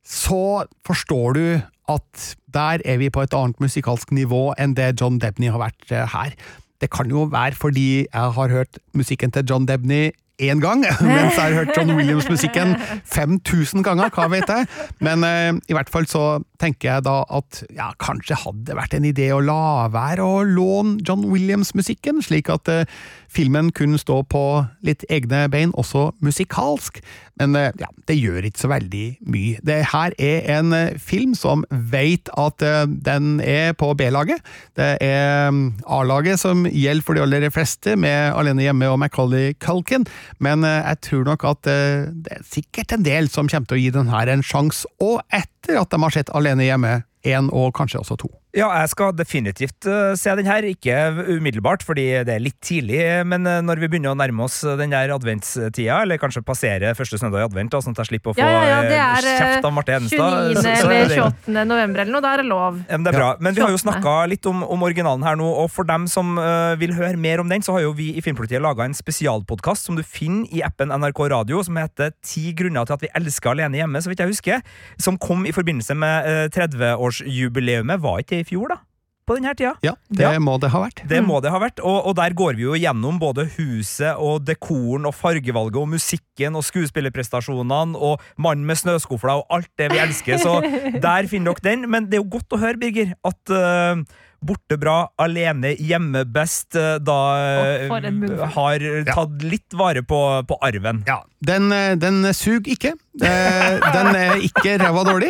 så 0.02 0.66
forstår 0.88 1.38
du 1.38 1.46
at 1.92 2.26
der 2.54 2.82
er 2.90 2.98
vi 3.02 3.12
på 3.14 3.22
et 3.22 3.36
annet 3.38 3.62
musikalsk 3.62 4.14
nivå 4.18 4.50
enn 4.58 4.74
det 4.78 4.96
John 5.02 5.20
Debney 5.22 5.52
har 5.54 5.62
vært 5.62 5.94
eh, 5.94 6.10
her. 6.10 6.34
Det 6.82 6.90
kan 6.90 7.12
jo 7.14 7.28
være 7.30 7.54
fordi 7.60 8.08
jeg 8.08 8.34
har 8.38 8.56
hørt 8.56 8.82
musikken 8.98 9.34
til 9.36 9.46
John 9.46 9.70
Debney 9.70 10.10
én 10.42 10.62
gang, 10.64 10.84
mens 11.06 11.38
jeg 11.38 11.42
har 11.42 11.58
hørt 11.60 11.76
John 11.78 11.94
Williams-musikken 11.98 12.76
5000 13.14 13.86
ganger, 13.86 14.12
hva 14.14 14.28
vet 14.32 14.50
jeg. 14.50 14.68
Men 15.04 15.26
eh, 15.28 15.54
i 15.70 15.78
hvert 15.78 15.92
fall 15.94 16.08
så 16.10 16.42
tenker 16.62 16.90
jeg 16.92 17.06
da 17.08 17.22
at 17.30 17.64
ja, 17.76 17.92
kanskje 18.02 18.38
hadde 18.44 18.66
det 18.70 18.78
vært 18.78 18.96
en 18.98 19.08
idé 19.08 19.32
å 19.34 19.42
la 19.44 19.88
være 19.94 20.26
å 20.26 20.42
låne 20.48 21.00
John 21.08 21.28
Williams-musikken, 21.32 22.22
slik 22.26 22.52
at 22.54 22.70
eh, 22.72 22.86
filmen 23.32 23.72
kunne 23.76 24.02
stå 24.02 24.22
på 24.30 24.46
litt 24.86 25.06
egne 25.10 25.46
bein, 25.52 25.76
også 25.78 26.10
musikalsk. 26.26 27.02
Men 27.40 27.56
eh, 27.56 27.72
ja, 27.80 27.90
det 28.10 28.18
gjør 28.20 28.48
ikke 28.48 28.64
så 28.64 28.72
veldig 28.72 29.06
mye. 29.32 29.62
Det 29.66 29.78
her 29.92 30.16
er 30.22 30.50
en 30.58 30.76
eh, 30.76 30.98
film 31.00 31.34
som 31.38 31.64
vet 31.70 32.32
at 32.40 32.66
eh, 32.66 32.84
den 32.88 33.40
er 33.44 33.76
på 33.78 33.94
B-laget. 33.98 34.44
Det 34.78 34.90
er 35.04 35.52
mm, 35.52 35.64
A-laget 35.88 36.42
som 36.42 36.66
gjelder 36.68 37.06
for 37.06 37.18
de 37.18 37.24
aller 37.24 37.48
fleste, 37.54 37.96
med 38.00 38.36
Alene 38.38 38.66
hjemme 38.66 38.90
og 38.92 39.00
Macaulay 39.02 39.56
Culkin, 39.62 40.06
men 40.44 40.66
jeg 40.66 41.00
tror 41.06 41.26
nok 41.28 41.44
at 41.50 41.64
det 41.66 42.34
er 42.36 42.44
sikkert 42.48 42.94
en 42.96 43.06
del 43.06 43.30
som 43.32 43.50
kommer 43.50 43.70
til 43.70 43.80
å 43.80 43.82
gi 43.82 43.94
den 43.96 44.12
her 44.12 44.32
en 44.32 44.46
sjanse, 44.46 44.90
og 45.02 45.22
etter 45.34 45.80
at 45.82 45.92
de 45.92 46.02
har 46.04 46.16
sett 46.16 46.32
Alene 46.38 46.68
hjemme 46.68 47.02
én 47.28 47.52
og 47.54 47.74
kanskje 47.78 48.02
også 48.02 48.20
to. 48.22 48.32
Ja, 48.52 48.68
jeg 48.82 48.90
skal 48.92 49.14
definitivt 49.16 49.86
eh, 49.88 50.12
se 50.20 50.32
den 50.36 50.48
her. 50.50 50.66
Ikke 50.68 50.96
umiddelbart, 51.38 51.86
fordi 51.88 52.04
det 52.28 52.34
er 52.34 52.44
litt 52.44 52.58
tidlig. 52.64 53.00
Men 53.24 53.48
eh, 53.48 53.62
når 53.64 53.80
vi 53.80 53.88
begynner 53.94 54.12
å 54.12 54.18
nærme 54.20 54.44
oss 54.44 54.60
den 54.66 54.92
der 54.92 55.14
adventstida, 55.16 56.02
eller 56.04 56.20
kanskje 56.20 56.44
passere 56.44 56.92
første 56.98 57.20
søndag 57.22 57.46
i 57.46 57.48
advent, 57.48 57.72
da, 57.72 57.80
sånn 57.84 57.96
at 57.96 58.02
jeg 58.04 58.12
slipper 58.12 58.34
å 58.34 58.36
få 58.36 58.44
Ja, 58.44 58.82
ja, 58.84 59.06
eh, 59.16 59.30
kjeft 59.40 59.68
av 59.70 59.72
Marte 59.76 59.96
29. 60.04 60.12
Så 60.60 60.68
er 60.68 60.98
eller 60.98 61.16
28. 61.30 61.56
november 61.70 62.04
eller 62.04 62.12
noe. 62.18 62.24
Da 62.26 62.34
er 62.36 62.44
det 62.44 62.48
lov. 62.50 62.82
Ja, 62.90 63.00
men 63.00 63.08
det 63.08 63.14
er 63.14 63.20
bra. 63.22 63.30
Men 63.40 63.56
vi 63.56 63.64
har 63.64 63.72
jo 63.72 63.80
28.. 63.80 63.86
snakka 63.86 64.18
litt 64.34 64.52
om, 64.52 64.66
om 64.68 64.84
originalen 64.90 65.24
her 65.28 65.40
nå, 65.40 65.48
og 65.64 65.72
for 65.72 65.88
dem 65.88 66.10
som 66.12 66.36
uh, 66.36 66.76
vil 66.82 66.96
høre 66.98 67.16
mer 67.16 67.40
om 67.44 67.48
den, 67.48 67.64
så 67.64 67.78
har 67.78 67.86
jo 67.86 67.96
vi 67.96 68.10
i 68.20 68.26
Filmpolitiet 68.26 68.64
laga 68.64 68.84
en 68.84 68.98
spesialpodkast 68.98 69.88
som 69.88 69.96
du 69.96 70.04
finner 70.04 70.52
i 70.52 70.60
appen 70.68 70.92
NRK 70.92 71.24
Radio, 71.32 71.64
som 71.64 71.80
heter 71.80 72.12
Ti 72.20 72.52
grunner 72.58 72.84
til 72.90 73.00
at 73.00 73.08
vi 73.08 73.14
elsker 73.16 73.54
alene 73.56 73.80
hjemme, 73.80 74.04
så 74.04 74.12
vidt 74.12 74.26
jeg 74.26 74.34
husker. 74.34 74.68
Som 75.00 75.16
kom 75.22 75.48
i 75.48 75.56
forbindelse 75.56 75.96
med 75.96 76.28
uh, 76.28 76.46
30-årsjubileumet. 76.52 78.04
Var 78.04 78.20
ikke 78.20 78.41
det 78.41 78.41
i 78.42 78.48
fjor, 78.48 78.74
da? 78.74 78.80
På 79.30 79.36
denne 79.38 79.52
tida? 79.56 79.76
Ja, 79.86 79.94
det 80.10 80.26
Ja. 80.26 80.40
må 80.42 80.56
det 80.60 80.72
ha 80.74 80.80
vært. 80.82 81.04
Det 81.08 81.20
må 81.24 81.38
det 81.46 81.52
ha 81.54 81.60
vært, 81.62 81.80
og, 81.86 82.08
og 82.10 82.16
der 82.18 82.34
går 82.36 82.56
vi 82.58 82.64
jo 82.66 82.74
gjennom 82.76 83.20
både 83.22 83.46
huset 83.54 84.18
og 84.18 84.42
dekoren 84.48 85.06
og 85.08 85.14
fargevalget 85.16 85.78
og 85.78 85.88
musikken 85.94 86.58
og 86.58 86.66
skuespillerprestasjonene 86.66 87.96
og 88.02 88.20
mannen 88.42 88.66
med 88.68 88.80
snøskufla 88.82 89.38
og 89.44 89.46
alt 89.54 89.70
det 89.80 89.92
vi 89.94 90.02
elsker, 90.02 90.42
så 90.42 90.58
der 91.06 91.30
finner 91.32 91.54
dere 91.54 91.70
den. 91.70 91.88
Men 91.90 92.10
det 92.10 92.18
er 92.20 92.24
jo 92.26 92.32
godt 92.34 92.58
å 92.58 92.62
høre, 92.66 92.82
Birger, 92.82 93.14
at 93.24 93.54
eh, 93.56 94.04
Borte 94.42 94.74
bra, 94.82 94.96
alene 95.22 95.76
hjemme 95.78 96.24
best, 96.26 96.74
eh, 96.74 96.96
da 96.98 97.18
eh, 97.86 97.92
har 98.56 98.86
tatt 99.06 99.44
litt 99.46 99.76
vare 99.78 100.02
på, 100.02 100.18
på 100.50 100.58
arven. 100.66 101.04
Ja, 101.06 101.20
den, 101.46 101.70
eh, 101.76 101.94
den 102.02 102.26
suger 102.34 102.74
ikke. 102.74 102.96
Den 103.22 104.10
er 104.16 104.42
ikke 104.42 104.78
ræva 104.80 105.04
dårlig, 105.04 105.30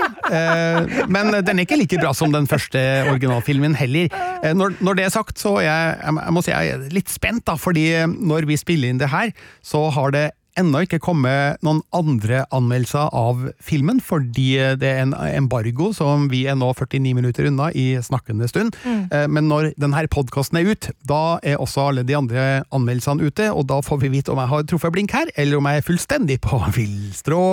men 1.12 1.32
den 1.34 1.58
er 1.58 1.66
ikke 1.66 1.80
like 1.80 1.98
bra 1.98 2.12
som 2.16 2.32
den 2.32 2.46
første 2.48 2.80
originalfilmen 3.10 3.74
heller. 3.76 4.14
Når, 4.54 4.76
når 4.86 5.00
det 5.00 5.08
er 5.08 5.16
sagt, 5.16 5.42
så 5.42 5.56
er 5.60 5.66
jeg, 5.66 5.96
jeg 5.98 6.20
jeg 6.22 6.36
må 6.36 6.44
si 6.46 6.54
jeg 6.54 6.76
er 6.76 6.86
litt 6.94 7.10
spent, 7.10 7.44
da, 7.50 7.58
fordi 7.60 7.88
når 8.06 8.46
vi 8.48 8.60
spiller 8.62 8.94
inn 8.94 9.02
det 9.02 9.10
her, 9.12 9.34
så 9.66 9.88
har 9.98 10.14
det 10.14 10.28
ennå 10.60 10.84
ikke 10.86 11.02
kommet 11.04 11.62
noen 11.66 11.82
andre 11.96 12.44
anmeldelser 12.54 13.12
av 13.16 13.46
filmen, 13.64 14.02
fordi 14.04 14.50
det 14.82 14.90
er 14.90 15.04
en 15.06 15.16
embargo 15.30 15.92
som 15.96 16.28
vi 16.32 16.44
er 16.50 16.58
nå 16.60 16.72
49 16.76 17.16
minutter 17.18 17.48
unna 17.50 17.70
i 17.72 17.94
snakkende 18.04 18.50
stund. 18.52 18.76
Mm. 18.84 19.32
Men 19.32 19.48
når 19.52 19.72
denne 19.80 20.04
podkasten 20.12 20.60
er 20.60 20.72
ut, 20.72 20.90
da 21.08 21.40
er 21.46 21.62
også 21.62 21.88
alle 21.90 22.04
de 22.08 22.18
andre 22.18 22.46
anmeldelsene 22.74 23.28
ute, 23.28 23.48
og 23.52 23.68
da 23.70 23.80
får 23.86 24.02
vi 24.04 24.12
vite 24.18 24.34
om 24.34 24.42
jeg 24.42 24.52
har 24.52 24.68
truffet 24.68 24.96
blink 24.96 25.16
her, 25.16 25.32
eller 25.40 25.60
om 25.60 25.70
jeg 25.70 25.82
er 25.82 25.88
fullstendig 25.88 26.40
på 26.44 26.60
villstrå. 26.78 27.44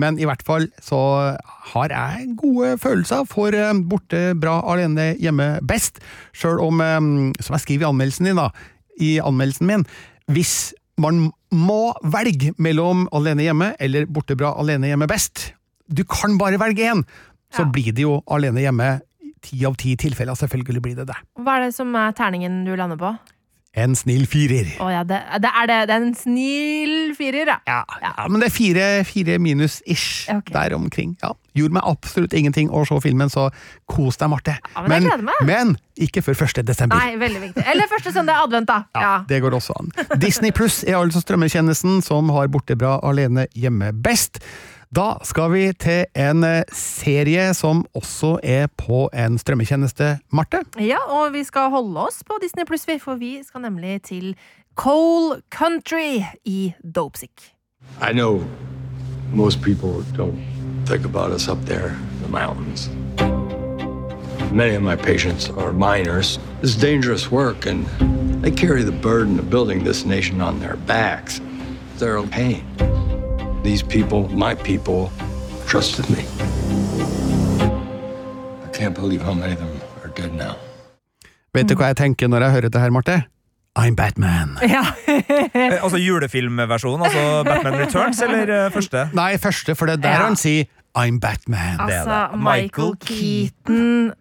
Men 0.00 0.20
i 0.20 0.28
hvert 0.28 0.44
fall 0.46 0.68
så 0.82 1.00
har 1.72 1.94
jeg 1.94 2.34
gode 2.40 2.76
følelser 2.82 3.26
for 3.30 3.54
eh, 3.56 3.72
Borte 3.90 4.30
bra 4.38 4.60
alene 4.70 5.12
hjemme 5.20 5.52
best, 5.66 6.00
sjøl 6.36 6.60
om, 6.62 6.82
eh, 6.84 7.00
som 7.40 7.56
jeg 7.56 7.66
skriver 7.66 7.86
i 7.86 7.90
anmeldelsen 7.90 8.30
din, 8.30 8.40
da, 8.40 8.50
i 9.00 9.12
anmeldelsen 9.24 9.70
min. 9.70 9.86
Hvis 10.30 10.72
man 11.00 11.30
må 11.54 11.92
velge 12.12 12.52
mellom 12.62 13.06
Alene 13.16 13.46
hjemme 13.46 13.72
eller 13.82 14.06
Borte 14.10 14.36
bra 14.38 14.52
alene 14.60 14.90
hjemme 14.92 15.08
best, 15.10 15.50
du 15.90 16.04
kan 16.06 16.36
bare 16.38 16.60
velge 16.60 16.86
én, 16.92 17.02
så 17.54 17.66
blir 17.66 17.92
det 17.94 18.06
jo 18.06 18.20
Alene 18.30 18.62
hjemme. 18.62 18.90
Ti 19.40 19.56
av 19.64 19.72
ti 19.80 19.94
tilfeller, 19.96 20.36
selvfølgelig 20.36 20.82
blir 20.84 20.96
det 20.98 21.06
det. 21.08 21.16
Hva 21.40 21.54
er 21.56 21.62
det 21.64 21.72
som 21.72 21.94
er 21.96 22.12
terningen 22.12 22.60
du 22.66 22.74
lander 22.76 22.98
på? 23.00 23.14
En 23.78 23.92
snill 23.94 24.24
firer. 24.26 24.66
Å 24.82 24.88
ja, 24.90 25.04
det, 25.06 25.20
det, 25.44 25.50
er 25.54 25.68
det, 25.70 25.74
det 25.86 25.94
er 25.94 26.02
en 26.02 26.14
snill 26.18 27.12
firer, 27.14 27.52
ja. 27.52 27.58
Ja, 27.70 27.84
ja, 28.02 28.24
men 28.26 28.42
det 28.42 28.48
er 28.48 28.54
fire, 28.54 28.86
fire 29.06 29.36
minus-ish 29.38 30.26
Okay. 30.30 30.50
der 30.56 30.74
omkring. 30.74 31.12
Ja. 31.22 31.30
Gjorde 31.54 31.76
meg 31.78 31.86
absolutt 31.86 32.34
ingenting 32.34 32.70
å 32.74 32.82
se 32.86 32.98
filmen, 33.04 33.30
så 33.30 33.48
kos 33.90 34.18
deg, 34.18 34.30
Marte. 34.32 34.56
Ja, 34.74 34.82
men 34.90 35.06
jeg 35.06 35.46
men 35.46 35.76
ikke 36.02 36.22
før 36.26 36.34
1. 36.48 36.64
desember. 36.66 36.98
Nei, 36.98 37.14
veldig 37.20 37.44
viktig. 37.44 37.64
Eller 37.70 37.86
første 37.90 38.10
søndag 38.14 38.40
i 38.40 38.48
advent, 38.48 38.70
da. 38.70 38.80
Ja. 38.98 39.12
Det 39.30 39.38
går 39.44 39.54
også 39.60 39.78
an. 39.78 39.94
Disney 40.18 40.50
Pluss 40.56 40.82
er 40.82 40.98
altså 40.98 41.22
strømmetjenesten 41.22 42.02
som 42.06 42.30
har 42.34 42.50
Bortebra 42.50 42.96
alene 43.06 43.46
hjemme 43.54 43.92
best. 43.94 44.42
Da 44.90 45.20
skal 45.22 45.52
vi 45.52 45.68
til 45.78 46.08
en 46.18 46.42
eh, 46.42 46.64
serie 46.74 47.52
som 47.54 47.84
også 47.94 48.40
er 48.42 48.66
på 48.74 49.04
en 49.14 49.36
strømmetjeneste, 49.38 50.16
Marte. 50.34 50.64
Ja, 50.82 50.98
og 51.06 51.30
vi 51.36 51.44
skal 51.46 51.70
holde 51.70 51.94
oss 52.08 52.24
på 52.26 52.40
Disney 52.42 52.66
Pluss, 52.66 52.88
for 52.98 53.14
vi 53.14 53.38
skal 53.46 53.62
nemlig 53.62 54.02
til 54.02 54.34
Coal 54.74 55.42
Country 55.54 56.24
i 56.44 56.72
Dopesick. 56.82 57.54
I 58.02 58.10
know 58.12 58.42
most 59.32 59.62
people 59.62 60.02
don't 60.18 60.42
think 60.86 61.04
about 61.04 61.30
us 61.30 61.46
up 61.48 61.58
there 61.66 61.94
in 61.94 62.22
the 62.22 62.28
mountains. 62.28 62.90
Many 64.52 64.74
of 64.74 64.82
my 64.82 64.96
patients 64.96 65.48
are 65.50 65.72
miners. 65.72 66.40
It's 66.64 66.74
dangerous 66.74 67.30
work, 67.30 67.64
and 67.64 67.86
they 68.42 68.50
carry 68.50 68.82
the 68.82 68.98
burden 69.02 69.38
of 69.38 69.50
building 69.50 69.84
this 69.84 70.04
nation 70.04 70.40
on 70.40 70.58
their 70.58 70.76
backs. 70.86 71.40
They're 71.98 72.16
a 72.16 72.26
pain. 72.26 72.64
These 73.62 73.82
people, 73.82 74.28
my 74.34 74.54
people, 74.54 75.10
trusted 75.66 76.08
me. 76.10 76.24
I 78.64 78.68
can't 78.72 78.94
believe 78.94 79.20
how 79.22 79.34
many 79.34 79.52
of 79.52 79.58
them 79.58 79.80
are 80.02 80.08
dead 80.16 80.32
now. 80.34 80.54
Vet 81.54 81.68
du 81.68 81.74
hva 81.74 81.90
jeg 81.90 81.96
tenker 81.98 82.30
når 82.30 82.44
jeg 82.46 82.54
hører 82.56 82.70
det 82.72 82.80
her, 82.80 82.90
Marte? 82.94 83.16
I'm 83.78 83.94
Batman. 83.98 84.56
Ja. 84.74 84.82
Eh, 85.06 85.76
altså 85.82 85.98
julefilmversjonen, 85.98 87.04
altså 87.06 87.42
Batman 87.46 87.76
Returns, 87.80 88.20
eller 88.22 88.50
eh, 88.66 88.70
første? 88.72 89.08
Nei, 89.14 89.36
første, 89.38 89.74
for 89.74 89.86
det 89.90 89.98
er 89.98 90.02
der 90.06 90.16
Ja. 90.16 90.24
han 90.26 90.36
sier 90.36 90.64
I'm 90.98 91.18
Batman. 91.22 91.78
Det 91.78 91.94
er 91.94 92.00
Altså, 92.00 92.20
det. 92.32 92.40
Michael 92.40 92.94
Michael 92.96 92.96
Keaton. 93.06 94.12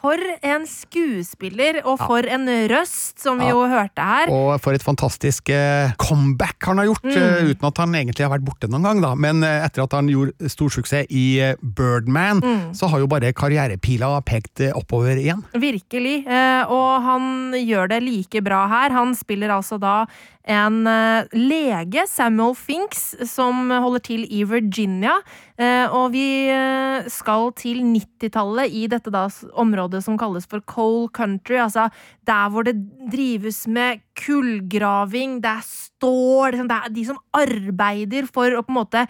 For 0.00 0.16
en 0.40 0.64
skuespiller, 0.68 1.82
og 1.84 2.00
for 2.00 2.24
en 2.24 2.48
røst, 2.72 3.18
som 3.20 3.40
vi 3.40 3.50
jo 3.50 3.66
hørte 3.68 4.04
her. 4.04 4.32
Og 4.32 4.54
for 4.64 4.76
et 4.76 4.84
fantastisk 4.84 5.52
eh, 5.52 5.92
comeback 6.00 6.70
han 6.70 6.80
har 6.80 6.88
gjort, 6.88 7.10
eh, 7.12 7.50
uten 7.50 7.68
at 7.68 7.82
han 7.82 7.98
egentlig 7.98 8.24
har 8.24 8.32
vært 8.32 8.46
borte 8.46 8.70
noen 8.70 8.88
gang. 8.88 9.02
da. 9.04 9.12
Men 9.20 9.44
uh, 9.44 9.66
etter 9.66 9.84
at 9.84 9.98
han 9.98 10.08
gjorde 10.08 10.50
stor 10.52 10.72
suksess 10.72 11.10
i 11.12 11.26
uh, 11.44 11.52
Birdman, 11.60 12.40
så 12.76 12.88
har 12.88 13.02
jo 13.02 13.10
bare 13.10 13.34
karrierepila 13.36 14.14
pekt 14.24 14.64
oppover 14.72 15.20
igjen. 15.20 15.44
Virkelig. 15.52 16.24
Og 16.70 16.90
han 17.04 17.54
gjør 17.56 17.92
det 17.92 18.02
like 18.04 18.42
bra 18.44 18.64
her. 18.70 18.94
Han 18.96 19.12
spiller 19.18 19.52
altså 19.52 19.78
da 19.80 20.04
en 20.48 20.86
eh, 20.88 21.28
lege, 21.36 22.06
Samuel 22.08 22.54
Finks, 22.56 23.12
som 23.28 23.68
holder 23.70 24.02
til 24.06 24.22
i 24.24 24.42
Virginia. 24.48 25.18
Eh, 25.60 25.84
og 25.92 26.14
vi 26.14 26.48
eh, 26.48 27.08
skal 27.12 27.50
til 27.58 27.82
90-tallet 27.84 28.72
i 28.72 28.86
dette 28.90 29.12
da 29.12 29.26
området 29.60 30.02
som 30.06 30.16
kalles 30.20 30.48
for 30.48 30.64
coal 30.64 31.10
country. 31.12 31.58
Altså 31.60 31.90
der 32.26 32.48
hvor 32.50 32.64
det 32.64 32.78
drives 33.12 33.66
med 33.68 34.00
kullgraving, 34.20 35.40
det 35.44 35.52
er 35.58 35.66
stål 35.66 36.56
liksom, 36.56 36.70
Det 36.70 36.78
er 36.78 36.96
de 36.96 37.04
som 37.10 37.20
arbeider 37.36 38.30
for 38.30 38.56
å 38.56 38.64
på 38.64 38.72
en 38.72 38.80
måte 38.80 39.04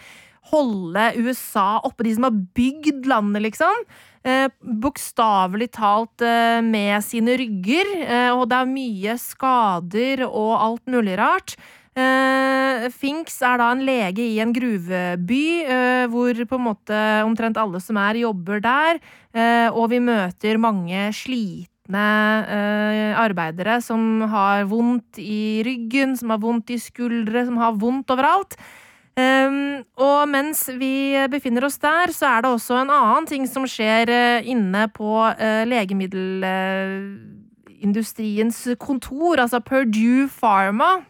holde 0.50 1.10
USA 1.20 1.80
oppe, 1.84 2.06
de 2.06 2.14
som 2.16 2.26
har 2.28 2.38
bygd 2.56 3.06
landet, 3.10 3.44
liksom. 3.50 3.84
Eh, 4.24 4.48
Bokstavelig 4.60 5.70
talt 5.76 6.24
eh, 6.24 6.60
med 6.64 7.00
sine 7.04 7.36
rygger, 7.40 7.92
eh, 8.04 8.30
og 8.34 8.48
det 8.50 8.58
er 8.58 8.72
mye 8.72 9.18
skader 9.20 10.24
og 10.28 10.56
alt 10.60 10.90
mulig 10.92 11.16
rart. 11.20 11.56
Eh, 11.98 12.86
Finks 12.94 13.40
er 13.42 13.58
da 13.60 13.70
en 13.74 13.82
lege 13.86 14.22
i 14.22 14.38
en 14.42 14.52
gruveby, 14.54 15.44
eh, 15.64 16.04
hvor 16.12 16.36
på 16.46 16.58
en 16.58 16.66
måte 16.68 17.00
omtrent 17.26 17.58
alle 17.60 17.80
som 17.82 17.98
er, 18.00 18.20
jobber 18.22 18.62
der. 18.64 19.00
Eh, 19.34 19.68
og 19.72 19.90
vi 19.92 19.98
møter 20.04 20.60
mange 20.60 21.08
slitne 21.16 22.04
eh, 22.46 23.16
arbeidere 23.18 23.80
som 23.82 24.22
har 24.30 24.68
vondt 24.70 25.18
i 25.18 25.62
ryggen, 25.66 26.14
som 26.20 26.30
har 26.34 26.42
vondt 26.44 26.70
i 26.70 26.78
skuldre, 26.80 27.46
som 27.48 27.58
har 27.58 27.74
vondt 27.80 28.12
overalt. 28.14 28.56
Um, 29.18 29.82
og 30.00 30.28
mens 30.30 30.68
vi 30.78 31.18
befinner 31.32 31.64
oss 31.66 31.78
der, 31.82 32.12
så 32.14 32.26
er 32.28 32.42
det 32.44 32.50
også 32.54 32.74
en 32.78 32.92
annen 32.94 33.26
ting 33.28 33.48
som 33.50 33.66
skjer 33.68 34.08
eh, 34.14 34.46
inne 34.48 34.88
på 34.94 35.10
uh, 35.26 35.64
legemiddelindustriens 35.68 38.68
kontor, 38.80 39.40
altså 39.42 39.60
Purdue 39.60 40.28
Pharma. 40.30 41.02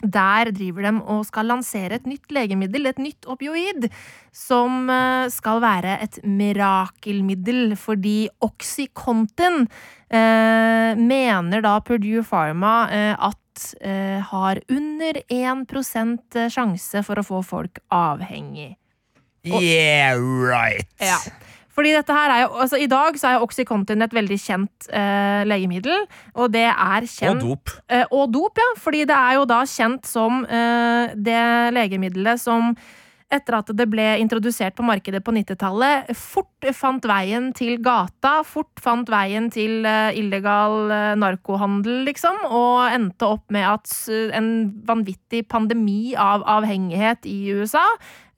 Der 0.00 0.48
driver 0.56 0.86
de 0.86 0.90
og 1.12 1.26
skal 1.28 1.50
lansere 1.50 1.98
et 1.98 2.06
nytt 2.08 2.30
legemiddel, 2.32 2.88
et 2.88 3.00
nytt 3.02 3.26
opioid, 3.28 3.90
som 4.32 4.88
eh, 4.88 5.28
skal 5.28 5.60
være 5.60 5.98
et 6.00 6.16
mirakelmiddel, 6.24 7.74
fordi 7.76 8.30
Oxycontin 8.40 9.66
eh, 10.08 10.96
mener 10.96 11.66
da 11.66 11.74
Purdue 11.84 12.24
Pharma 12.24 12.72
eh, 12.88 13.12
at 13.12 13.39
eh, 13.80 14.18
har 14.30 14.60
under 14.70 15.20
1% 15.28 16.40
sjanse 16.52 17.04
for 17.06 17.20
å 17.20 17.26
få 17.26 17.42
folk 17.46 17.80
avhengig. 17.94 18.74
Yeah, 19.46 20.20
right! 20.20 20.88
Ja. 21.00 21.18
Fordi 21.80 21.92
dette 21.94 22.12
her 22.12 22.32
er 22.34 22.42
jo, 22.44 22.48
altså 22.60 22.78
I 22.82 22.88
dag 22.90 23.16
så 23.16 23.28
er 23.28 23.36
jo 23.38 23.46
Oxycontin 23.46 24.04
et 24.04 24.14
veldig 24.14 24.36
kjent 24.42 24.88
eh, 24.92 25.42
legemiddel, 25.48 26.02
og 26.34 26.50
det 26.52 26.66
er 26.68 27.06
kjent 27.08 27.40
Og 27.40 27.54
dop. 27.54 27.74
Eh, 27.88 28.04
og 28.10 28.32
dop, 28.34 28.60
ja. 28.60 28.70
Fordi 28.82 29.04
det 29.08 29.16
er 29.16 29.38
jo 29.38 29.46
da 29.48 29.62
kjent 29.70 30.08
som 30.08 30.42
eh, 30.44 31.14
det 31.14 31.44
legemiddelet 31.76 32.42
som 32.42 32.74
etter 33.30 33.56
at 33.60 33.70
det 33.76 33.86
ble 33.90 34.06
introdusert 34.20 34.74
på 34.78 34.84
markedet 34.86 35.22
på 35.24 35.34
90-tallet, 35.34 36.10
fort 36.18 36.68
fant 36.76 37.04
veien 37.06 37.50
til 37.56 37.78
gata, 37.82 38.40
fort 38.46 38.82
fant 38.82 39.08
veien 39.10 39.48
til 39.52 39.86
eh, 39.88 40.16
illegal 40.18 40.90
eh, 40.90 41.12
narkohandel, 41.20 42.02
liksom, 42.08 42.42
og 42.50 42.88
endte 42.90 43.28
opp 43.36 43.46
med 43.54 43.68
at 43.68 43.92
en 44.36 44.50
vanvittig 44.88 45.44
pandemi 45.50 46.16
av 46.18 46.44
avhengighet 46.58 47.28
i 47.30 47.38
USA, 47.54 47.86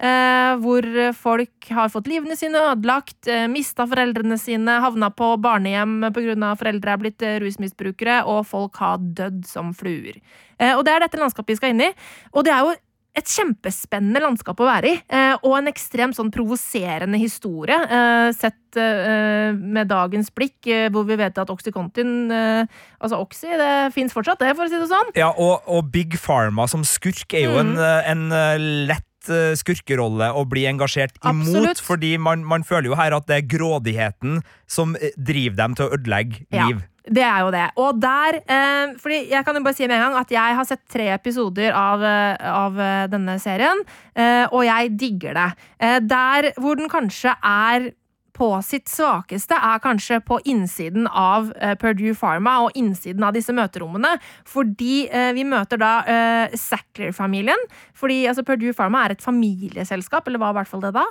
eh, 0.03 0.53
hvor 0.61 0.87
folk 1.17 1.73
har 1.73 1.91
fått 1.93 2.13
livene 2.13 2.37
sine 2.39 2.61
ødelagt, 2.73 3.27
eh, 3.27 3.49
mista 3.51 3.89
foreldrene 3.89 4.39
sine, 4.39 4.79
havna 4.85 5.11
på 5.11 5.35
barnehjem 5.43 6.13
pga. 6.13 6.55
foreldre 6.59 6.93
er 6.93 7.03
blitt 7.03 7.23
eh, 7.23 7.41
rusmisbrukere, 7.41 8.23
og 8.27 8.47
folk 8.47 8.77
har 8.77 8.99
dødd 9.01 9.45
som 9.47 9.73
fluer. 9.75 10.21
Eh, 10.59 10.77
og 10.77 10.85
det 10.85 10.95
er 10.95 11.07
dette 11.07 11.21
landskapet 11.21 11.55
vi 11.55 11.61
skal 11.61 11.75
inn 11.75 11.87
i. 11.89 11.93
Og 12.33 12.45
det 12.45 12.53
er 12.55 12.67
jo 12.67 12.75
et 13.13 13.29
kjempespennende 13.29 14.23
landskap 14.25 14.57
å 14.63 14.67
være 14.67 14.89
i, 14.89 14.97
eh, 15.13 15.35
og 15.45 15.59
en 15.59 15.69
ekstremt 15.69 16.17
sånn 16.17 16.31
provoserende 16.33 17.19
historie, 17.21 17.77
eh, 17.77 18.31
sett 18.33 18.79
eh, 18.81 19.53
med 19.53 19.91
dagens 19.91 20.31
blikk, 20.33 20.65
hvor 20.95 21.05
vi 21.05 21.19
vet 21.21 21.37
at 21.37 21.51
Oxycontin, 21.53 22.31
altså 22.33 23.19
Oxy, 23.21 23.51
det 23.61 23.93
fins 23.93 24.15
fortsatt, 24.17 24.41
det, 24.41 24.55
for 24.57 24.65
å 24.65 24.73
si 24.73 24.81
det 24.81 24.89
sånn. 24.89 25.13
Ja, 25.19 25.29
og, 25.37 25.61
og 25.69 25.91
Big 25.93 26.17
Pharma 26.17 26.65
som 26.71 26.85
skurk 26.89 27.35
er 27.37 27.51
jo 27.51 27.59
en, 27.61 27.75
Mm. 27.77 28.03
en, 28.13 28.23
en 28.33 28.67
lett 28.89 29.09
skurkerolle 29.57 30.33
å 30.35 30.43
bli 30.51 30.65
engasjert 30.67 31.15
imot, 31.23 31.47
Absolutt. 31.47 31.81
fordi 31.85 32.17
man, 32.19 32.43
man 32.45 32.65
føler 32.67 32.91
jo 32.91 32.97
her 32.99 33.15
at 33.15 33.29
det 33.29 33.37
er 33.37 33.45
grådigheten 33.59 34.41
som 34.67 34.97
driver 35.17 35.57
dem 35.61 35.77
til 35.79 35.87
å 35.87 35.93
ødelegge 35.99 36.43
Ja. 36.51 36.67
Det 37.03 37.23
er 37.27 37.39
jo 37.43 37.51
det. 37.51 37.65
Og 37.83 37.99
der 37.99 38.39
eh, 38.47 38.93
Fordi 39.03 39.19
jeg 39.33 39.45
kan 39.45 39.57
jo 39.59 39.63
bare 39.65 39.75
si 39.75 39.87
med 39.89 39.97
en 39.97 40.05
gang 40.07 40.21
at 40.21 40.31
jeg 40.31 40.59
har 40.59 40.69
sett 40.69 40.83
tre 40.91 41.09
episoder 41.15 41.75
av, 41.75 42.05
eh, 42.07 42.37
av 42.47 42.79
eh, 42.79 43.07
denne 43.11 43.39
serien, 43.43 43.83
eh, 44.15 44.47
og 44.53 44.63
jeg 44.69 44.93
digger 45.01 45.35
det. 45.39 45.49
Eh, 45.83 45.99
der 45.99 46.53
hvor 46.63 46.79
den 46.79 46.91
kanskje 46.93 47.35
er 47.43 47.91
på 48.37 48.49
sitt 48.65 48.89
svakeste, 48.89 49.57
er 49.57 49.81
kanskje 49.85 50.19
på 50.25 50.39
innsiden 50.49 51.07
av 51.09 51.51
eh, 51.61 51.75
Purdue 51.81 52.15
Pharma 52.17 52.59
og 52.65 52.79
innsiden 52.79 53.25
av 53.27 53.37
disse 53.37 53.53
møterommene. 53.57 54.15
Fordi 54.49 55.07
eh, 55.09 55.31
vi 55.37 55.45
møter 55.49 55.81
da 55.81 55.93
eh, 56.09 56.57
Sackler-familien. 56.59 57.69
Fordi 57.99 58.23
altså, 58.31 58.45
Purdue 58.47 58.75
Pharma 58.77 59.05
er 59.05 59.17
et 59.17 59.25
familieselskap, 59.25 60.29
eller 60.29 60.43
var 60.43 60.57
i 60.57 60.61
hvert 60.61 60.73
fall 60.73 60.85
det 60.85 60.95
da. 60.97 61.05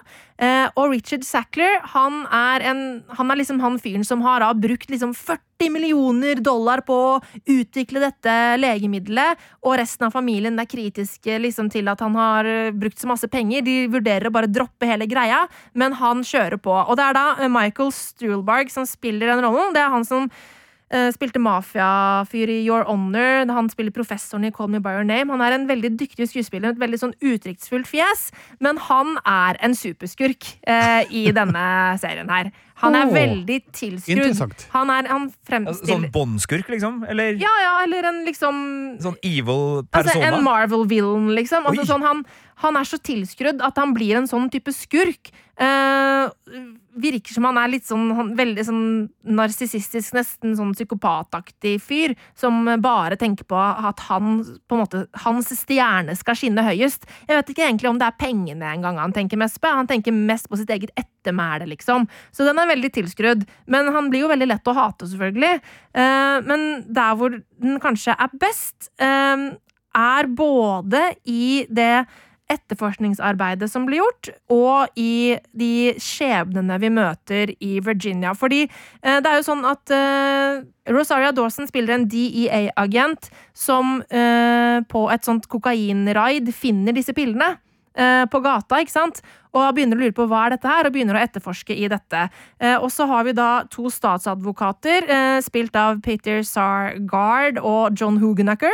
Og 0.79 0.89
Richard 0.89 1.23
Sackler, 1.25 1.77
han 1.93 2.23
er, 2.33 2.63
en, 2.71 2.81
han 3.13 3.31
er 3.31 3.39
liksom 3.39 3.61
han 3.61 3.77
fyren 3.81 4.03
som 4.07 4.23
har 4.25 4.41
da 4.41 4.49
brukt 4.57 4.89
liksom 4.89 5.13
40 5.13 5.69
millioner 5.69 6.41
dollar 6.41 6.81
på 6.87 6.95
å 6.95 7.19
utvikle 7.53 8.01
dette 8.01 8.33
legemiddelet, 8.57 9.37
og 9.61 9.75
resten 9.77 10.07
av 10.07 10.15
familien 10.15 10.57
er 10.59 10.69
kritiske 10.69 11.37
liksom, 11.43 11.69
til 11.73 11.91
at 11.91 12.01
han 12.01 12.17
har 12.17 12.49
brukt 12.73 12.97
så 12.99 13.11
masse 13.11 13.29
penger. 13.31 13.61
De 13.67 13.75
vurderer 13.93 14.27
å 14.31 14.33
bare 14.33 14.49
droppe 14.49 14.89
hele 14.89 15.05
greia, 15.09 15.43
men 15.77 15.93
han 16.01 16.25
kjører 16.25 16.57
på. 16.61 16.73
Og 16.73 16.97
det 16.97 17.05
er 17.05 17.10
da 17.17 17.27
eh, 17.39 17.51
Michael 17.51 17.93
Stuhlbarg 17.95 18.73
som 18.73 18.87
spiller 18.89 19.33
den 19.33 19.45
rollen. 19.45 19.75
Det 19.75 19.83
er 19.83 19.93
han 19.93 20.07
som 20.07 20.31
Eh, 20.91 21.07
spilte 21.15 21.39
mafiafyr 21.39 22.49
i 22.51 22.65
Your 22.65 22.83
Honor. 22.83 23.47
Han 23.47 23.69
spiller 23.71 23.93
professoren 23.95 24.43
i 24.43 24.51
Call 24.51 24.67
Me 24.67 24.81
By 24.83 24.97
Your 24.97 25.07
Name. 25.07 25.31
Han 25.31 25.41
er 25.41 25.55
en 25.55 25.67
veldig 25.69 25.93
dyktig 25.95 26.27
skuespiller 26.27 26.67
med 26.67 26.75
et 26.75 26.81
veldig 26.81 26.99
sånn 26.99 27.13
uttrykksfullt 27.23 27.87
fjes, 27.87 28.25
men 28.59 28.79
han 28.89 29.15
er 29.23 29.59
en 29.63 29.75
superskurk 29.77 30.49
eh, 30.67 31.07
i 31.07 31.29
denne 31.31 31.63
serien 32.01 32.31
her. 32.31 32.51
Han 32.81 32.97
er 32.97 33.11
veldig 33.13 33.57
tilskrudd. 33.77 34.65
Han, 34.73 34.91
er, 34.93 35.09
han 35.11 35.27
fremstiller 35.47 35.93
Sånn 35.93 36.07
båndskurk, 36.13 36.69
liksom? 36.73 37.01
Eller 37.09 37.37
Ja, 37.41 37.51
ja, 37.63 37.73
eller 37.85 38.09
en 38.11 38.21
liksom 38.27 38.61
sånn 39.03 39.19
evil 39.21 39.81
Altså 39.81 39.91
persona? 39.99 40.31
En 40.31 40.45
Marvel-villain, 40.45 41.31
liksom. 41.37 41.67
Altså, 41.69 41.85
sånn, 41.89 42.05
han, 42.05 42.25
han 42.65 42.77
er 42.77 42.89
så 42.89 42.99
tilskrudd 43.01 43.61
at 43.65 43.79
han 43.81 43.95
blir 43.97 44.19
en 44.19 44.29
sånn 44.29 44.49
type 44.53 44.73
skurk. 44.75 45.31
Eh, 45.61 46.29
virker 47.01 47.35
som 47.35 47.45
han 47.47 47.57
er 47.61 47.69
litt 47.71 47.85
sånn 47.87 48.09
han, 48.17 48.31
veldig 48.37 48.63
sånn 48.65 48.85
narsissistisk, 49.37 50.15
nesten 50.17 50.55
sånn 50.57 50.73
psykopataktig 50.75 51.75
fyr, 51.83 52.15
som 52.37 52.65
bare 52.83 53.17
tenker 53.19 53.47
på 53.47 53.59
at 53.59 54.01
han, 54.09 54.41
på 54.67 54.75
en 54.77 54.81
måte, 54.81 55.03
hans 55.23 55.51
stjerne 55.61 56.15
skal 56.17 56.37
skinne 56.39 56.65
høyest. 56.65 57.05
Jeg 57.29 57.37
vet 57.37 57.53
ikke 57.53 57.67
egentlig 57.67 57.91
om 57.91 58.01
det 58.01 58.09
er 58.09 58.19
pengene 58.19 58.73
engang 58.73 58.99
han 59.01 59.15
tenker 59.15 59.39
mest 59.39 59.61
på. 59.61 59.71
Han 59.71 59.89
tenker 59.89 60.15
mest 60.15 60.49
på 60.49 60.59
sitt 60.59 60.71
eget 60.73 60.93
ettermæle, 61.21 61.69
liksom. 61.69 62.07
Så 62.33 62.47
den 62.47 62.59
er 62.59 62.71
veldig 62.73 62.91
tilskrudd. 62.97 63.45
Men 63.67 63.91
han 63.93 64.09
blir 64.09 64.25
jo 64.25 64.31
veldig 64.31 64.49
lett 64.49 64.67
å 64.67 64.75
hate, 64.77 65.09
selvfølgelig. 65.11 65.61
Eh, 65.93 66.41
men 66.49 66.67
der 66.89 67.15
hvor 67.19 67.37
den 67.37 67.79
kanskje 67.83 68.17
er 68.17 68.33
best, 68.41 68.89
eh, 68.99 69.51
er 69.95 70.27
både 70.27 71.15
i 71.27 71.65
det 71.69 72.07
etterforskningsarbeidet 72.51 73.69
som 73.71 73.85
blir 73.87 74.01
gjort, 74.01 74.29
og 74.51 74.99
i 74.99 75.37
de 75.55 75.93
skjebnene 76.01 76.77
vi 76.81 76.91
møter 76.93 77.53
i 77.63 77.79
Virginia. 77.83 78.33
Fordi 78.37 78.65
eh, 78.65 79.19
det 79.23 79.29
er 79.29 79.39
jo 79.39 79.47
sånn 79.47 79.63
at 79.67 79.93
eh, 79.95 80.61
Rosaria 80.91 81.31
Dawson 81.35 81.69
spiller 81.69 81.95
en 81.95 82.07
DEA-agent 82.11 83.31
som 83.55 83.99
eh, 84.09 84.81
på 84.91 85.05
et 85.13 85.27
sånt 85.27 85.47
kokainraid 85.51 86.51
finner 86.55 86.97
disse 86.97 87.15
pillene. 87.17 87.53
Eh, 87.95 88.25
På 88.25 88.41
gata, 88.43 88.79
ikke 88.81 88.91
sant? 88.91 89.21
Og 89.53 89.73
begynner 89.75 89.97
å 89.97 89.99
lure 90.05 90.15
på 90.15 90.27
hva 90.31 90.45
er 90.47 90.55
dette 90.55 90.67
her, 90.69 90.87
og 90.87 90.93
begynner 90.95 91.17
å 91.19 91.23
etterforske 91.25 91.75
i 91.75 91.87
dette. 91.91 92.29
Eh, 92.59 92.77
Og 92.79 92.89
så 92.91 93.07
har 93.07 93.23
vi 93.27 93.33
da 93.33 93.63
to 93.69 93.89
statsadvokater, 93.91 95.09
eh, 95.09 95.41
spilt 95.41 95.75
av 95.75 95.99
Peter 96.01 96.41
Sargard 96.43 97.57
og 97.59 97.93
John 97.99 98.17
Hugenacker. 98.19 98.71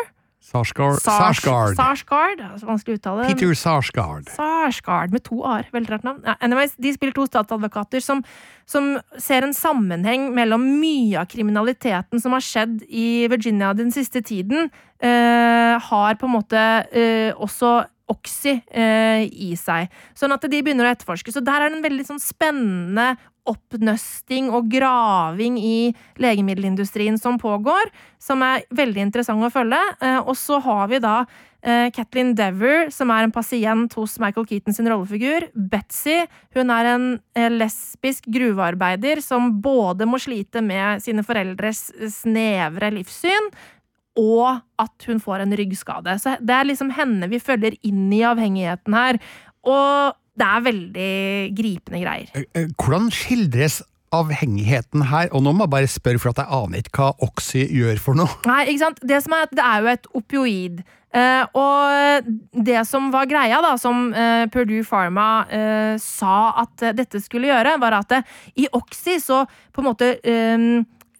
Sarsgaard. 0.47 1.01
Sars- 1.01 1.41
Sarsgaard. 1.41 1.75
Sarsgaard, 1.75 2.39
er 2.39 2.61
vanskelig 2.63 2.95
å 2.95 2.99
uttale. 3.01 3.25
Peter 3.27 3.51
Sarsgaard. 3.57 4.29
Sarsgaard 4.31 5.11
med 5.11 5.23
to 5.25 5.41
a-er. 5.43 5.65
Veldig 5.73 5.89
rart 5.91 6.03
navn. 6.07 6.21
Ja, 6.23 6.35
anyways, 6.39 6.71
de 6.79 6.93
spiller 6.93 7.11
to 7.17 7.25
statsadvokater 7.27 7.99
som, 8.01 8.23
som 8.65 8.93
ser 9.19 9.43
en 9.43 9.51
sammenheng 9.51 10.29
mellom 10.37 10.63
mye 10.79 11.19
av 11.19 11.27
kriminaliteten 11.27 12.21
som 12.21 12.31
har 12.31 12.39
skjedd 12.45 12.85
i 12.87 13.27
Virginia 13.27 13.73
den 13.75 13.91
siste 13.91 14.21
tiden, 14.23 14.71
eh, 15.01 15.75
har 15.89 16.15
på 16.15 16.29
en 16.29 16.35
måte 16.37 16.63
eh, 16.95 17.33
også 17.35 17.85
Oxy 18.11 18.57
eh, 18.71 19.25
i 19.27 19.53
seg. 19.59 19.91
Sånn 20.15 20.35
at 20.35 20.45
de 20.47 20.61
begynner 20.61 20.87
å 20.87 20.93
etterforske. 20.93 21.33
Så 21.33 21.43
der 21.43 21.65
er 21.65 21.71
det 21.71 21.79
en 21.79 21.87
veldig 21.87 22.07
sånn 22.07 22.23
spennende 22.23 23.15
oppnøsting 23.47 24.49
og 24.51 24.69
graving 24.71 25.57
i 25.61 25.91
legemiddelindustrien 26.21 27.17
som 27.19 27.39
pågår, 27.41 27.91
som 28.19 28.43
er 28.45 28.65
veldig 28.75 29.07
interessant 29.07 29.43
å 29.43 29.51
følge. 29.53 29.79
Eh, 30.01 30.19
og 30.19 30.35
så 30.39 30.59
har 30.63 30.89
vi 30.91 30.99
da 31.03 31.15
eh, 31.61 31.87
Kathleen 31.95 32.33
Dever, 32.37 32.91
som 32.93 33.11
er 33.13 33.27
en 33.27 33.33
pasient 33.35 33.95
hos 33.97 34.17
Michael 34.23 34.47
Keaton 34.49 34.75
sin 34.75 34.89
rollefigur. 34.91 35.47
Betsy, 35.55 36.19
hun 36.57 36.73
er 36.73 36.91
en 36.93 37.07
eh, 37.37 37.49
lesbisk 37.53 38.27
gruvearbeider 38.33 39.23
som 39.23 39.53
både 39.63 40.09
må 40.09 40.19
slite 40.21 40.63
med 40.65 41.03
sine 41.05 41.25
foreldres 41.27 41.87
snevre 42.19 42.91
livssyn, 42.99 43.51
og 44.17 44.61
at 44.81 45.09
hun 45.09 45.21
får 45.23 45.45
en 45.45 45.57
ryggskade. 45.57 46.17
Så 46.21 46.37
det 46.41 46.55
er 46.55 46.67
liksom 46.67 46.93
henne 46.97 47.29
vi 47.31 47.41
følger 47.41 47.77
inn 47.85 48.07
i 48.13 48.23
avhengigheten 48.27 48.97
her. 48.97 49.21
Og 49.67 50.17
det 50.37 50.47
er 50.47 50.65
veldig 50.65 51.13
gripende 51.57 52.01
greier. 52.03 52.33
Eh, 52.37 52.49
eh, 52.53 52.67
Hvordan 52.77 53.09
skildres 53.13 53.81
avhengigheten 54.15 55.07
her? 55.09 55.31
Og 55.35 55.43
nå 55.43 55.53
må 55.53 55.65
jeg 55.65 55.73
bare 55.73 55.89
spørre, 55.91 56.21
for 56.21 56.31
at 56.31 56.43
jeg 56.43 56.53
aner 56.59 56.83
ikke 56.83 57.01
hva 57.01 57.27
Oxy 57.27 57.65
gjør 57.79 57.99
for 58.01 58.19
noe. 58.19 58.37
Nei, 58.47 58.63
ikke 58.71 58.85
sant? 58.85 59.01
Det, 59.03 59.19
som 59.25 59.35
er, 59.37 59.49
det 59.51 59.65
er 59.65 59.83
jo 59.83 59.91
et 59.93 60.09
opioid. 60.21 60.83
Eh, 61.17 61.57
og 61.57 62.27
det 62.67 62.81
som 62.87 63.09
var 63.13 63.29
greia, 63.29 63.61
da, 63.63 63.73
som 63.81 64.11
eh, 64.13 64.45
Purdue 64.53 64.85
Pharma 64.85 65.29
eh, 65.49 65.95
sa 66.01 66.51
at 66.63 66.89
dette 66.97 67.21
skulle 67.23 67.49
gjøre, 67.49 67.77
var 67.81 67.99
at 68.01 68.19
i 68.59 68.67
Oxy 68.77 69.17
så 69.23 69.43
på 69.73 69.83
en 69.83 69.89
måte 69.89 70.13
eh, 70.21 70.67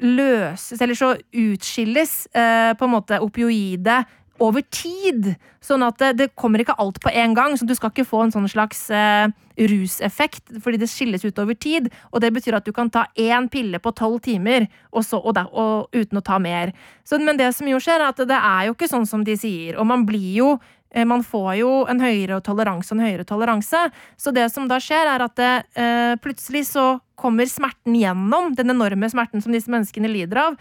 løses, 0.03 0.81
eller 0.81 0.97
så 0.97 1.15
utskilles 1.33 2.13
eh, 2.33 2.73
på 2.77 2.87
en 2.87 2.95
måte 2.97 3.21
opioidet 3.23 4.03
over 4.43 4.63
tid. 4.73 5.33
Sånn 5.63 5.83
at 5.85 5.97
det, 6.01 6.11
det 6.19 6.27
kommer 6.37 6.61
ikke 6.61 6.77
alt 6.79 6.99
på 7.03 7.11
en 7.11 7.33
gang. 7.37 7.57
Så 7.57 7.67
du 7.67 7.73
skal 7.77 7.91
ikke 7.91 8.07
få 8.07 8.25
en 8.25 8.33
sånn 8.33 8.47
slags 8.51 8.85
eh, 8.93 9.29
ruseffekt, 9.57 10.59
fordi 10.63 10.81
det 10.81 10.89
skilles 10.91 11.25
ut 11.25 11.41
over 11.41 11.57
tid. 11.57 11.89
Og 12.11 12.21
det 12.23 12.31
betyr 12.35 12.59
at 12.59 12.67
du 12.67 12.73
kan 12.75 12.91
ta 12.93 13.07
én 13.17 13.49
pille 13.51 13.81
på 13.81 13.93
tolv 13.97 14.21
timer, 14.25 14.67
og, 14.91 15.03
så, 15.05 15.19
og, 15.19 15.33
der, 15.37 15.49
og 15.51 15.89
uten 15.95 16.21
å 16.21 16.25
ta 16.25 16.39
mer. 16.41 16.73
Så, 17.07 17.19
men 17.23 17.39
det 17.39 17.49
som 17.57 17.69
jo 17.69 17.81
skjer, 17.81 18.01
er 18.01 18.13
at 18.13 18.25
det 18.29 18.37
er 18.37 18.67
jo 18.69 18.77
ikke 18.77 18.91
sånn 18.91 19.07
som 19.09 19.25
de 19.27 19.37
sier. 19.39 19.77
Og 19.81 19.89
man 19.89 20.05
blir 20.07 20.31
jo 20.37 20.53
eh, 20.55 20.76
man 21.05 21.23
får 21.23 21.49
jo 21.59 21.71
en 21.89 21.99
høyere 22.01 22.39
toleranse 22.45 22.93
og 22.93 22.99
en 22.99 23.05
høyere 23.07 23.25
toleranse. 23.27 23.81
Så 24.17 24.31
det 24.35 24.47
som 24.53 24.69
da 24.69 24.79
skjer, 24.81 25.09
er 25.15 25.25
at 25.25 25.35
det, 25.35 25.51
eh, 25.75 26.15
plutselig 26.23 26.65
så 26.71 26.99
kommer 27.17 27.49
smerten 27.49 27.97
gjennom, 27.97 28.53
den 28.55 28.69
enorme 28.69 29.09
smerten 29.09 29.41
som 29.43 29.51
disse 29.51 29.71
menneskene 29.71 30.09
lider 30.11 30.37
av, 30.37 30.57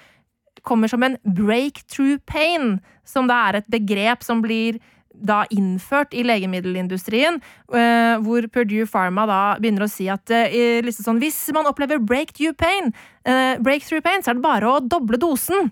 kommer 0.66 0.89
som 0.89 1.03
en 1.03 1.16
breakthrough 1.22 2.18
pain, 2.27 2.81
som 3.05 3.29
da 3.31 3.49
er 3.49 3.61
et 3.61 3.70
begrep 3.70 4.24
som 4.24 4.43
blir 4.43 4.81
da 5.16 5.45
innført 5.55 6.12
i 6.12 6.24
legemiddelindustrien, 6.27 7.41
eh, 7.72 8.16
hvor 8.20 8.47
Purdue 8.53 8.87
Pharma 8.91 9.24
da 9.29 9.41
begynner 9.61 9.87
å 9.87 9.91
si 9.91 10.09
at 10.12 10.31
eh, 10.31 10.83
liksom 10.85 11.07
sånn, 11.07 11.20
hvis 11.22 11.39
man 11.57 11.68
opplever 11.70 12.03
breakthrough 12.03 12.53
pain, 12.53 12.93
eh, 13.24 13.57
breakthrough 13.62 14.05
pain, 14.05 14.22
så 14.22 14.33
er 14.33 14.41
det 14.41 14.45
bare 14.45 14.68
å 14.68 14.83
doble 14.85 15.20
dosen. 15.20 15.70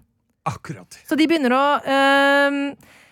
Akkurat. 0.48 0.96
Så 1.08 1.16
de 1.16 1.28
begynner 1.28 1.52
å 1.56 1.64
eh, 1.84 2.58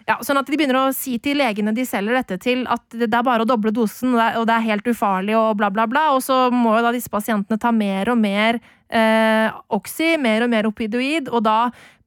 ja, 0.09 0.19
sånn 0.25 0.41
at 0.41 0.49
de 0.49 0.59
begynner 0.59 0.79
å 0.81 0.85
si 0.97 1.17
til 1.23 1.39
legene 1.41 1.75
de 1.77 1.85
selger 1.87 2.19
dette 2.19 2.39
til, 2.43 2.65
at 2.71 2.85
det 2.95 3.09
er 3.11 3.27
bare 3.27 3.47
å 3.47 3.49
doble 3.49 3.73
dosen, 3.75 4.15
og 4.17 4.47
det 4.49 4.55
er, 4.57 4.69
helt 4.73 4.87
ufarlig, 4.91 5.37
og 5.39 5.57
bla, 5.61 5.71
bla, 5.75 5.89
bla. 5.91 6.09
Og 6.17 6.23
så 6.25 6.45
må 6.55 6.77
jo 6.77 6.85
da 6.87 6.93
disse 6.95 7.13
pasientene 7.13 7.61
ta 7.61 7.73
mer 7.75 8.13
og 8.13 8.21
mer 8.21 8.61
eh, 8.93 9.49
Oxy, 9.75 10.15
mer 10.23 10.47
og 10.47 10.53
mer 10.53 10.71
opioid, 10.71 11.31
og 11.33 11.45
da 11.47 11.59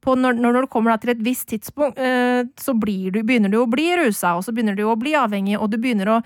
når, 0.05 0.35
når 0.37 0.59
du 0.61 0.67
kommer 0.69 0.99
til 1.01 1.15
et 1.15 1.21
visst 1.25 1.47
tidspunkt, 1.49 1.97
eh, 1.97 2.45
så 2.61 2.75
du, 2.77 3.21
begynner 3.25 3.49
du 3.49 3.57
å 3.63 3.69
bli 3.69 3.87
rusa, 3.97 4.35
og 4.37 4.45
så 4.45 4.53
begynner 4.53 4.77
du 4.77 4.85
å 4.85 4.99
bli 4.99 5.15
avhengig, 5.17 5.57
og 5.57 5.71
du 5.73 5.79
begynner 5.81 6.11
å 6.13 6.19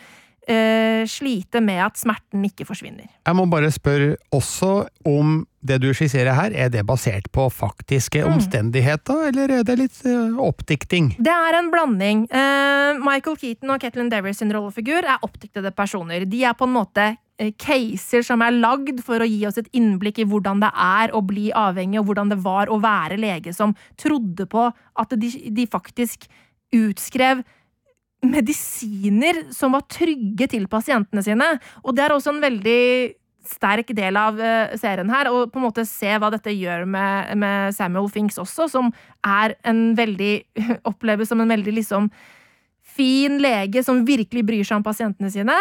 eh, 0.50 1.06
slite 1.08 1.62
med 1.64 1.86
at 1.86 2.00
smerten 2.02 2.44
ikke 2.44 2.68
forsvinner. 2.68 3.08
Jeg 3.08 3.38
må 3.40 3.48
bare 3.48 3.72
spørre 3.72 4.18
også 4.36 4.90
om 5.08 5.46
det 5.62 5.78
du 5.84 5.90
skisserer 5.94 6.32
her, 6.38 6.54
er 6.56 6.70
det 6.72 6.86
basert 6.88 7.28
på 7.36 7.50
faktiske 7.52 8.22
Mm. 8.24 8.34
omstendigheter, 8.38 9.28
eller 9.30 9.52
er 9.60 9.64
det 9.68 9.78
litt 9.78 9.98
uh, 10.06 10.38
oppdikting? 10.40 11.16
Det 11.20 11.34
er 11.34 11.58
en 11.60 11.72
blanding. 11.72 12.28
Uh, 12.32 13.00
Michael 13.04 13.36
Keaton 13.38 13.70
og 13.74 13.82
Ketlin 13.84 14.10
Devers 14.10 14.40
sin 14.40 14.54
rollefigur 14.56 15.04
er 15.04 15.20
oppdiktede 15.22 15.72
personer. 15.76 16.24
De 16.26 16.44
er 16.44 16.54
på 16.56 16.64
en 16.64 16.76
måte 16.78 17.18
eh, 17.40 17.52
caser 17.60 18.24
som 18.24 18.42
er 18.42 18.56
lagd 18.56 19.04
for 19.04 19.20
å 19.20 19.28
gi 19.28 19.46
oss 19.48 19.60
et 19.60 19.70
innblikk 19.76 20.20
i 20.20 20.28
hvordan 20.28 20.64
det 20.64 20.72
er 20.74 21.12
å 21.16 21.22
bli 21.22 21.52
avhengig, 21.52 22.00
og 22.00 22.06
hvordan 22.10 22.32
det 22.32 22.40
var 22.44 22.72
å 22.72 22.80
være 22.80 23.20
lege 23.20 23.54
som 23.56 23.76
trodde 24.00 24.48
på 24.48 24.70
at 24.72 25.16
de, 25.20 25.32
de 25.52 25.68
faktisk 25.68 26.28
utskrev 26.76 27.44
medisiner 28.24 29.46
som 29.56 29.72
var 29.76 29.86
trygge 29.92 30.50
til 30.52 30.68
pasientene 30.72 31.24
sine. 31.24 31.48
Og 31.84 31.96
det 31.96 32.04
er 32.04 32.16
også 32.16 32.34
en 32.36 32.44
veldig 32.44 32.82
sterk 33.48 33.94
del 33.96 34.18
av 34.20 34.40
eh, 34.42 34.76
serien 34.78 35.10
her, 35.10 35.30
og 35.32 35.52
på 35.54 35.60
en 35.62 35.66
måte 35.70 35.86
se 35.88 36.12
hva 36.20 36.30
dette 36.34 36.52
gjør 36.54 36.84
med, 36.86 37.32
med 37.40 37.76
Samuel 37.78 38.10
Finks 38.12 38.38
også, 38.42 38.68
som 38.70 38.92
er 39.26 39.56
en 39.64 39.94
veldig 39.98 40.34
Oppleves 40.90 41.32
som 41.32 41.42
en 41.42 41.50
veldig 41.50 41.74
liksom 41.80 42.10
fin 42.90 43.38
lege 43.42 43.84
som 43.86 44.04
virkelig 44.08 44.44
bryr 44.48 44.66
seg 44.68 44.80
om 44.80 44.86
pasientene 44.86 45.32
sine. 45.34 45.56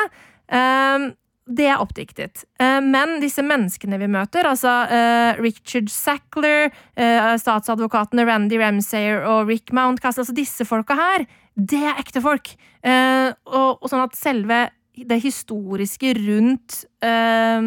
Eh, 0.50 1.08
det 1.48 1.64
er 1.70 1.80
oppdiktet. 1.80 2.42
Eh, 2.60 2.80
Men 2.84 3.18
disse 3.22 3.40
menneskene 3.44 3.96
vi 4.02 4.08
møter, 4.12 4.44
altså 4.50 4.72
eh, 4.92 5.38
Richard 5.40 5.88
Sackler, 5.92 6.68
eh, 6.98 7.28
statsadvokatene 7.40 8.26
Randy 8.28 8.58
Ramsayer 8.60 9.22
og 9.24 9.48
Rick 9.48 9.72
Mountcastle, 9.72 10.26
altså 10.26 10.36
disse 10.36 10.66
folka 10.68 10.98
her, 10.98 11.24
det 11.56 11.80
er 11.88 12.02
ekte 12.02 12.20
folk. 12.24 12.52
Eh, 12.84 13.30
Og, 13.48 13.78
og 13.80 13.88
sånn 13.90 14.04
at 14.04 14.18
selve 14.18 14.66
det 15.04 15.20
historiske 15.22 16.14
rundt 16.14 16.84
eh, 17.02 17.62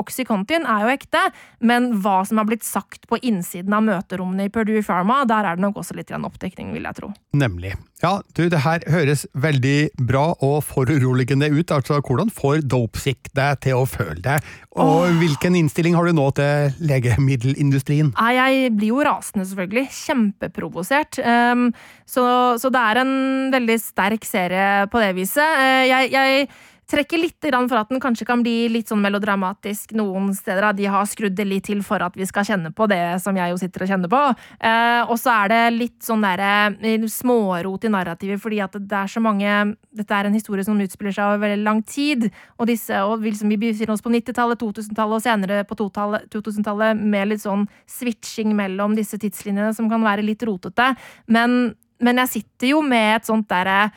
Oxycontin 0.00 0.66
er 0.68 0.84
jo 0.84 0.94
ekte, 0.94 1.22
men 1.60 1.90
hva 2.02 2.20
som 2.28 2.40
har 2.40 2.48
blitt 2.48 2.66
sagt 2.66 3.06
på 3.10 3.20
innsiden 3.22 3.74
av 3.76 3.84
møterommene 3.86 4.48
i 4.48 4.52
Purdue 4.52 4.82
Pharma, 4.84 5.22
der 5.28 5.46
er 5.46 5.58
det 5.58 5.64
nok 5.64 5.80
også 5.82 5.96
litt 5.98 6.12
oppdekning, 6.18 6.72
vil 6.74 6.88
jeg 6.88 6.98
tro. 6.98 7.12
Nemlig. 7.36 7.74
Ja, 7.98 8.20
du, 8.36 8.44
det 8.46 8.60
her 8.62 8.84
høres 8.90 9.24
veldig 9.34 9.90
bra 10.06 10.30
og 10.44 10.60
foruroligende 10.68 11.48
ut. 11.50 11.72
Altså, 11.74 11.98
hvordan 11.98 12.30
får 12.30 12.62
Dopesick 12.70 13.30
deg 13.34 13.58
til 13.64 13.80
å 13.80 13.88
føle 13.90 14.20
deg? 14.22 14.46
Og 14.78 15.08
hvilken 15.18 15.56
innstilling 15.58 15.96
har 15.98 16.06
du 16.06 16.14
nå 16.14 16.28
til 16.38 16.76
legemiddelindustrien? 16.78 18.12
Nei, 18.14 18.30
jeg 18.36 18.72
blir 18.78 18.92
jo 18.92 19.02
rasende, 19.06 19.48
selvfølgelig. 19.50 19.88
Kjempeprovosert. 19.98 21.18
Um, 21.26 21.68
så, 22.06 22.24
så 22.62 22.70
det 22.70 22.84
er 22.86 23.02
en 23.02 23.14
veldig 23.54 23.78
sterk 23.82 24.26
serie 24.28 24.86
på 24.92 25.02
det 25.02 25.12
viset. 25.18 25.58
Uh, 25.58 25.82
jeg, 25.90 26.12
jeg 26.14 26.48
trekker 26.88 27.20
litt 27.20 27.48
for 27.68 27.76
at 27.78 27.90
den 27.90 28.00
kanskje 28.00 28.26
kan 28.28 28.42
bli 28.42 28.68
litt 28.72 28.88
sånn 28.88 29.02
melodramatisk 29.04 29.92
noen 29.98 30.30
steder. 30.34 30.72
De 30.72 30.86
har 30.88 31.06
skrudd 31.08 31.36
det 31.36 31.44
litt 31.44 31.66
til 31.68 31.82
for 31.84 32.02
at 32.04 32.16
vi 32.16 32.26
skal 32.28 32.46
kjenne 32.48 32.72
på 32.72 32.86
det 32.88 33.20
som 33.22 33.36
jeg 33.36 33.52
jo 33.52 33.58
sitter 33.60 33.84
og 33.84 33.90
kjenner 33.92 34.12
på. 34.12 34.22
Eh, 34.58 35.02
og 35.04 35.16
så 35.20 35.34
er 35.34 35.52
det 35.52 35.60
litt 35.76 35.98
sånn 36.04 36.24
derre 36.24 36.74
eh, 36.80 37.06
smårot 37.12 37.84
i 37.84 37.92
narrativet, 37.92 38.40
fordi 38.40 38.62
at 38.64 38.78
det 38.78 39.00
er 39.02 39.12
så 39.12 39.22
mange 39.24 39.76
Dette 39.98 40.14
er 40.14 40.28
en 40.28 40.36
historie 40.36 40.62
som 40.62 40.78
utspiller 40.78 41.14
seg 41.14 41.26
over 41.26 41.40
veldig 41.42 41.64
lang 41.66 41.80
tid, 41.82 42.28
og 42.60 42.68
disse, 42.70 42.94
og 43.02 43.18
vi 43.22 43.32
liksom, 43.32 43.50
vi 43.50 43.58
befinner 43.58 43.96
oss 43.96 44.04
på 44.04 44.12
90-tallet, 44.14 44.60
2000-tallet 44.60 45.16
og 45.16 45.24
senere 45.24 45.64
på 45.66 45.74
2000-tallet 45.80 47.00
med 47.00 47.32
litt 47.32 47.42
sånn 47.42 47.64
switching 47.90 48.54
mellom 48.56 48.94
disse 48.94 49.18
tidslinjene 49.18 49.72
som 49.74 49.90
kan 49.90 50.04
være 50.06 50.22
litt 50.22 50.44
rotete. 50.46 50.92
Men, 51.26 51.74
men 52.04 52.22
jeg 52.22 52.34
sitter 52.36 52.76
jo 52.76 52.84
med 52.86 53.16
et 53.16 53.26
sånt 53.26 53.48
derre 53.50 53.88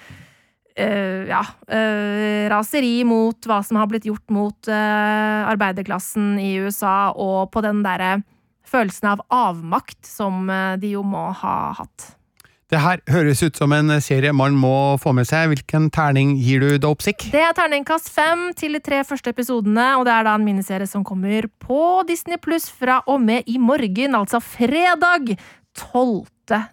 Uh, 0.72 1.28
ja, 1.28 1.42
uh, 1.44 2.48
raseri 2.52 3.02
mot 3.08 3.48
hva 3.50 3.60
som 3.66 3.80
har 3.82 3.90
blitt 3.92 4.08
gjort 4.08 4.32
mot 4.32 4.70
uh, 4.72 5.50
arbeiderklassen 5.52 6.38
i 6.40 6.54
USA, 6.64 7.12
og 7.12 7.52
på 7.52 7.64
den 7.66 7.84
derre 7.84 8.22
følelsen 8.72 9.10
av 9.12 9.26
avmakt 9.36 10.00
som 10.08 10.48
de 10.80 10.94
jo 10.94 11.02
må 11.04 11.26
ha 11.42 11.56
hatt. 11.76 12.14
Det 12.72 12.80
her 12.80 13.02
høres 13.12 13.42
ut 13.44 13.58
som 13.60 13.74
en 13.76 13.92
serie 14.00 14.32
man 14.32 14.56
må 14.56 14.96
få 15.02 15.12
med 15.12 15.28
seg. 15.28 15.50
Hvilken 15.52 15.90
terning 15.92 16.38
gir 16.40 16.64
du 16.64 16.78
Dopesick? 16.80 17.26
Det 17.34 17.42
er 17.44 17.58
terningkast 17.58 18.08
fem 18.16 18.46
til 18.56 18.78
de 18.78 18.80
tre 18.86 19.02
første 19.04 19.34
episodene, 19.36 19.90
og 20.00 20.06
det 20.08 20.16
er 20.16 20.30
da 20.30 20.38
en 20.40 20.48
miniserie 20.48 20.88
som 20.88 21.04
kommer 21.04 21.50
på 21.60 21.82
Disney 22.08 22.40
pluss 22.40 22.70
fra 22.72 23.02
og 23.12 23.20
med 23.28 23.52
i 23.52 23.60
morgen, 23.60 24.16
altså 24.16 24.40
fredag 24.40 25.36
12. 25.76 26.24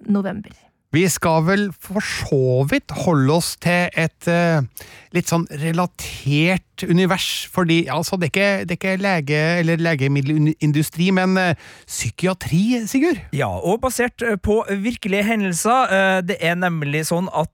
november. 0.07 0.55
Vi 0.95 1.03
skal 1.13 1.43
vel 1.45 1.67
for 1.77 2.01
så 2.01 2.63
vidt 2.71 2.95
holde 3.05 3.35
oss 3.35 3.51
til 3.61 3.91
et 3.93 4.29
uh, 4.33 4.65
litt 5.13 5.29
sånn 5.29 5.45
relatert 5.61 6.85
univers, 6.89 7.45
fordi 7.53 7.83
altså, 7.93 8.17
det, 8.17 8.31
er 8.31 8.33
ikke, 8.33 8.65
det 8.65 8.77
er 8.77 8.79
ikke 8.79 8.95
lege- 9.03 9.43
eller 9.61 9.83
legemiddelindustri, 9.85 11.11
men 11.19 11.37
uh, 11.37 11.67
psykiatri, 11.85 12.63
Sigurd? 12.89 13.21
Ja, 13.37 13.51
og 13.53 13.83
basert 13.85 14.25
på 14.41 14.63
virkelige 14.71 15.27
hendelser. 15.29 15.93
Uh, 15.93 16.21
det 16.25 16.39
er 16.41 16.57
nemlig 16.57 17.05
sånn 17.11 17.29
at 17.37 17.53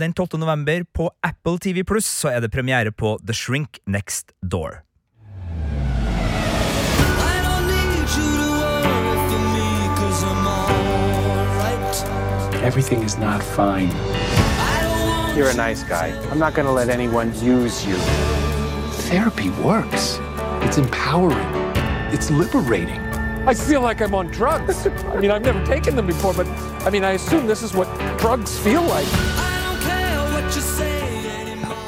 den 0.00 0.16
12. 0.16 0.40
november 0.40 0.82
på 0.96 1.10
Apple 1.26 1.60
TV 1.62 1.84
Pluss 1.86 2.08
så 2.08 2.32
er 2.34 2.42
det 2.42 2.50
premiere 2.54 2.90
på 2.90 3.14
The 3.22 3.36
Shrink 3.36 3.78
Next 3.86 4.34
Door. 4.42 4.85
Everything 12.66 13.02
is 13.04 13.16
not 13.16 13.40
fine. 13.40 13.90
You're 15.36 15.50
a 15.50 15.54
nice 15.54 15.84
guy. 15.84 16.08
I'm 16.30 16.40
not 16.40 16.52
going 16.52 16.66
to 16.66 16.72
let 16.72 16.88
anyone 16.88 17.28
use 17.38 17.86
you. 17.86 17.94
Therapy 19.06 19.50
works. 19.62 20.18
It's 20.66 20.76
empowering. 20.76 21.50
It's 22.12 22.28
liberating. 22.28 22.98
I 23.46 23.54
feel 23.54 23.82
like 23.82 24.02
I'm 24.02 24.16
on 24.16 24.32
drugs. 24.32 24.88
I 24.88 25.20
mean, 25.20 25.30
I've 25.30 25.44
never 25.44 25.64
taken 25.64 25.94
them 25.94 26.08
before, 26.08 26.34
but 26.34 26.48
I 26.84 26.90
mean, 26.90 27.04
I 27.04 27.12
assume 27.12 27.46
this 27.46 27.62
is 27.62 27.72
what 27.72 27.86
drugs 28.18 28.58
feel 28.58 28.82
like. 28.82 29.06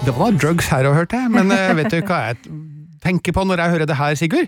Det 0.05 0.15
var 0.15 0.31
drugs 0.31 0.69
her, 0.69 0.87
og 0.87 0.95
hørte 0.95 1.17
jeg, 1.17 1.31
men 1.31 1.51
uh, 1.51 1.77
vet 1.77 1.91
du 1.91 1.99
hva 2.07 2.23
jeg 2.29 2.37
tenker 3.03 3.35
på 3.35 3.45
når 3.45 3.65
jeg 3.65 3.71
hører 3.71 3.91
det 3.91 3.97
her, 3.97 4.15
Sigurd? 4.15 4.47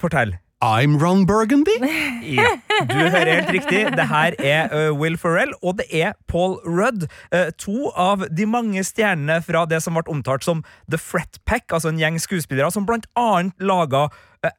Fortell. 0.00 0.34
I'm 0.60 0.98
Ron 0.98 1.24
Burgundy. 1.26 1.76
Ja, 2.28 2.50
du 2.84 2.94
hører 2.94 3.30
helt 3.40 3.50
riktig. 3.54 3.78
Det 3.96 4.04
her 4.10 4.34
er 4.44 4.90
Will 4.92 5.14
Ferrell, 5.16 5.52
og 5.64 5.78
det 5.78 5.86
er 5.96 6.12
Paul 6.28 6.58
Rudd. 6.66 7.06
To 7.64 7.88
av 7.96 8.26
de 8.36 8.44
mange 8.46 8.82
stjernene 8.84 9.38
fra 9.46 9.62
det 9.70 9.78
som 9.84 9.96
ble 9.96 10.02
omtalt 10.12 10.44
som 10.44 10.60
The 10.90 10.98
Fret 11.00 11.38
Pack, 11.48 11.70
altså 11.72 11.88
en 11.92 12.00
gjeng 12.02 12.18
skuespillere 12.20 12.68
som 12.74 12.84
blant 12.88 13.06
annet 13.16 13.54
laga 13.64 14.08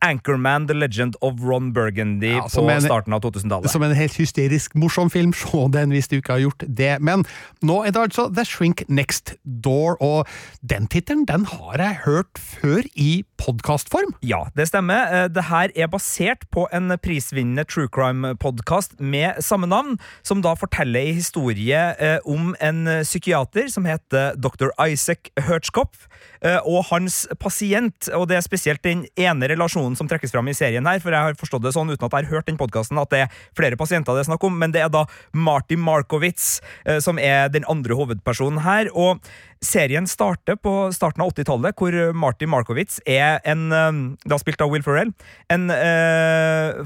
Anchorman 0.03 0.65
The 0.67 0.75
Legend 0.75 1.15
of 1.23 1.39
Ron 1.45 1.69
Burgundy 1.75 2.33
Ja, 2.33 2.41
på 2.51 2.65
en- 2.69 2.81
starten 2.83 3.13
av 3.15 3.21
2000-tallet. 3.23 3.69
Som 3.71 3.83
en 3.85 3.93
helt 3.95 4.17
hysterisk 4.19 4.73
morsom 4.75 5.11
film. 5.13 5.31
Se 5.33 5.61
den 5.71 5.93
hvis 5.95 6.09
du 6.11 6.17
ikke 6.17 6.33
har 6.39 6.41
gjort 6.47 6.65
det. 6.67 6.97
Men 7.05 7.23
nå 7.61 7.83
er 7.85 7.93
det 7.95 8.01
altså 8.09 8.27
The 8.33 8.43
Shrink 8.49 8.83
Next 8.89 9.35
Door, 9.45 9.95
og 10.03 10.27
den 10.63 10.87
tittelen 10.91 11.27
den 11.29 11.45
har 11.53 11.77
jeg 11.79 12.01
hørt 12.07 12.39
før 12.41 12.81
i 12.95 13.21
podkastform. 13.39 14.13
Ja, 14.21 14.47
det 14.55 14.67
stemmer. 14.69 15.07
Eh, 15.07 15.27
Det 15.29 15.45
her 15.47 15.71
er 15.75 15.87
basert 15.87 16.45
på 16.51 16.67
en 16.75 16.91
prisvinnende 17.01 17.65
true 17.67 17.87
crime-podkast 17.87 18.99
med 18.99 19.39
samme 19.43 19.67
navn, 19.69 19.97
som 20.23 20.41
da 20.41 20.55
forteller 20.59 21.07
en 21.07 21.19
historie 21.19 21.79
eh, 21.99 22.19
om 22.25 22.55
en 22.59 22.85
psykiater 23.03 23.69
som 23.71 23.85
heter 23.85 24.35
dr. 24.35 24.71
Isaac 24.85 25.31
Hertzkopf, 25.39 26.07
eh, 26.41 26.59
og 26.65 26.85
hans 26.91 27.27
pasient. 27.39 28.09
Og 28.13 28.27
det 28.29 28.37
er 28.37 28.45
spesielt 28.45 28.83
den 28.83 29.05
ene 29.15 29.49
relasjonen 29.51 29.95
som 29.97 30.09
trekkes 30.09 30.31
fram 30.35 30.47
i 30.51 30.57
serien 30.57 30.85
her, 30.85 30.99
for 30.99 31.15
jeg 31.15 31.29
har 31.29 31.39
forstått 31.39 31.63
det 31.63 31.75
sånn 31.75 31.91
uten 31.91 32.05
at 32.05 32.11
jeg 32.11 32.27
har 32.27 32.35
hørt 32.35 32.49
den 32.51 32.59
podkasten, 32.59 32.99
at 32.99 33.09
det 33.13 33.25
er 33.25 33.43
flere 33.57 33.79
pasienter 33.79 34.13
det 34.13 34.25
er 34.25 34.31
snakk 34.31 34.43
om, 34.43 34.57
men 34.59 34.73
det 34.75 34.83
er 34.83 34.91
da 34.91 35.05
Marty 35.33 35.77
Markowitz 35.79 36.59
som 37.03 37.19
er 37.21 37.49
den 37.53 37.65
andre 37.69 37.95
hovedpersonen 37.95 38.63
her. 38.65 38.89
og 38.93 39.19
Serien 39.65 40.07
starter 40.07 40.55
på 40.55 40.73
starten 40.95 41.23
av 41.23 41.33
80-tallet, 41.33 41.75
hvor 41.75 41.95
Marty 42.15 42.47
Markowitz 42.47 43.01
er 43.03 43.41
en 43.43 43.67
eh, 43.75 43.97
Da 44.29 44.39
spilt 44.39 44.61
av 44.63 44.71
Will 44.71 44.85
Ferrell. 44.85 45.11
En 45.51 45.67
eh, 45.73 46.79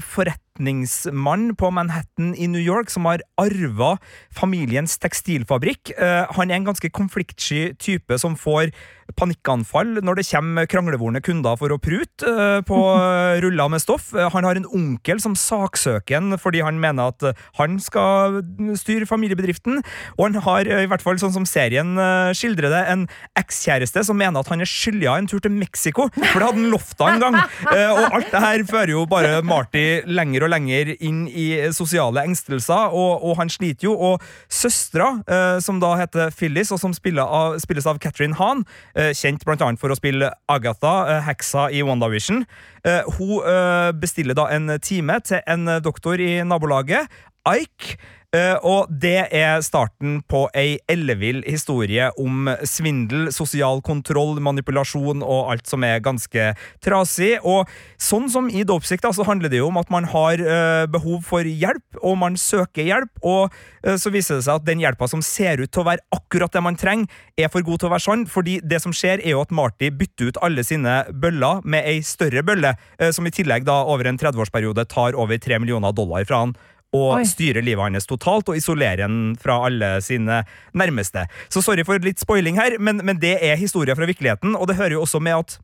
forretningsmann 0.54 1.56
på 1.56 1.70
Manhattan 1.70 2.34
i 2.36 2.46
New 2.46 2.60
York 2.60 2.90
som 2.90 3.04
har 3.06 3.22
arva 3.38 3.98
familiens 4.32 4.98
tekstilfabrikk. 4.98 5.90
Eh, 5.98 6.26
han 6.30 6.50
er 6.50 6.56
en 6.56 6.68
ganske 6.68 6.90
konfliktsky 6.90 7.74
type 7.78 8.18
som 8.18 8.36
får 8.36 8.70
panikkanfall 9.18 9.98
når 10.00 10.16
det 10.16 10.24
kommer 10.30 10.66
kranglevorne 10.66 11.20
kunder 11.20 11.58
for 11.60 11.70
å 11.74 11.78
prute 11.78 12.24
eh, 12.24 12.60
på 12.64 12.78
ruller 13.44 13.68
med 13.68 13.82
stoff. 13.82 14.12
Eh, 14.14 14.30
Han 14.30 14.44
har 14.44 14.56
en 14.56 14.66
onkel 14.66 15.20
som 15.20 15.34
saksøker 15.34 16.14
ham 16.20 16.38
fordi 16.38 16.62
han 16.62 16.78
mener 16.80 17.10
at 17.10 17.36
han 17.58 17.78
skal 17.80 18.40
styre 18.78 19.06
familiebedriften. 19.06 19.82
Og 20.18 20.24
han 20.28 20.40
har, 20.44 20.68
i 20.84 20.86
hvert 20.86 21.02
fall 21.02 21.18
sånn 21.18 21.34
som 21.34 21.46
serien 21.48 21.96
skildrer 22.36 22.70
det, 22.70 22.82
en 22.90 23.06
ekskjæreste 23.38 24.04
som 24.06 24.18
mener 24.18 24.40
at 24.40 24.50
han 24.52 24.62
er 24.62 24.68
skyldig 24.68 25.08
av 25.10 25.18
en 25.18 25.28
tur 25.30 25.42
til 25.42 25.52
Mexico, 25.54 26.06
for 26.14 26.38
det 26.38 26.46
hadde 26.46 26.60
han 26.60 26.70
lovt 26.72 27.02
en 27.04 27.22
gang. 27.22 27.38
Og 27.66 28.16
alt 28.18 28.30
det 28.32 28.42
her 28.44 28.64
fører 28.68 28.92
jo 28.94 29.04
bare 29.10 29.40
Marty 29.46 29.84
lenger 30.06 30.43
og 30.44 30.52
lenger 30.52 30.94
inn 30.98 31.24
i 31.28 31.48
sosiale 31.74 32.24
engstelser, 32.24 32.94
og, 32.94 33.24
og 33.24 33.38
han 33.40 33.52
sliter 33.52 33.88
jo. 33.88 33.94
Og 33.94 34.22
søstera, 34.52 35.10
eh, 35.26 35.58
som 35.64 35.80
da 35.82 35.94
heter 36.00 36.32
Phyllis, 36.34 36.72
og 36.74 36.80
som 36.82 36.94
av, 37.24 37.58
spilles 37.62 37.88
av 37.90 38.00
Catherine 38.02 38.36
Hahn, 38.38 38.64
eh, 38.96 39.12
kjent 39.16 39.44
annet 39.64 39.80
for 39.80 39.92
å 39.92 39.98
spille 39.98 40.32
Agatha, 40.50 40.94
eh, 41.10 41.22
heksa 41.28 41.68
i 41.72 41.82
WandaVision, 41.86 42.44
eh, 42.84 43.02
hun 43.18 43.36
eh, 43.40 43.92
bestiller 43.92 44.36
da 44.38 44.48
en 44.54 44.78
time 44.80 45.20
til 45.24 45.40
en 45.46 45.78
doktor 45.84 46.20
i 46.20 46.36
nabolaget, 46.46 47.08
Ike. 47.44 47.98
Eh, 48.34 48.56
og 48.66 48.90
det 48.90 49.28
er 49.30 49.62
starten 49.62 50.18
på 50.30 50.46
ei 50.58 50.78
ellevill 50.90 51.42
historie 51.46 52.08
om 52.18 52.48
svindel, 52.66 53.28
sosial 53.34 53.78
kontroll, 53.86 54.40
manipulasjon 54.42 55.22
og 55.22 55.52
alt 55.52 55.70
som 55.70 55.86
er 55.86 56.02
ganske 56.02 56.48
trasig. 56.82 57.36
Og 57.46 57.70
sånn 58.00 58.26
som 58.32 58.50
i 58.50 58.64
dopsikt 58.66 59.06
så 59.14 59.26
handler 59.28 59.52
det 59.52 59.60
jo 59.60 59.68
om 59.68 59.78
at 59.78 59.92
man 59.92 60.08
har 60.10 60.40
eh, 60.40 60.86
behov 60.90 61.22
for 61.28 61.46
hjelp, 61.46 62.00
og 62.02 62.18
man 62.24 62.38
søker 62.40 62.88
hjelp, 62.88 63.12
og 63.22 63.54
eh, 63.84 63.98
så 64.00 64.10
viser 64.10 64.40
det 64.40 64.48
seg 64.48 64.58
at 64.58 64.66
den 64.66 64.82
hjelpa 64.82 65.06
som 65.10 65.22
ser 65.22 65.62
ut 65.62 65.70
til 65.70 65.84
å 65.84 65.88
være 65.92 66.02
akkurat 66.16 66.54
det 66.54 66.64
man 66.64 66.78
trenger, 66.80 67.06
er 67.38 67.50
for 67.52 67.66
god 67.66 67.82
til 67.82 67.90
å 67.90 67.94
være 67.94 68.06
sann, 68.06 68.26
fordi 68.30 68.58
det 68.64 68.80
som 68.82 68.94
skjer, 68.94 69.22
er 69.22 69.36
jo 69.36 69.44
at 69.44 69.54
Marty 69.54 69.92
bytter 69.94 70.32
ut 70.32 70.42
alle 70.46 70.64
sine 70.66 71.02
bøller 71.12 71.62
med 71.68 71.86
ei 71.86 72.00
større 72.06 72.42
bølle, 72.46 72.74
som 73.14 73.26
i 73.26 73.32
tillegg 73.34 73.66
da 73.66 73.80
over 73.90 74.08
en 74.08 74.18
30-årsperiode 74.18 74.86
tar 74.90 75.18
over 75.18 75.38
3 75.42 75.60
millioner 75.62 75.94
dollar 75.94 76.26
fra 76.26 76.44
han 76.44 76.54
og 76.94 77.18
Oi. 77.18 77.26
styrer 77.28 77.64
livet 77.64 77.82
hans 77.82 78.08
totalt 78.08 78.48
og 78.52 78.58
isolerer 78.58 79.04
han 79.06 79.34
fra 79.40 79.58
alle 79.66 79.96
sine 80.04 80.42
nærmeste. 80.76 81.26
Så 81.52 81.64
sorry 81.64 81.84
for 81.86 81.98
litt 82.02 82.22
spoiling 82.22 82.58
her, 82.60 82.78
men, 82.78 83.02
men 83.04 83.20
det 83.22 83.36
er 83.42 83.60
historier 83.60 83.98
fra 83.98 84.08
virkeligheten, 84.08 84.54
og 84.54 84.70
det 84.70 84.78
hører 84.78 84.98
jo 84.98 85.04
også 85.04 85.22
med 85.22 85.42
at 85.42 85.58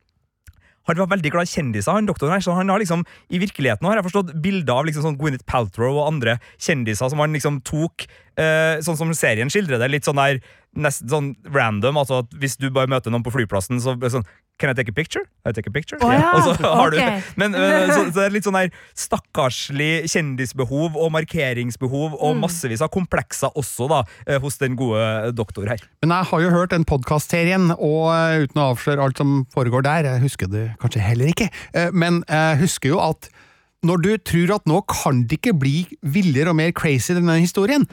han 0.89 0.97
var 0.97 1.11
veldig 1.11 1.29
glad 1.33 1.45
i 1.45 1.51
kjendiser, 1.51 1.93
han 1.93 2.07
doktoren 2.09 2.33
her, 2.33 2.41
så 2.41 2.55
han 2.57 2.71
har 2.73 2.81
liksom, 2.81 3.03
i 3.29 3.39
virkeligheten 3.41 3.85
har 3.85 3.99
jeg 3.99 4.07
forstått 4.07 4.33
bilder 4.41 4.79
av 4.81 4.87
liksom 4.87 5.05
sånn 5.05 5.19
Gwyneth 5.19 5.45
Paltrow 5.49 5.99
og 5.99 6.07
andre 6.07 6.39
kjendiser 6.57 7.11
som 7.11 7.21
han 7.21 7.37
liksom 7.37 7.59
tok, 7.67 8.07
eh, 8.41 8.81
sånn 8.81 8.97
som 8.97 9.13
serien 9.17 9.51
skildrer 9.53 9.81
det, 9.81 9.91
litt 9.93 10.09
sånn 10.09 10.17
der, 10.17 10.41
nesten 10.73 11.11
sånn 11.11 11.29
random, 11.53 11.99
altså 12.01 12.23
at 12.23 12.33
hvis 12.41 12.57
du 12.57 12.71
bare 12.73 12.89
møter 12.89 13.13
noen 13.13 13.25
på 13.25 13.33
flyplassen, 13.35 13.81
så 13.83 13.93
sånn, 14.01 14.25
Can 14.61 14.69
I 14.69 14.75
take 14.77 14.91
a 14.91 14.93
picture? 14.93 15.23
I 15.43 15.51
take 15.57 15.65
a 15.65 15.73
picture? 15.73 15.97
Oh, 16.05 16.11
ja, 16.13 16.31
Og 16.37 16.43
så 16.45 16.53
har 16.61 16.93
okay. 16.93 17.17
du, 17.17 17.31
men 17.41 17.55
så, 17.57 18.03
så 18.11 18.19
det 18.19 18.25
er 18.27 18.33
litt 18.35 18.45
sånn 18.45 18.57
her 18.59 18.69
stakkarslig 18.93 19.89
kjendisbehov 20.11 20.97
og 21.01 21.11
markeringsbehov 21.17 22.13
og 22.19 22.35
Mm. 22.35 22.43
massevis 22.45 22.81
av 22.85 22.91
komplekser 22.93 23.51
også 23.57 23.87
da, 23.91 24.03
eh, 24.27 24.37
hos 24.39 24.57
den 24.61 24.75
gode 24.79 25.31
doktor 25.35 25.65
her. 25.67 25.81
Men 26.05 26.13
jeg 26.15 26.29
har 26.31 26.41
jo 26.45 26.51
hørt 26.53 26.69
den 26.71 26.85
podkastserien, 26.85 27.71
og 27.75 28.11
eh, 28.13 28.45
uten 28.45 28.61
å 28.61 28.69
avsløre 28.75 29.03
alt 29.03 29.17
som 29.17 29.45
foregår 29.53 29.83
der, 29.83 30.07
jeg 30.13 30.21
husker 30.27 30.47
det 30.51 30.67
kanskje 30.81 31.01
heller 31.03 31.33
ikke, 31.33 31.49
eh, 31.73 31.89
men 31.91 32.21
jeg 32.29 32.61
husker 32.61 32.93
jo 32.93 33.01
at 33.03 33.29
når 33.83 34.01
du 34.05 34.11
tror 34.29 34.55
at 34.59 34.65
nå 34.69 34.83
kan 34.85 35.23
det 35.25 35.39
ikke 35.41 35.57
bli 35.57 35.75
villere 36.05 36.53
og 36.53 36.55
mer 36.61 36.71
crazy 36.71 37.15
denne 37.17 37.39
historien, 37.41 37.87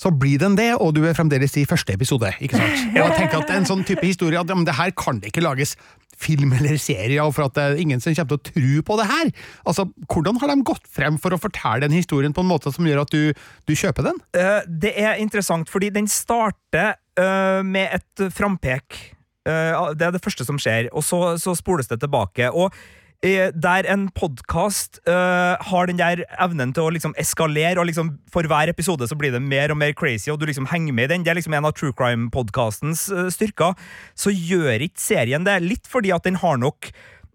så 0.00 0.08
blir 0.16 0.38
den 0.40 0.54
det, 0.56 0.70
og 0.80 0.94
du 0.96 1.02
er 1.04 1.12
fremdeles 1.16 1.52
i 1.60 1.66
første 1.68 1.92
episode, 1.92 2.30
ikke 2.40 2.56
sant? 2.56 2.84
Og 2.94 3.00
jeg 3.04 3.16
tenker 3.18 3.42
at 3.42 3.50
en 3.52 3.66
sånn 3.68 3.82
type 3.84 4.04
historie, 4.06 4.38
at 4.40 4.48
ja, 4.48 4.56
men 4.56 4.64
det 4.68 4.76
her 4.78 4.92
kan 4.96 5.18
det 5.20 5.32
ikke 5.32 5.42
lages 5.44 5.74
film 6.20 6.54
eller 6.58 6.78
serie 6.80 7.22
og 7.24 7.34
for 7.36 7.48
at 7.48 7.56
det 7.56 7.64
er 7.64 7.82
ingen 7.82 8.02
som 8.02 8.14
kommer 8.14 8.34
til 8.34 8.40
å 8.40 8.48
tro 8.50 8.84
på 8.90 8.98
det 9.00 9.08
her. 9.10 9.32
Altså, 9.68 9.86
hvordan 10.10 10.40
har 10.42 10.52
de 10.52 10.66
gått 10.70 10.90
frem 10.92 11.18
for 11.20 11.34
å 11.34 11.40
fortelle 11.40 11.86
den 11.86 11.96
historien 11.96 12.34
på 12.36 12.44
en 12.44 12.50
måte 12.50 12.72
som 12.74 12.86
gjør 12.86 13.04
at 13.04 13.14
du, 13.14 13.32
du 13.68 13.74
kjøper 13.76 14.10
den? 14.10 14.20
Uh, 14.36 14.60
det 14.66 14.94
er 15.00 15.22
interessant, 15.22 15.70
fordi 15.72 15.92
den 15.94 16.10
starter 16.10 16.96
uh, 17.20 17.60
med 17.66 18.00
et 18.00 18.26
frampek. 18.34 19.00
Uh, 19.48 19.90
det 19.96 20.08
er 20.08 20.16
det 20.16 20.24
første 20.24 20.46
som 20.46 20.60
skjer, 20.60 20.90
og 20.92 21.04
så, 21.06 21.22
så 21.40 21.56
spoles 21.58 21.88
det 21.90 22.02
tilbake. 22.02 22.50
Og 22.52 22.74
der 23.20 23.84
en 23.92 24.06
podkast 24.16 24.96
har 25.04 25.86
den 25.90 25.98
der 26.00 26.22
evnen 26.40 26.72
til 26.72 26.86
å 26.86 26.92
liksom 26.94 27.12
eskalere, 27.20 27.76
og 27.76 27.90
liksom 27.90 28.14
for 28.32 28.48
hver 28.48 28.72
episode 28.72 29.04
så 29.10 29.18
blir 29.18 29.34
det 29.34 29.42
mer 29.44 29.74
og 29.74 29.76
mer 29.82 29.92
crazy, 29.92 30.30
og 30.32 30.40
du 30.40 30.46
liksom 30.48 30.70
henger 30.70 30.96
med 30.96 31.10
i 31.10 31.12
den, 31.12 31.24
det 31.26 31.34
er 31.34 31.40
liksom 31.40 31.52
en 31.58 31.68
av 31.68 31.76
true 31.76 31.92
crime-podkastens 31.92 33.10
styrker, 33.36 33.76
så 34.16 34.32
gjør 34.32 34.86
ikke 34.88 35.04
serien 35.04 35.44
det. 35.44 35.60
Litt 35.60 35.90
fordi 35.90 36.14
at 36.16 36.24
den 36.24 36.40
har 36.40 36.56
nok 36.62 36.88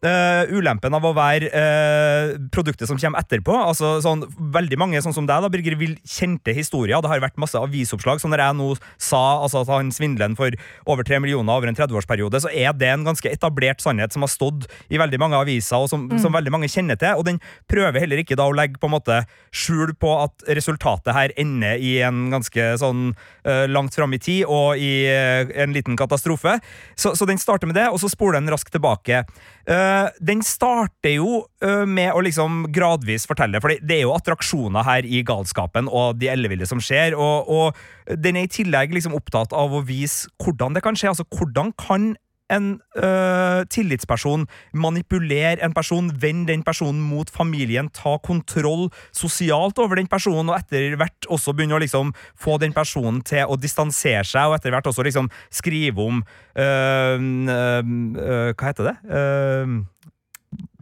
eh, 0.04 0.52
ulempen 0.52 0.93
av 0.98 1.06
å 1.06 1.14
være 1.16 1.50
uh, 1.54 2.36
produktet 2.54 2.89
som 2.89 2.98
kommer 3.00 3.22
etterpå. 3.22 3.54
Altså, 3.56 3.96
sånn, 4.04 4.26
veldig 4.54 4.80
mange, 4.82 5.02
sånn 5.04 5.16
som 5.16 5.28
deg, 5.30 5.43
da, 5.43 5.50
Birger, 5.52 5.78
vil 5.80 5.96
kjente 6.04 6.54
historier. 6.56 7.00
Det 7.02 7.12
har 7.12 7.24
vært 7.24 7.39
masse 7.41 7.60
avisoppslag. 7.60 8.20
Så 8.22 8.32
når 8.32 8.43
jeg 8.43 8.58
nå 8.60 8.70
sa 9.02 9.22
altså, 9.43 9.64
at 9.64 9.72
han 9.72 9.91
svindler 9.96 10.36
for 10.38 10.56
over 10.89 11.06
3 11.08 11.20
millioner 11.24 11.54
over 11.56 11.70
en 11.70 11.78
30-årsperiode, 11.78 12.41
så 12.43 12.52
er 12.52 12.74
det 12.76 12.89
en 12.91 13.06
ganske 13.08 13.30
etablert 13.30 13.84
sannhet 13.84 14.16
som 14.16 14.26
har 14.26 14.32
stått 14.34 14.68
i 14.89 15.00
veldig 15.02 15.20
mange 15.22 15.39
aviser, 15.39 15.78
og 15.78 15.89
som, 15.91 16.06
Mm. 16.06 16.20
som 16.22 16.34
veldig 16.34 16.52
mange 16.54 16.70
kjenner 16.70 16.98
til. 17.00 17.16
Og 17.18 17.26
den 17.26 17.39
prøver 17.72 18.00
heller 18.00 18.22
ikke 18.22 18.38
da 18.38 18.46
å 18.50 18.56
legge 18.56 18.80
på 18.80 18.89
en 18.89 18.96
måte 18.96 19.22
skjul 19.52 19.96
på 20.00 20.12
at 20.24 20.46
resultatet 20.58 21.14
her 21.16 21.34
ender 21.38 21.80
i 21.82 22.00
en 22.06 22.30
ganske 22.34 22.78
sånn 22.82 23.16
uh, 23.48 23.66
langt 23.68 23.96
fram 23.96 24.14
i 24.14 24.20
tid 24.22 24.46
og 24.46 24.78
i 24.78 25.06
en 25.08 25.74
liten 25.74 25.98
katastrofe. 25.98 26.60
Så, 26.96 27.16
så 27.16 27.28
den 27.28 27.39
starter 27.41 27.68
med 27.70 27.78
det, 27.78 27.88
og 27.91 28.00
så 28.02 28.10
spoler 28.12 28.39
den 28.39 28.52
raskt 28.52 28.72
tilbake. 28.76 29.24
Eh, 29.66 30.07
den 30.22 30.43
starter 30.45 31.16
jo 31.16 31.39
uh, 31.66 31.86
med 31.89 32.11
å 32.13 32.22
liksom 32.22 32.68
gradvis 32.74 33.26
fortelle, 33.26 33.57
for 33.63 33.74
det 33.74 33.95
er 33.97 34.03
jo 34.03 34.13
attraksjoner 34.13 34.86
her 34.86 35.07
i 35.09 35.24
galskapen 35.26 35.89
og 35.89 36.20
de 36.22 36.30
elleville 36.30 36.68
som 36.70 36.82
skjer, 36.84 37.18
og, 37.18 37.49
og 37.49 38.18
den 38.22 38.38
er 38.38 38.45
i 38.45 38.51
tillegg 38.51 38.93
liksom 38.93 39.16
opptatt 39.18 39.55
av 39.57 39.74
å 39.74 39.82
vise 39.88 40.30
hvordan 40.43 40.78
det 40.78 40.86
kan 40.86 40.97
skje. 40.97 41.16
Altså, 41.16 41.26
hvordan 41.34 41.74
kan 41.82 42.13
en 42.54 42.76
øh, 42.98 43.66
tillitsperson 43.72 44.46
manipulere 44.74 45.64
en 45.66 45.74
person, 45.74 46.12
vende 46.22 46.52
den 46.52 46.64
personen 46.64 47.02
mot 47.02 47.30
familien, 47.30 47.89
ta 47.89 48.18
kontroll 48.24 48.89
sosialt 49.14 49.80
over 49.82 49.96
den 49.96 50.10
personen, 50.12 50.50
og 50.50 50.60
etter 50.60 50.98
hvert 51.00 51.30
også 51.30 51.56
begynne 51.56 51.78
å 51.78 51.82
liksom 51.82 52.14
få 52.39 52.60
den 52.62 52.76
personen 52.76 53.22
til 53.26 53.50
å 53.50 53.58
distansere 53.58 54.26
seg, 54.28 54.50
og 54.50 54.60
etter 54.60 54.76
hvert 54.76 54.88
også 54.91 55.06
liksom 55.08 55.32
skrive 55.54 56.02
om 56.06 56.22
øh, 56.22 57.20
øh, 57.56 57.93
øh, 58.26 58.54
Hva 58.56 58.72
heter 58.72 58.91
det? 58.91 58.96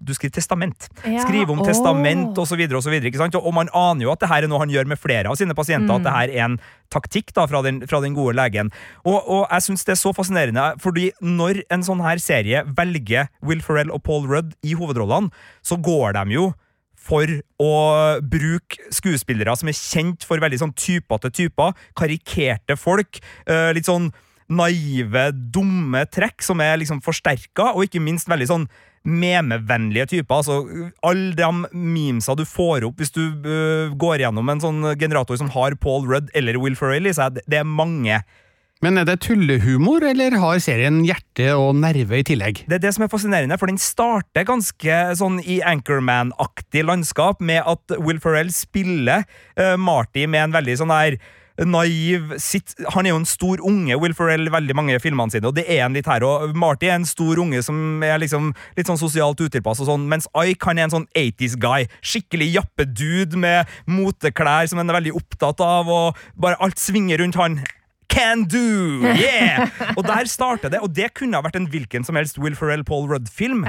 Du 0.03 0.13
skriver 0.15 0.35
testament. 0.35 0.87
Ja, 1.03 1.23
Skrive 1.23 1.53
om 1.53 1.61
åh. 1.63 1.67
testament 1.67 2.37
osv. 2.37 2.59
Og, 2.67 2.81
så 2.83 2.91
videre, 2.91 3.11
sant? 3.19 3.35
og, 3.39 3.45
og 3.47 3.55
man 3.55 3.71
aner 3.73 4.07
jo 4.07 4.13
at 4.13 4.23
det 4.23 4.31
her 4.31 4.45
er 4.45 4.51
noe 4.51 4.61
han 4.63 4.73
gjør 4.73 4.89
med 4.91 5.01
flere 5.01 5.31
av 5.31 5.39
sine 5.39 5.55
pasienter. 5.57 5.89
Mm. 5.89 5.95
At 5.99 6.07
det 6.07 6.15
her 6.17 6.33
er 6.33 6.47
en 6.47 6.57
taktikk 6.93 7.33
da, 7.35 7.47
fra, 7.49 7.63
den, 7.65 7.81
fra 7.89 8.01
den 8.03 8.17
gode 8.17 8.35
legen. 8.37 8.73
Og, 9.03 9.17
og 9.21 9.47
jeg 9.47 9.67
syns 9.67 9.87
det 9.87 9.95
er 9.95 10.01
så 10.01 10.13
fascinerende, 10.15 10.67
fordi 10.83 11.09
når 11.23 11.63
en 11.73 11.85
sånn 11.85 12.03
her 12.05 12.21
serie 12.21 12.65
velger 12.77 13.31
Will 13.45 13.63
Ferrell 13.65 13.93
og 13.93 14.03
Paul 14.05 14.27
Rudd 14.29 14.53
i 14.61 14.75
hovedrollene, 14.77 15.33
så 15.65 15.79
går 15.81 16.19
de 16.19 16.37
jo 16.37 16.51
for 17.03 17.27
å 17.59 17.71
bruke 18.23 18.91
skuespillere 18.93 19.55
som 19.59 19.69
er 19.69 19.75
kjent 19.75 20.23
for 20.27 20.39
veldig 20.39 20.61
sånn 20.61 20.75
typete 20.79 21.31
typer, 21.35 21.75
karikerte 21.99 22.77
folk, 22.79 23.19
eh, 23.43 23.71
litt 23.75 23.89
sånn 23.89 24.07
naive, 24.53 25.31
dumme 25.33 26.05
trekk 26.11 26.43
som 26.45 26.61
er 26.63 26.77
liksom 26.79 27.01
forsterka, 27.03 27.73
og 27.73 27.87
ikke 27.87 28.03
minst 28.03 28.29
veldig 28.31 28.49
sånn 28.49 28.67
memevennlige 29.03 30.07
typer. 30.13 30.39
Altså, 30.41 30.61
alle 31.03 31.33
de 31.35 31.49
memesa 31.73 32.35
du 32.39 32.45
får 32.47 32.87
opp 32.87 33.01
hvis 33.01 33.13
du 33.15 33.23
uh, 33.45 33.91
går 33.99 34.23
gjennom 34.23 34.49
en 34.53 34.63
sånn 34.63 34.85
generator 34.99 35.39
som 35.39 35.51
har 35.55 35.75
Paul 35.81 36.07
Rudd 36.09 36.31
eller 36.37 36.59
Will 36.61 36.77
Ferrell 36.79 37.09
i 37.09 37.15
seg, 37.15 37.39
det- 37.43 37.61
er 37.63 37.67
mange. 37.67 38.21
Men 38.83 38.97
er 38.99 39.05
det 39.07 39.21
tullehumor, 39.23 40.03
eller 40.03 40.35
har 40.41 40.57
serien 40.59 41.05
hjerte 41.07 41.53
og 41.55 41.77
nerve 41.79 42.17
i 42.19 42.25
tillegg? 42.27 42.65
Det 42.67 42.75
er 42.75 42.81
det 42.83 42.91
som 42.95 43.05
er 43.05 43.11
fascinerende, 43.13 43.55
for 43.59 43.71
den 43.71 43.79
starter 43.79 44.43
ganske 44.43 44.97
sånn 45.15 45.37
i 45.39 45.61
Anchorman-aktig 45.63 46.83
landskap, 46.83 47.39
med 47.39 47.63
at 47.63 47.95
Will 48.03 48.19
Ferrell 48.19 48.51
spiller 48.51 49.23
uh, 49.55 49.77
Marty 49.79 50.25
med 50.27 50.49
en 50.49 50.57
veldig 50.57 50.75
sånn 50.81 50.91
der 50.91 51.15
naiv 51.61 52.33
sitt, 52.41 52.73
Han 52.93 53.05
er 53.05 53.13
jo 53.13 53.19
en 53.21 53.27
stor 53.29 53.61
unge, 53.61 53.97
Will 54.01 54.15
Ferrell, 54.17 54.49
veldig 54.49 54.75
mange 54.75 54.97
filmene 55.01 55.33
sine, 55.33 55.47
og 55.47 55.55
det 55.57 55.65
er 55.69 55.83
han 55.83 55.93
litt 55.93 56.09
her. 56.09 56.25
Og 56.25 56.55
Marty 56.57 56.89
er 56.89 56.97
en 56.97 57.05
stor 57.05 57.39
unge 57.39 57.61
som 57.65 58.01
er 58.03 58.17
liksom 58.23 58.51
litt 58.77 58.89
sånn 58.89 59.01
sosialt 59.01 59.41
utilpass, 59.43 59.83
og 59.83 59.91
sånn, 59.91 60.07
mens 60.09 60.27
Ike 60.33 60.69
han 60.69 60.81
er 60.81 60.87
en 60.87 60.95
sånn 60.97 61.07
80s 61.17 61.57
guy. 61.61 61.87
Skikkelig 62.01 62.49
jappedude 62.57 63.39
med 63.39 63.69
moteklær 63.85 64.69
som 64.69 64.81
han 64.81 64.89
er 64.89 64.99
veldig 65.01 65.15
opptatt 65.19 65.61
av, 65.63 65.89
og 65.89 66.19
bare 66.39 66.59
alt 66.63 66.81
svinger 66.81 67.21
rundt 67.21 67.37
han. 67.39 67.61
Can 68.13 68.43
do! 68.45 69.01
Yeah! 69.17 69.69
Og 69.97 70.03
der 70.05 70.27
starter 70.29 70.69
det, 70.69 70.83
og 70.85 70.91
det 70.93 71.15
kunne 71.17 71.39
ha 71.39 71.41
vært 71.41 71.55
en 71.57 71.65
hvilken 71.71 72.05
som 72.05 72.17
helst 72.19 72.37
Will 72.37 72.53
Ferrell, 72.57 72.83
Paul 72.85 73.07
Rudd-film. 73.09 73.63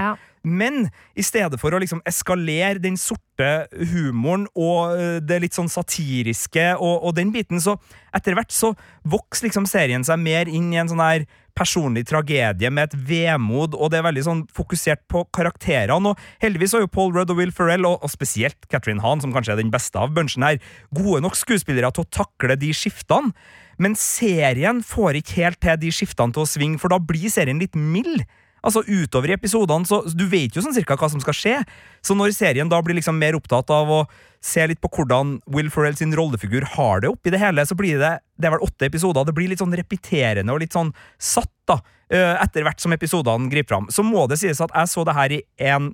Men 0.45 0.89
i 1.17 1.25
stedet 1.25 1.57
for 1.61 1.73
å 1.73 1.81
liksom 1.81 2.03
eskalere 2.09 2.83
den 2.83 2.99
sorte 3.01 3.67
humoren 3.93 4.45
og 4.53 4.93
øh, 4.93 5.21
det 5.25 5.41
litt 5.43 5.57
sånn 5.57 5.73
satiriske 5.73 6.75
og, 6.77 6.99
og 7.01 7.17
den 7.17 7.33
biten, 7.33 7.63
så 7.65 7.79
etter 8.15 8.37
hvert 8.37 8.53
så 8.53 8.75
vokser 9.09 9.49
liksom 9.49 9.67
serien 9.69 10.05
seg 10.05 10.21
mer 10.21 10.51
inn 10.51 10.69
i 10.75 10.83
en 10.83 10.93
sånn 10.93 11.03
her 11.03 11.25
personlig 11.55 12.05
tragedie 12.11 12.71
med 12.75 12.91
et 12.91 12.97
vemod, 13.09 13.77
og 13.79 13.93
det 13.93 14.01
er 14.01 14.07
veldig 14.09 14.25
sånn 14.27 14.43
fokusert 14.55 15.05
på 15.11 15.23
karakterene. 15.35 16.13
Og 16.13 16.43
heldigvis 16.43 16.75
har 16.75 16.85
jo 16.85 16.91
Paul 16.91 17.15
Rudd 17.15 17.31
og 17.31 17.39
Will 17.39 17.55
Ferrell, 17.55 17.87
og, 17.89 18.03
og 18.03 18.13
spesielt 18.13 18.69
Catherine 18.71 19.03
Hahn, 19.05 19.23
som 19.23 19.33
kanskje 19.35 19.55
er 19.55 19.63
den 19.63 19.73
beste 19.75 20.01
av 20.01 20.13
bunchen 20.17 20.47
her, 20.47 20.59
gode 20.95 21.23
nok 21.25 21.39
skuespillere 21.39 21.93
til 21.95 22.05
å 22.05 22.13
takle 22.23 22.59
de 22.59 22.73
skiftene. 22.75 23.33
Men 23.79 23.97
serien 23.99 24.83
får 24.87 25.21
ikke 25.21 25.39
helt 25.41 25.63
til 25.63 25.79
de 25.83 25.95
skiftene 25.95 26.35
til 26.35 26.45
å 26.45 26.51
svinge, 26.51 26.81
for 26.83 26.93
da 26.93 27.01
blir 27.03 27.31
serien 27.33 27.63
litt 27.63 27.79
mild. 27.79 28.27
Altså 28.65 28.83
Utover 28.89 29.31
i 29.31 29.37
episodene, 29.37 29.87
så 29.89 30.03
Du 30.09 30.25
vet 30.31 30.55
jo 30.57 30.63
sånn 30.65 30.77
cirka 30.77 30.97
hva 30.97 31.11
som 31.13 31.21
skal 31.23 31.37
skje. 31.37 31.57
Så 32.05 32.17
når 32.17 32.33
serien 32.37 32.71
da 32.71 32.81
blir 32.85 32.97
liksom 32.99 33.19
mer 33.21 33.37
opptatt 33.37 33.71
av 33.75 33.91
å 33.93 34.05
se 34.45 34.65
litt 34.69 34.81
på 34.81 34.91
hvordan 34.93 35.39
Will 35.53 35.71
Ferrell 35.73 35.97
sin 35.97 36.13
rollefigur 36.17 36.67
har 36.75 37.01
det 37.05 37.11
oppi 37.13 37.33
det 37.33 37.41
hele, 37.41 37.65
så 37.65 37.77
blir 37.77 38.01
det 38.01 38.19
Det 38.41 38.49
er 38.49 38.57
vel 38.57 38.65
åtte 38.67 38.89
episoder. 38.89 39.25
Det 39.25 39.35
blir 39.37 39.49
litt 39.53 39.63
sånn 39.63 39.77
repeterende 39.77 40.53
og 40.53 40.61
litt 40.65 40.75
sånn 40.75 40.93
satt, 41.23 41.53
da. 41.69 41.79
Etter 42.11 42.65
hvert 42.67 42.83
som 42.83 42.93
episodene 42.93 43.49
griper 43.51 43.75
fram. 43.75 43.87
Så 43.91 44.05
må 44.05 44.27
det 44.29 44.41
sies 44.41 44.61
at 44.61 44.73
jeg 44.75 44.91
så 44.91 45.05
det 45.07 45.15
her 45.17 45.33
i 45.33 45.43
én 45.61 45.93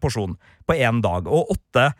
porsjon. 0.00 0.36
På 0.66 0.74
én 0.74 1.02
dag. 1.02 1.26
Og 1.26 1.52
åtte 1.56 1.90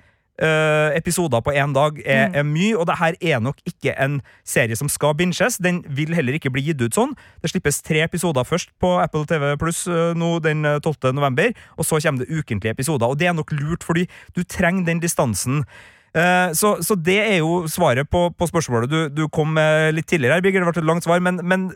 eh, 0.43 0.97
episoder 0.97 1.41
på 1.45 1.53
én 1.57 1.73
dag 1.77 1.99
er, 2.05 2.31
er 2.35 2.45
mye, 2.47 2.77
og 2.77 2.87
det 2.89 2.97
her 3.01 3.17
er 3.21 3.41
nok 3.41 3.59
ikke 3.69 3.95
en 4.03 4.21
serie 4.45 4.77
som 4.77 4.89
skal 4.93 5.15
binges. 5.19 5.59
Den 5.63 5.83
vil 5.89 6.15
heller 6.17 6.37
ikke 6.37 6.53
bli 6.55 6.65
gitt 6.69 6.83
ut 6.83 6.97
sånn. 6.97 7.17
Det 7.43 7.51
slippes 7.53 7.83
tre 7.87 8.03
episoder 8.05 8.45
først 8.45 8.73
på 8.83 8.95
Apple 9.03 9.27
TV 9.29 9.57
Pluss 9.61 9.85
nå 9.89 10.31
den 10.45 10.65
eh, 10.65 10.79
12. 10.81 11.13
november, 11.17 11.53
og 11.77 11.89
så 11.89 12.01
kommer 12.05 12.25
det 12.25 12.33
ukentlige 12.33 12.77
episoder. 12.77 13.09
Og 13.09 13.19
det 13.21 13.31
er 13.31 13.37
nok 13.37 13.53
lurt, 13.57 13.85
fordi 13.87 14.07
du 14.37 14.43
trenger 14.45 14.87
den 14.89 15.01
distansen. 15.05 15.65
Eh, 16.17 16.53
Så, 16.57 16.77
så 16.83 16.97
det 16.97 17.19
er 17.21 17.39
jo 17.39 17.67
svaret 17.69 18.09
på, 18.11 18.31
på 18.33 18.49
spørsmålet 18.49 18.91
du, 18.91 18.99
du 19.13 19.29
kom 19.29 19.57
litt 19.93 20.09
tidligere. 20.09 20.39
her, 20.39 20.43
Birger. 20.45 20.65
Det 20.65 20.73
ble 20.73 20.83
et 20.83 20.91
langt 20.93 21.05
svar, 21.05 21.21
men, 21.21 21.41
men 21.45 21.71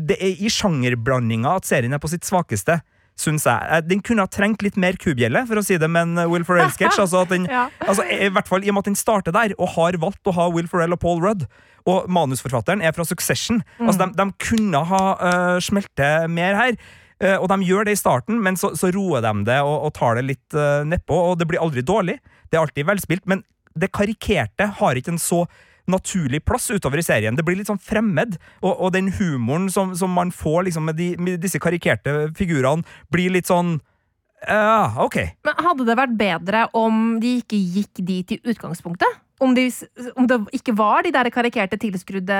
det 0.00 0.16
er 0.18 0.40
i 0.42 0.50
sjangerblandinga 0.50 1.56
at 1.60 1.68
serien 1.68 1.92
er 1.92 2.00
på 2.02 2.10
sitt 2.10 2.24
svakeste. 2.26 2.80
Synes 3.16 3.44
jeg. 3.46 3.68
Eh, 3.70 3.80
Den 3.86 4.00
kunne 4.02 4.24
ha 4.24 4.30
trengt 4.30 4.62
litt 4.66 4.76
mer 4.80 4.96
kubjelle, 4.98 5.44
for 5.46 5.60
å 5.60 5.64
si 5.64 5.76
det 5.78 5.88
med 5.90 6.08
en 6.08 6.30
Will 6.32 6.44
Ferrell-sketsj. 6.46 6.98
Altså 7.04 7.22
at 7.22 7.30
den- 7.30 7.46
Ja. 7.54 7.68
altså, 7.80 8.02
I 8.10 8.28
hvert 8.34 8.48
fall 8.50 8.64
i 8.64 8.68
og 8.72 8.74
med 8.74 8.82
at 8.84 8.90
den 8.90 8.98
starter 8.98 9.32
der, 9.32 9.54
og 9.58 9.68
har 9.76 9.92
valgt 10.02 10.24
å 10.26 10.34
ha 10.34 10.48
Will 10.50 10.66
Ferrell 10.66 10.92
og 10.96 11.00
Paul 11.00 11.22
Rudd. 11.22 11.46
Og 11.86 12.08
manusforfatteren 12.08 12.82
er 12.82 12.92
fra 12.96 13.04
Succession. 13.04 13.62
Mm. 13.78 13.86
Altså, 13.88 14.06
de, 14.06 14.12
de 14.18 14.26
kunne 14.40 14.84
ha 14.88 15.02
uh, 15.20 15.58
smeltet 15.60 16.30
mer 16.32 16.54
her. 16.56 16.78
Uh, 17.22 17.36
og 17.38 17.48
de 17.52 17.58
gjør 17.68 17.84
det 17.86 17.92
i 17.94 18.00
starten, 18.00 18.40
men 18.42 18.56
så, 18.56 18.72
så 18.74 18.90
roer 18.94 19.22
de 19.22 19.44
det 19.46 19.60
og, 19.62 19.76
og 19.86 19.92
tar 19.94 20.16
det 20.18 20.24
litt 20.32 20.56
uh, 20.56 20.82
nedpå. 20.88 21.14
Og 21.30 21.38
det 21.38 21.46
blir 21.50 21.62
aldri 21.62 21.84
dårlig. 21.86 22.18
Det 22.50 22.58
er 22.58 22.64
alltid 22.64 22.88
velspilt, 22.88 23.26
men 23.30 23.44
det 23.78 23.92
karikerte 23.94 24.66
har 24.80 24.98
ikke 24.98 25.12
en 25.14 25.22
så 25.22 25.44
naturlig 25.90 26.42
plass 26.44 26.70
utover 26.72 27.00
i 27.00 27.04
serien. 27.06 27.36
Det 27.36 27.44
blir 27.44 27.58
litt 27.58 27.68
sånn 27.70 27.80
fremmed, 27.82 28.38
og, 28.62 28.72
og 28.72 28.92
den 28.94 29.10
humoren 29.18 29.70
som, 29.72 29.92
som 29.98 30.14
man 30.16 30.30
får 30.32 30.68
liksom 30.70 30.86
med, 30.88 30.96
de, 31.00 31.10
med 31.20 31.42
disse 31.42 31.60
karikerte 31.60 32.30
figurene, 32.38 32.86
blir 33.12 33.34
litt 33.34 33.50
sånn 33.50 33.76
uh, 34.48 34.96
ok. 35.04 35.18
Men 35.44 35.60
hadde 35.66 35.86
det 35.88 35.98
vært 36.00 36.16
bedre 36.20 36.64
om 36.76 37.18
de 37.20 37.36
ikke 37.42 37.60
gikk 37.60 38.00
dit 38.06 38.34
i 38.36 38.40
utgangspunktet? 38.54 39.20
Om, 39.42 39.52
de, 39.56 39.66
om 40.14 40.28
det 40.30 40.36
ikke 40.56 40.72
var 40.78 41.02
de 41.04 41.10
der 41.12 41.28
karikerte, 41.34 41.76
tilskrudde, 41.82 42.36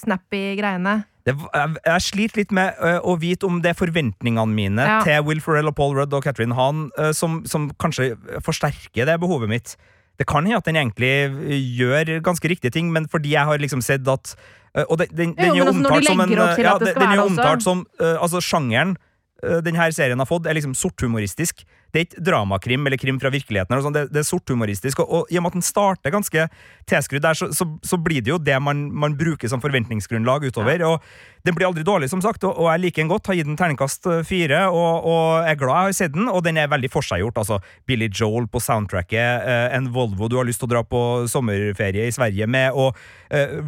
snappy 0.00 0.54
greiene? 0.58 1.02
Det, 1.22 1.36
jeg, 1.38 1.74
jeg 1.86 2.02
sliter 2.02 2.40
litt 2.40 2.54
med 2.56 2.78
ø, 2.82 2.92
å 3.12 3.14
vite 3.20 3.46
om 3.46 3.60
det 3.62 3.70
er 3.70 3.78
forventningene 3.78 4.56
mine 4.56 4.86
Ja. 4.88 4.96
til 5.06 5.20
Will 5.28 5.42
Ferrell 5.44 5.70
og 5.70 5.76
Paul 5.78 5.94
Rudd 6.00 6.16
og 6.16 6.24
Catherine 6.24 6.56
Hahn 6.58 6.88
ø, 6.98 7.12
som, 7.14 7.42
som 7.46 7.68
kanskje 7.78 8.16
forsterker 8.42 9.06
det 9.06 9.20
behovet 9.22 9.52
mitt. 9.52 9.76
Det 10.22 10.28
kan 10.30 10.46
hende 10.46 10.60
at 10.62 10.68
den 10.70 10.78
egentlig 10.78 11.12
gjør 11.82 12.12
ganske 12.22 12.48
riktige 12.54 12.70
ting, 12.74 12.92
men 12.94 13.08
fordi 13.10 13.34
jeg 13.34 13.44
har 13.50 13.58
liksom 13.58 13.82
sett 13.82 14.06
at 14.08 14.34
Og 14.88 14.96
den, 15.02 15.08
den, 15.12 15.32
den 15.36 15.56
Jo, 15.56 15.64
er 15.64 15.68
altså, 15.68 15.82
de 15.82 15.84
omtalt 15.84 16.06
som 16.08 16.20
en 16.22 16.30
ja, 16.32 16.78
den- 16.80 16.94
den 16.96 17.08
er 17.10 17.16
jo 17.18 17.24
omtalt 17.28 17.62
som 17.66 17.86
Altså, 18.00 18.40
sjangeren 18.40 18.94
ø, 19.44 19.60
denne 19.60 19.88
serien 19.92 20.18
har 20.22 20.28
fått, 20.30 20.46
er 20.46 20.54
liksom 20.54 20.72
sorthumoristisk. 20.78 21.64
Det 21.92 22.00
er 22.00 22.06
ikke 22.06 22.24
dramakrim 22.24 22.86
eller 22.88 23.00
krim 23.00 23.18
fra 23.20 23.32
virkeligheten. 23.32 23.76
Eller 23.76 23.92
det, 23.92 24.06
det 24.14 24.22
er 24.22 24.28
sorthumoristisk. 24.28 25.02
Og, 25.04 25.12
og 25.12 25.32
i 25.32 25.36
og 25.36 25.44
med 25.44 25.52
at 25.52 25.58
den 25.58 25.66
starter 25.66 26.14
ganske 26.14 26.46
tilskrudd 26.88 27.24
der, 27.24 27.36
så, 27.36 27.50
så, 27.52 27.66
så 27.84 27.98
blir 28.00 28.24
det 28.24 28.32
jo 28.32 28.40
det 28.40 28.56
man, 28.64 28.86
man 28.90 29.16
bruker 29.18 29.50
som 29.52 29.60
forventningsgrunnlag 29.60 30.48
utover. 30.48 30.86
Og 30.88 31.04
den 31.44 31.56
blir 31.58 31.66
aldri 31.66 31.84
dårlig, 31.84 32.08
som 32.10 32.22
sagt, 32.22 32.44
og, 32.46 32.54
og 32.54 32.70
jeg 32.70 32.84
liker 32.84 33.02
den 33.02 33.10
godt. 33.10 33.28
Har 33.28 33.36
gitt 33.36 33.48
den 33.50 33.58
terningkast 33.58 34.08
øh, 34.08 34.22
fire, 34.26 34.64
og, 34.70 35.08
og 35.10 35.48
er 35.48 35.58
glad 35.60 35.74
jeg 35.74 35.92
har 35.92 35.98
sett 35.98 36.16
den. 36.16 36.30
Og 36.32 36.40
den 36.46 36.60
er 36.60 36.70
veldig 36.72 36.90
forseggjort. 36.92 37.42
Altså, 37.42 37.58
Billy 37.88 38.08
Joel 38.08 38.48
på 38.48 38.62
soundtracket, 38.62 39.44
øh, 39.44 39.66
en 39.76 39.90
Volvo 39.92 40.30
du 40.32 40.38
har 40.38 40.48
lyst 40.48 40.62
til 40.62 40.70
å 40.70 40.74
dra 40.76 40.84
på 40.86 41.02
sommerferie 41.30 42.08
i 42.08 42.14
Sverige 42.14 42.46
med, 42.48 42.72
og 42.78 42.96
eh, 43.34 43.58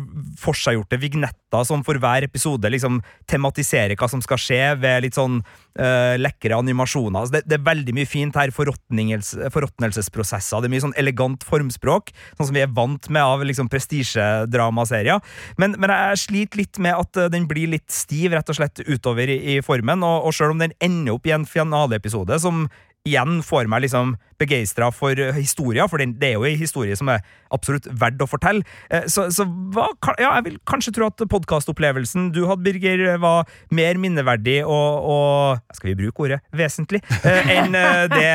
forseggjorte 0.41 1.01
vignetter 1.03 1.67
som 1.67 1.85
for 1.87 1.99
hver 2.03 2.27
episode 2.27 2.71
liksom 2.73 3.01
tematiserer 3.31 3.95
hva 3.99 4.09
som 4.11 4.23
skal 4.25 4.41
skje, 4.41 4.63
ved 4.81 5.05
litt 5.05 5.19
sånn 5.19 5.41
eh, 5.79 6.15
lekre 6.21 6.57
animasjoner. 6.59 7.21
Altså, 7.21 7.37
det, 7.39 7.45
det 7.51 7.59
er 7.59 7.69
veldig 7.69 7.97
mye 7.99 8.11
fint 8.15 8.39
her. 8.39 8.53
Forråtnelsesprosesser. 8.55 10.63
Det 10.63 10.71
er 10.71 10.75
mye 10.75 10.87
sånn 10.87 10.97
elegant 11.01 11.45
formspråk, 11.47 12.15
sånn 12.39 12.51
som 12.51 12.57
vi 12.57 12.65
er 12.65 12.73
vant 12.75 13.11
med 13.13 13.25
av 13.25 13.45
liksom 13.47 13.71
prestisjedramaserier. 13.73 15.23
Men, 15.61 15.77
men 15.83 15.93
jeg 15.93 16.23
sliter 16.25 16.63
litt 16.63 16.81
med 16.83 16.97
at 16.97 17.21
øh, 17.21 17.31
den 17.33 17.49
blir 17.51 17.73
litt 17.75 17.91
stiv 17.93 18.37
rett 18.37 18.51
og 18.51 18.61
slett 18.61 18.85
utover 18.87 19.31
i, 19.31 19.39
i 19.57 19.61
formen, 19.65 20.05
og, 20.07 20.29
og 20.29 20.37
selv 20.37 20.55
om 20.55 20.63
den 20.63 20.77
ender 20.85 21.17
opp 21.17 21.29
i 21.29 21.35
en 21.35 21.49
finaleepisode 21.49 22.39
som 22.43 22.67
igjen 23.05 23.43
får 23.45 23.67
meg 23.69 23.83
liksom 23.85 24.15
begeistra 24.41 24.89
for 24.93 25.13
øh, 25.21 25.35
historia, 25.37 25.85
for 25.93 26.01
det 26.01 26.25
er 26.31 26.39
jo 26.39 26.47
en 26.49 26.57
historie 26.59 26.97
som 26.97 27.11
er 27.13 27.21
absolutt 27.53 27.85
verdt 28.01 28.23
å 28.25 28.29
fortelle. 28.29 28.65
Eh, 28.89 29.05
Så, 29.13 29.27
så 29.35 29.45
hva, 29.45 29.91
ja, 30.17 30.31
jeg 30.39 30.47
vil 30.49 30.57
kanskje 30.69 30.95
tro 30.97 31.11
at 31.11 31.21
podkastopplevelsen 31.31 32.31
du 32.35 32.47
hadde, 32.49 32.65
Birger, 32.65 33.05
var 33.21 33.45
mer 33.71 34.01
minneverdig 34.01 34.63
og, 34.65 35.05
og 35.05 35.77
Skal 35.77 35.93
vi 35.93 35.99
bruke 36.01 36.25
ordet 36.27 36.41
vesentlig? 36.57 37.03
eh, 37.29 37.53
enn 37.59 37.77
eh, 37.77 38.07
det, 38.15 38.33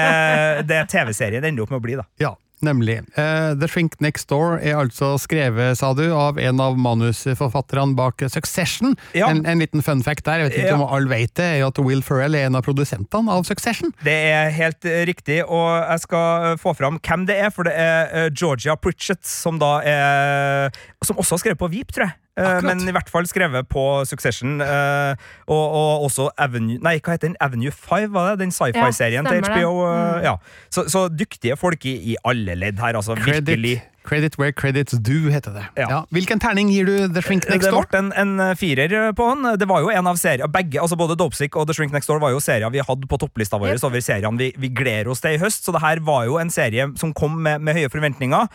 det 0.70 0.84
TV-serien 0.93 1.49
ender 1.49 1.65
opp 1.65 1.74
med 1.74 1.82
å 1.82 1.86
bli, 1.89 1.97
da. 1.99 2.05
Ja, 2.22 2.36
nemlig. 2.66 2.99
Uh, 3.18 3.53
The 3.60 3.68
Shrink 3.70 3.95
Next 4.03 4.30
Door 4.32 4.60
er 4.62 4.78
altså 4.80 5.14
skrevet, 5.22 5.78
sa 5.80 5.93
du, 5.97 6.05
av 6.14 6.39
en 6.39 6.60
av 6.64 6.78
manusforfatterne 6.80 7.95
bak 7.97 8.24
Succession. 8.32 8.95
Ja. 9.18 9.30
En, 9.32 9.45
en 9.45 9.60
liten 9.64 9.84
fun 9.86 10.03
fact 10.05 10.26
der, 10.28 10.43
jeg 10.43 10.49
vet 10.49 10.57
ikke 10.62 10.74
Ja. 10.74 10.78
om 10.80 10.86
alle 10.88 11.10
vet 11.12 11.34
det, 11.39 11.49
er 11.60 11.66
at 11.68 11.80
Will 11.84 12.01
Ferrell 12.05 12.36
er 12.36 12.47
en 12.49 12.55
av 12.60 12.66
produsentene 12.68 13.32
av 13.32 13.45
Succession. 13.47 13.93
Det 14.05 14.16
er 14.34 14.49
helt 14.55 14.86
eh, 14.86 15.03
riktig, 15.10 15.41
og 15.45 15.68
jeg 15.86 16.05
skal 16.05 16.49
eh, 16.53 16.57
få 16.62 16.74
fram 16.78 16.99
hvem 16.99 17.28
det 17.30 17.39
er, 17.43 17.49
for 17.55 17.68
det 17.70 17.76
er 17.80 18.30
Georgia 18.36 18.76
Pritchett, 18.80 19.24
som 19.26 19.60
da 19.62 19.80
er 19.86 20.72
Som 21.05 21.18
også 21.20 21.36
har 21.38 21.41
skrevet 21.45 21.60
på 21.62 21.70
Veep, 21.72 21.93
tror 21.95 22.07
jeg. 22.10 22.16
Eh, 22.40 22.48
Akkurat. 22.56 22.64
Men 22.72 22.88
i 22.88 22.96
hvert 22.96 23.10
fall 23.12 23.28
skrevet 23.28 23.68
på 23.70 23.84
Succession. 24.08 24.62
eh, 24.64 25.16
og, 25.48 25.76
og 25.76 26.08
også 26.08 26.30
Avenue 26.40 26.80
Nei, 26.80 26.96
hva 27.04 27.18
heter 27.18 27.28
den? 27.28 27.36
Avenue 27.44 27.72
5, 27.76 28.14
var 28.16 28.32
det? 28.32 28.40
Den 28.46 28.52
sci-fi-serien 28.56 29.28
Ja, 29.28 29.32
til. 29.36 29.44
HBO. 29.44 29.74
eh, 29.86 30.00
Mm. 30.00 30.24
ja. 30.24 30.36
så, 30.72 30.88
så 30.90 31.08
dyktige 31.12 31.58
folk 31.60 31.86
i, 31.86 31.96
i 32.14 32.16
alle 32.24 32.56
ledd 32.56 32.80
her, 32.80 32.96
altså. 32.96 33.16
Virkelig. 33.20 33.82
Credit, 33.82 34.06
credit 34.10 34.38
where 34.40 34.52
credits 34.54 34.94
do, 35.06 35.30
heter 35.30 35.52
det. 35.54 35.66
Ja. 35.78 35.88
Ja. 35.90 36.00
Hvilken 36.16 36.40
terning 36.40 36.70
gir 36.72 36.86
du 36.88 36.94
The 37.14 37.22
Shrink 37.22 37.46
Next 37.50 37.66
Det 37.68 37.74
Door? 37.76 37.86
ble 37.92 38.00
en, 38.00 38.14
en 38.40 38.56
firer 38.58 39.12
på 39.14 39.28
han. 39.30 39.44
Det 39.60 39.68
var 39.70 39.84
jo 39.84 39.92
en 39.94 40.08
av 40.08 40.18
serier 40.18 40.48
Begge, 40.48 40.80
altså 40.82 40.98
både 40.98 41.18
Dopesick 41.20 41.56
og 41.60 41.68
The 41.70 41.76
Shrink 41.78 41.92
Next 41.94 42.10
Door 42.10 42.20
var 42.24 42.32
jo 42.34 42.40
serier 42.42 42.72
vi 42.74 42.80
hadde 42.88 43.08
på 43.12 43.20
topplista 43.22 43.60
vår 43.62 43.78
over 43.86 44.02
seriene 44.02 44.38
vi, 44.40 44.50
vi 44.58 44.70
gleder 44.74 45.12
oss 45.12 45.22
til 45.22 45.36
i 45.38 45.42
høst, 45.42 45.66
så 45.68 45.76
det 45.76 45.82
her 45.84 46.00
var 46.08 46.26
jo 46.26 46.40
en 46.42 46.50
serie 46.50 46.88
som 46.98 47.14
kom 47.14 47.38
med, 47.44 47.62
med 47.62 47.76
høye 47.78 47.90
forventninger. 47.94 48.48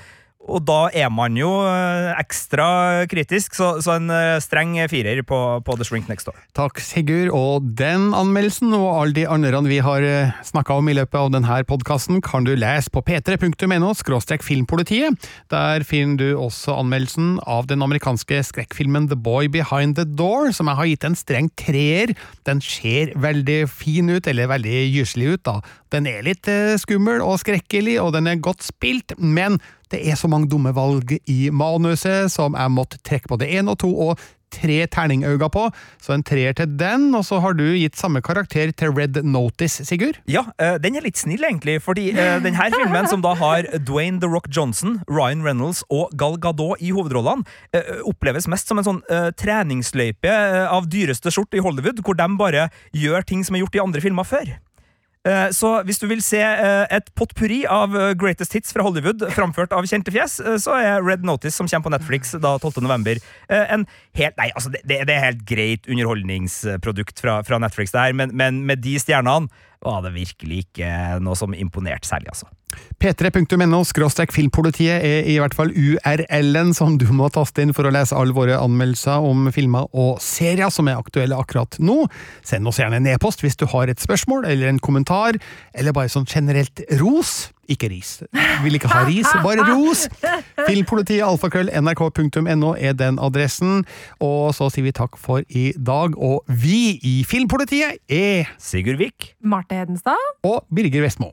Og 0.44 0.60
da 0.68 0.88
er 0.92 1.08
man 1.12 1.38
jo 1.38 1.50
eh, 1.64 2.10
ekstra 2.20 3.06
kritisk, 3.10 3.56
så, 3.56 3.70
så 3.84 3.96
en 3.96 4.12
eh, 4.12 4.36
streng 4.44 4.76
firer 4.90 5.22
på, 5.26 5.38
på 5.64 5.76
The 5.78 5.86
Shrink 5.88 6.10
Next 6.10 6.28
Door. 6.28 6.36
Takk, 6.56 6.82
Sigurd. 6.84 7.32
Og 7.34 7.70
den 7.78 8.12
anmeldelsen 8.16 8.74
og 8.76 8.88
alle 8.92 9.16
de 9.16 9.26
andre 9.30 9.62
vi 9.64 9.80
har 9.84 10.04
snakka 10.44 10.76
om 10.80 10.88
i 10.90 10.96
løpet 10.98 11.16
av 11.20 11.30
denne 11.32 11.60
podkasten, 11.68 12.20
kan 12.24 12.44
du 12.44 12.52
lese 12.58 12.92
på 12.92 13.02
p3.no 13.06 13.92
filmpolitiet. 14.44 15.28
Der 15.52 15.84
finner 15.86 16.18
du 16.20 16.28
også 16.36 16.76
anmeldelsen 16.80 17.38
av 17.46 17.68
den 17.70 17.82
amerikanske 17.84 18.42
skrekkfilmen 18.50 19.08
The 19.08 19.16
Boy 19.16 19.48
Behind 19.48 19.96
the 19.96 20.04
Door, 20.04 20.52
som 20.52 20.68
jeg 20.68 20.80
har 20.80 20.90
gitt 20.90 21.06
en 21.08 21.18
streng 21.18 21.50
treer. 21.56 22.14
Den 22.48 22.60
ser 22.64 23.14
veldig 23.20 23.64
fin 23.70 24.10
ut, 24.10 24.26
eller 24.26 24.50
veldig 24.52 24.82
gyselig 24.94 25.34
ut, 25.34 25.44
da. 25.48 25.56
Den 25.94 26.08
er 26.10 26.24
litt 26.26 26.48
eh, 26.50 26.74
skummel 26.80 27.22
og 27.22 27.40
skrekkelig, 27.42 27.98
og 28.02 28.14
den 28.16 28.28
er 28.30 28.42
godt 28.42 28.64
spilt, 28.66 29.14
men 29.18 29.60
det 29.94 30.02
er 30.10 30.18
så 30.18 30.30
mange 30.30 30.50
dumme 30.50 30.74
valg 30.74 31.16
i 31.30 31.50
manuset 31.54 32.32
som 32.32 32.56
jeg 32.58 32.74
måtte 32.74 33.00
trekke 33.06 33.30
på 33.30 33.38
det 33.40 33.52
én 33.54 33.70
og 33.70 33.78
to 33.82 33.92
og 34.08 34.18
tre 34.54 34.84
terningøyne 34.90 35.48
på, 35.52 35.64
så 36.02 36.14
en 36.14 36.24
treer 36.26 36.54
til 36.56 36.76
den, 36.78 37.08
og 37.16 37.24
så 37.26 37.40
har 37.42 37.56
du 37.58 37.64
gitt 37.74 37.98
samme 37.98 38.22
karakter 38.24 38.72
til 38.76 38.92
Red 38.94 39.20
Notice, 39.26 39.84
Sigurd. 39.86 40.20
Ja, 40.30 40.44
eh, 40.62 40.76
den 40.82 40.94
er 40.94 41.04
litt 41.06 41.18
snill, 41.20 41.42
egentlig, 41.42 41.80
fordi 41.82 42.10
uh, 42.14 42.38
denne 42.44 42.68
filmen, 42.74 43.08
som 43.10 43.24
da 43.24 43.34
har 43.40 43.68
Dwayne 43.82 44.22
The 44.22 44.30
Rock 44.30 44.46
Johnson, 44.54 45.00
Ryan 45.10 45.44
Reynolds 45.46 45.82
og 45.90 46.14
Gal 46.20 46.38
Gadot 46.42 46.82
i 46.84 46.92
hovedrollene, 46.94 47.46
eh, 47.74 47.96
oppleves 48.06 48.48
mest 48.50 48.70
som 48.70 48.80
en 48.80 48.86
sånn 48.86 49.02
eh, 49.10 49.32
treningsløype 49.40 50.30
eh, 50.30 50.62
av 50.70 50.86
dyreste 50.92 51.32
skjort 51.34 51.56
i 51.56 51.64
Hollywood, 51.64 52.04
hvor 52.04 52.18
de 52.18 52.28
bare 52.38 52.68
gjør 52.94 53.26
ting 53.26 53.42
som 53.46 53.56
er 53.56 53.64
gjort 53.64 53.80
i 53.80 53.84
andre 53.88 54.04
filmer 54.04 54.28
før. 54.28 54.54
Eh, 55.24 55.48
Så 55.56 55.70
hvis 55.88 56.00
du 56.02 56.06
vil 56.10 56.20
se 56.24 56.40
eh, 56.40 56.84
et 56.92 57.06
potpurri 57.16 57.62
av 57.70 57.94
eh, 57.96 58.12
greatest 58.20 58.52
hits 58.52 58.74
fra 58.76 58.84
Hollywood 58.84 59.24
framført 59.32 59.72
av 59.72 59.86
kjente 59.88 60.12
fjes, 60.12 60.36
så 60.60 60.74
er 60.76 61.04
Red 61.04 61.24
Notice, 61.24 61.56
som 61.56 61.68
kommer 61.70 61.88
på 61.88 61.94
Netflix 61.96 62.34
da 62.36 62.56
12. 62.58 62.82
november, 62.84 63.20
eh, 63.48 63.64
en 63.72 63.86
helt 64.20 64.36
Nei, 64.40 64.50
altså, 64.52 64.72
det, 64.74 64.84
det 64.90 65.14
er 65.14 65.24
helt 65.24 65.46
greit 65.48 65.88
underholdningsprodukt 65.88 67.20
fra, 67.24 67.38
fra 67.46 67.60
Netflix, 67.62 67.94
det 67.94 68.02
her, 68.04 68.16
men, 68.16 68.34
men 68.36 68.64
med 68.68 68.84
de 68.84 68.98
stjernene 69.00 69.48
var 69.84 70.04
det 70.04 70.14
virkelig 70.14 70.66
ikke 70.66 70.90
noe 71.24 71.36
som 71.38 71.56
imponerte 71.56 72.08
særlig, 72.08 72.30
altså. 72.32 72.48
P3.no 73.02 73.80
skråstrek 73.86 74.32
filmpolitiet 74.34 75.02
er 75.04 75.28
i 75.28 75.38
hvert 75.42 75.56
fall 75.56 75.72
URL-en 75.74 76.72
som 76.76 76.98
du 77.00 77.06
må 77.12 77.28
taste 77.34 77.64
inn 77.64 77.74
for 77.76 77.88
å 77.88 77.92
lese 77.94 78.16
alle 78.16 78.36
våre 78.36 78.58
anmeldelser 78.60 79.24
om 79.24 79.48
filmer 79.54 79.88
og 79.92 80.20
serier 80.24 80.72
som 80.72 80.88
er 80.88 81.00
aktuelle 81.00 81.36
akkurat 81.38 81.78
nå. 81.84 82.04
Send 82.46 82.68
oss 82.70 82.80
gjerne 82.80 83.00
en 83.02 83.10
e-post 83.14 83.44
hvis 83.44 83.58
du 83.60 83.66
har 83.74 83.90
et 83.92 84.00
spørsmål 84.02 84.46
eller 84.48 84.70
en 84.70 84.80
kommentar, 84.82 85.38
eller 85.74 85.96
bare 85.96 86.12
sånn 86.12 86.28
generelt 86.28 86.84
ros. 87.00 87.50
Ikke 87.70 87.88
ris. 87.88 88.18
Vil 88.60 88.76
ikke 88.76 88.90
ha 88.92 89.04
ris, 89.08 89.28
bare 89.44 89.64
ros. 89.70 90.02
Filmpolitiet 90.66 91.24
alfakrøll 91.24 91.70
nrk.no 91.80 92.74
er 92.76 92.96
den 92.98 93.16
adressen. 93.22 93.86
Og 94.20 94.52
så 94.56 94.68
sier 94.72 94.84
vi 94.84 94.92
takk 94.96 95.16
for 95.20 95.44
i 95.48 95.70
dag, 95.76 96.18
og 96.20 96.44
vi 96.48 96.98
i 97.00 97.14
Filmpolitiet 97.28 98.02
er 98.12 98.52
Sigurd 98.60 99.00
Vik. 99.00 99.32
Marte 99.40 99.80
Hedenstad. 99.80 100.20
og 100.44 100.66
Birger 100.74 101.06
Vestmo. 101.06 101.32